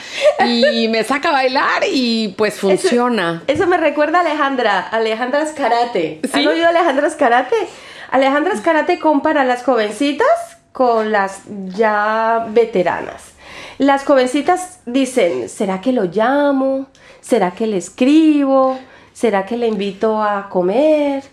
[0.48, 3.44] y me saca a bailar y pues funciona.
[3.48, 6.22] Eso me recuerda a Alejandra, Alejandra Escarate.
[6.32, 7.58] ¿Han oído Alejandra Escarate?
[8.12, 11.42] Alejandra Escarate compara a las jovencitas con las
[11.76, 13.34] ya veteranas.
[13.78, 16.88] Las jovencitas dicen, ¿será que lo llamo?
[17.22, 18.80] ¿Será que le escribo?
[19.14, 21.24] ¿Será que le invito a comer?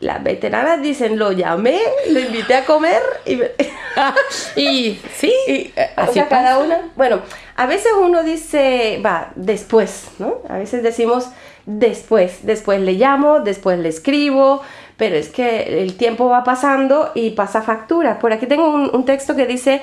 [0.00, 1.80] Las veteranas dicen, lo llamé,
[2.10, 3.40] lo invité a comer y...
[4.56, 6.90] y sí, así sea, cada una...
[6.96, 7.20] Bueno,
[7.56, 10.38] a veces uno dice, va, después, ¿no?
[10.48, 11.28] A veces decimos
[11.66, 14.62] después, después le llamo, después le escribo,
[15.02, 18.20] pero es que el tiempo va pasando y pasa factura.
[18.20, 19.82] Por aquí tengo un, texto que dice,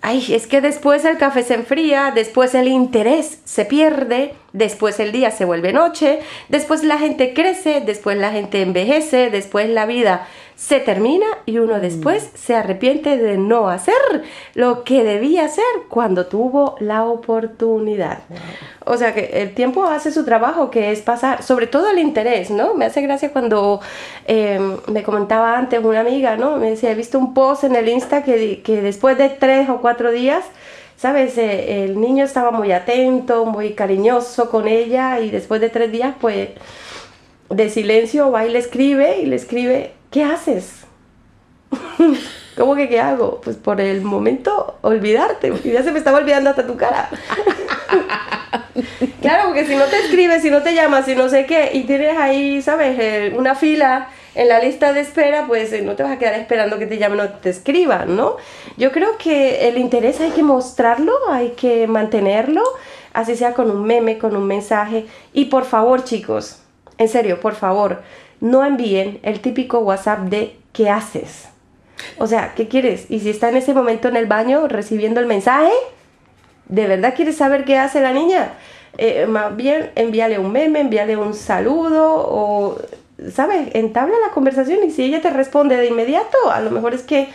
[0.00, 5.12] ay, es que después el café se enfría, después el interés se pierde, después el
[5.12, 10.26] día se vuelve noche, después la gente crece, después la gente envejece, después la vida
[10.58, 13.94] se termina y uno después se arrepiente de no hacer
[14.54, 18.18] lo que debía hacer cuando tuvo la oportunidad.
[18.84, 22.50] O sea que el tiempo hace su trabajo, que es pasar, sobre todo el interés,
[22.50, 22.74] ¿no?
[22.74, 23.80] Me hace gracia cuando
[24.26, 24.58] eh,
[24.88, 26.56] me comentaba antes una amiga, ¿no?
[26.56, 29.80] Me decía, he visto un post en el Insta que, que después de tres o
[29.80, 30.44] cuatro días,
[30.98, 31.38] ¿sabes?
[31.38, 36.14] Eh, el niño estaba muy atento, muy cariñoso con ella y después de tres días,
[36.20, 36.50] pues,
[37.48, 40.82] de silencio va y le escribe y le escribe, ¿qué haces?
[42.56, 43.40] ¿Cómo que qué hago?
[43.42, 47.08] Pues por el momento olvidarte, ya se me estaba olvidando hasta tu cara.
[49.20, 51.82] Claro, porque si no te escribes, si no te llamas, si no sé qué, y
[51.82, 52.96] tienes ahí, ¿sabes?
[52.98, 54.08] Eh, una fila
[54.38, 56.96] en la lista de espera, pues eh, no te vas a quedar esperando que te
[56.96, 58.36] llamen o te escriban, ¿no?
[58.76, 62.62] Yo creo que el interés hay que mostrarlo, hay que mantenerlo,
[63.12, 65.06] así sea con un meme, con un mensaje.
[65.32, 66.60] Y por favor, chicos,
[66.98, 68.02] en serio, por favor,
[68.40, 71.48] no envíen el típico WhatsApp de ¿qué haces?
[72.18, 73.06] O sea, ¿qué quieres?
[73.10, 75.72] Y si está en ese momento en el baño recibiendo el mensaje,
[76.68, 78.52] ¿de verdad quieres saber qué hace la niña?
[78.98, 82.78] Eh, más bien, envíale un meme, envíale un saludo o,
[83.32, 83.68] ¿sabes?
[83.74, 87.28] Entabla la conversación y si ella te responde de inmediato, a lo mejor es que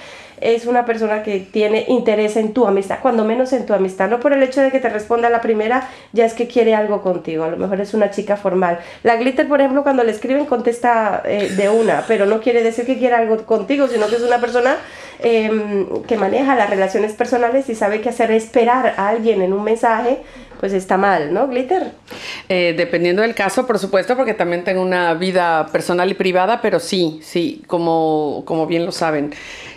[0.44, 4.10] es una persona que tiene interés en tu amistad, cuando menos en tu amistad.
[4.10, 7.02] No por el hecho de que te responda la primera, ya es que quiere algo
[7.02, 7.46] contigo.
[7.46, 8.80] A lo mejor es una chica formal.
[9.04, 12.86] La glitter, por ejemplo, cuando le escriben, contesta eh, de una, pero no quiere decir
[12.86, 14.76] que quiera algo contigo, sino que es una persona
[15.20, 19.64] em, que maneja las relaciones personales y sabe que hacer esperar a alguien en un
[19.64, 20.24] mensaje,
[20.64, 21.92] pues está mal, ¿no, Glitter?
[22.48, 26.80] Eh, dependiendo del caso, por supuesto, porque también tengo una vida personal y privada, pero
[26.80, 29.34] sí, sí, como, como bien lo saben.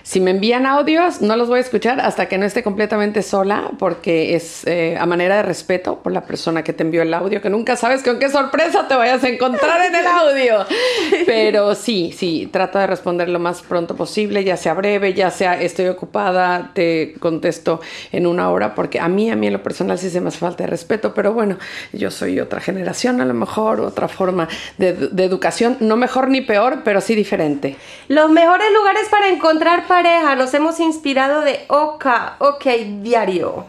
[0.06, 3.72] Si me envían audios, no los voy a escuchar hasta que no esté completamente sola,
[3.76, 7.42] porque es eh, a manera de respeto por la persona que te envió el audio,
[7.42, 10.64] que nunca sabes con qué sorpresa te vayas a encontrar en el audio.
[11.26, 15.60] Pero sí, sí, trato de responder lo más pronto posible, ya sea breve, ya sea
[15.60, 17.80] estoy ocupada, te contesto
[18.12, 20.38] en una hora, porque a mí, a mí en lo personal sí se me hace
[20.38, 21.58] falta de respeto, pero bueno,
[21.92, 24.46] yo soy otra generación a lo mejor, otra forma
[24.78, 27.74] de, educación, no mejor ni peor, pero sí diferente.
[28.06, 32.66] Los mejores lugares para encontrar pareja nos hemos inspirado de Oka, OK
[33.00, 33.64] Diario.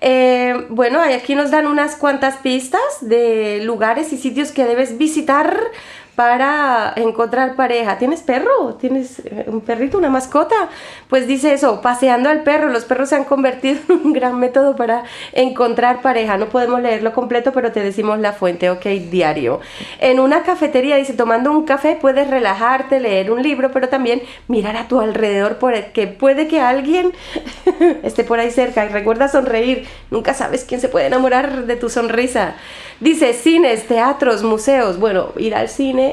[0.00, 5.58] Eh, bueno, aquí nos dan unas cuantas pistas de lugares y sitios que debes visitar
[6.16, 7.98] para encontrar pareja.
[7.98, 8.74] ¿Tienes perro?
[8.74, 10.54] ¿Tienes eh, un perrito, una mascota?
[11.08, 12.68] Pues dice eso, paseando al perro.
[12.68, 16.36] Los perros se han convertido en un gran método para encontrar pareja.
[16.36, 19.60] No podemos leerlo completo, pero te decimos la fuente, ok, diario.
[20.00, 24.76] En una cafetería, dice, tomando un café puedes relajarte, leer un libro, pero también mirar
[24.76, 27.12] a tu alrededor porque puede que alguien
[28.02, 28.84] esté por ahí cerca.
[28.84, 29.86] Y recuerda sonreír.
[30.10, 32.54] Nunca sabes quién se puede enamorar de tu sonrisa.
[33.00, 34.98] Dice cines, teatros, museos.
[35.00, 36.03] Bueno, ir al cine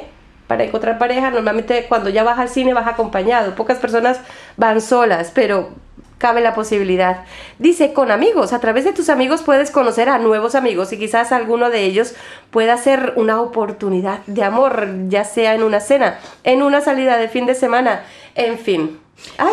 [0.52, 3.56] para encontrar pareja, normalmente cuando ya vas al cine vas acompañado.
[3.56, 4.20] Pocas personas
[4.58, 5.70] van solas, pero
[6.18, 7.24] cabe la posibilidad.
[7.58, 11.32] Dice, con amigos, a través de tus amigos puedes conocer a nuevos amigos y quizás
[11.32, 12.16] alguno de ellos
[12.50, 17.30] pueda ser una oportunidad de amor, ya sea en una cena, en una salida de
[17.30, 18.04] fin de semana,
[18.36, 19.00] en fin.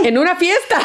[0.05, 0.79] En una fiesta.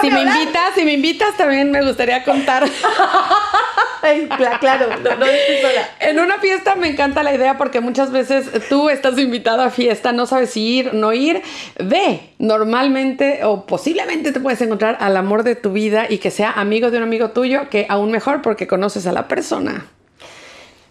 [0.00, 0.36] Si me hablar.
[0.36, 2.64] invitas, si me invitas, también me gustaría contar.
[4.02, 5.88] Cla- claro, no, no estoy sola.
[6.00, 10.12] En una fiesta me encanta la idea porque muchas veces tú estás invitado a fiesta,
[10.12, 11.42] no sabes si ir, no ir.
[11.78, 16.50] Ve, normalmente o posiblemente te puedes encontrar al amor de tu vida y que sea
[16.50, 19.86] amigo de un amigo tuyo, que aún mejor porque conoces a la persona.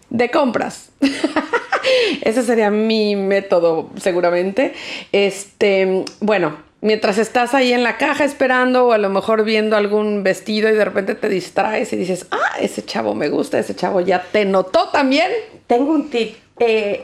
[0.08, 0.90] De compras.
[2.22, 4.74] Ese sería mi método, seguramente.
[5.12, 10.22] Este, bueno, mientras estás ahí en la caja esperando o a lo mejor viendo algún
[10.22, 14.00] vestido y de repente te distraes y dices, ah, ese chavo me gusta, ese chavo
[14.00, 15.30] ya te notó también.
[15.66, 16.36] Tengo un tip.
[16.58, 17.02] eh,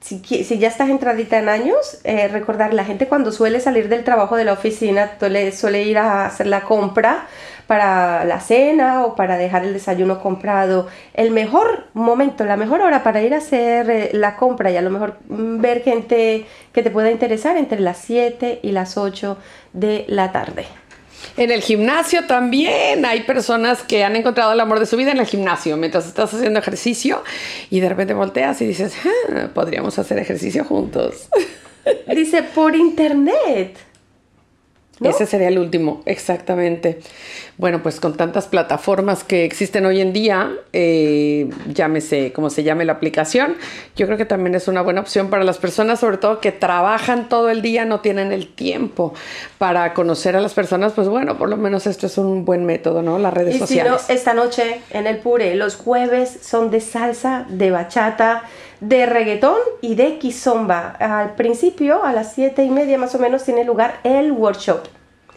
[0.00, 4.02] si, si ya estás entradita en años, eh, recordar, la gente cuando suele salir del
[4.02, 7.28] trabajo de la oficina suele, suele ir a hacer la compra
[7.70, 10.88] para la cena o para dejar el desayuno comprado.
[11.14, 14.82] El mejor momento, la mejor hora para ir a hacer eh, la compra y a
[14.82, 19.38] lo mejor mm, ver gente que te pueda interesar entre las 7 y las 8
[19.72, 20.64] de la tarde.
[21.36, 25.18] En el gimnasio también hay personas que han encontrado el amor de su vida en
[25.18, 27.22] el gimnasio, mientras estás haciendo ejercicio
[27.70, 31.28] y de repente volteas y dices, "Ah, podríamos hacer ejercicio juntos.
[32.12, 33.89] Dice, por internet.
[35.02, 37.00] Ese sería el último, exactamente.
[37.56, 42.84] Bueno, pues con tantas plataformas que existen hoy en día, eh, llámese como se llame
[42.84, 43.56] la aplicación,
[43.96, 47.28] yo creo que también es una buena opción para las personas, sobre todo que trabajan
[47.28, 49.14] todo el día, no tienen el tiempo
[49.58, 53.02] para conocer a las personas, pues bueno, por lo menos esto es un buen método,
[53.02, 53.18] ¿no?
[53.18, 54.04] Las redes Y si no, sociales.
[54.08, 58.44] esta noche en el Pure, los jueves son de salsa, de bachata,
[58.80, 60.96] de reggaetón y de kizomba.
[60.98, 64.80] Al principio, a las siete y media más o menos, tiene lugar el workshop.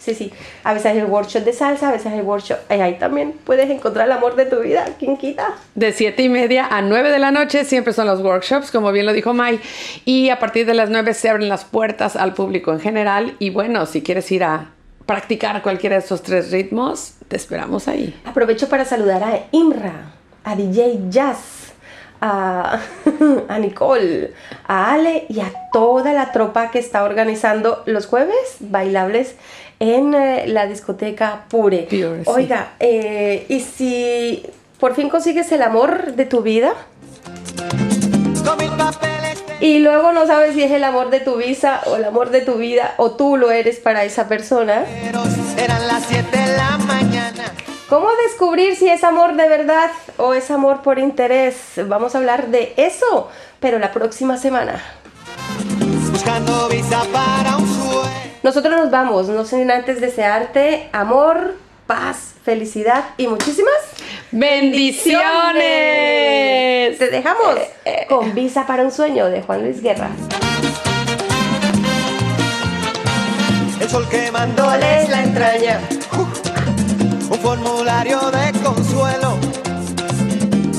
[0.04, 0.34] Sí, sí.
[0.66, 2.58] A veces el workshop de salsa, a veces el workshop.
[2.70, 4.86] y ahí también puedes encontrar el amor de tu vida.
[5.00, 5.54] ¿Quién quita?
[5.76, 9.06] De 7 y media a 9 de la noche siempre son los workshops, como bien
[9.06, 9.62] lo dijo Mai.
[10.04, 13.36] Y a partir de las 9 se abren las puertas al público en general.
[13.40, 14.72] Y bueno, si quieres ir a
[15.06, 18.14] practicar cualquiera de esos tres ritmos, te esperamos ahí.
[18.26, 20.12] Aprovecho para saludar a Imra,
[20.44, 21.73] a DJ Jazz,
[22.24, 22.80] a,
[23.50, 24.34] a Nicole,
[24.66, 29.36] a Ale y a toda la tropa que está organizando los jueves bailables
[29.80, 31.88] en eh, la discoteca Pure.
[31.90, 32.32] Pure, sí.
[32.32, 34.46] Oiga, eh, ¿y si
[34.80, 36.74] por fin consigues el amor de tu vida?
[39.60, 42.42] Y luego no sabes si es el amor de tu visa o el amor de
[42.42, 44.86] tu vida o tú lo eres para esa persona.
[45.58, 47.54] Eran las 7 de la mañana.
[47.94, 51.56] ¿Cómo descubrir si es amor de verdad o es amor por interés?
[51.78, 53.30] Vamos a hablar de eso,
[53.60, 54.82] pero la próxima semana.
[56.12, 58.10] Buscando visa para un sueño.
[58.42, 61.54] Nosotros nos vamos, no sin antes desearte amor,
[61.86, 63.76] paz, felicidad y muchísimas
[64.32, 65.22] bendiciones.
[66.98, 67.60] Te dejamos
[68.10, 70.10] con Visa para un sueño de Juan Luis Guerra.
[73.80, 75.80] el sol quemándoles la entraña.
[77.34, 79.40] Un formulario de consuelo.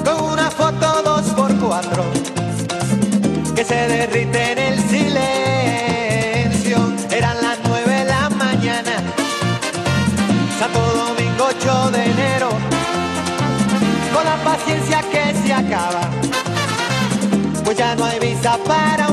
[0.05, 2.05] Con una foto dos por cuatro.
[3.57, 6.79] Que se derrite en el silencio.
[7.11, 9.03] Eran las nueve de la mañana,
[10.59, 12.51] Santo Domingo 8 de enero,
[14.13, 16.09] con la paciencia que se acaba,
[17.65, 19.09] pues ya no hay visa para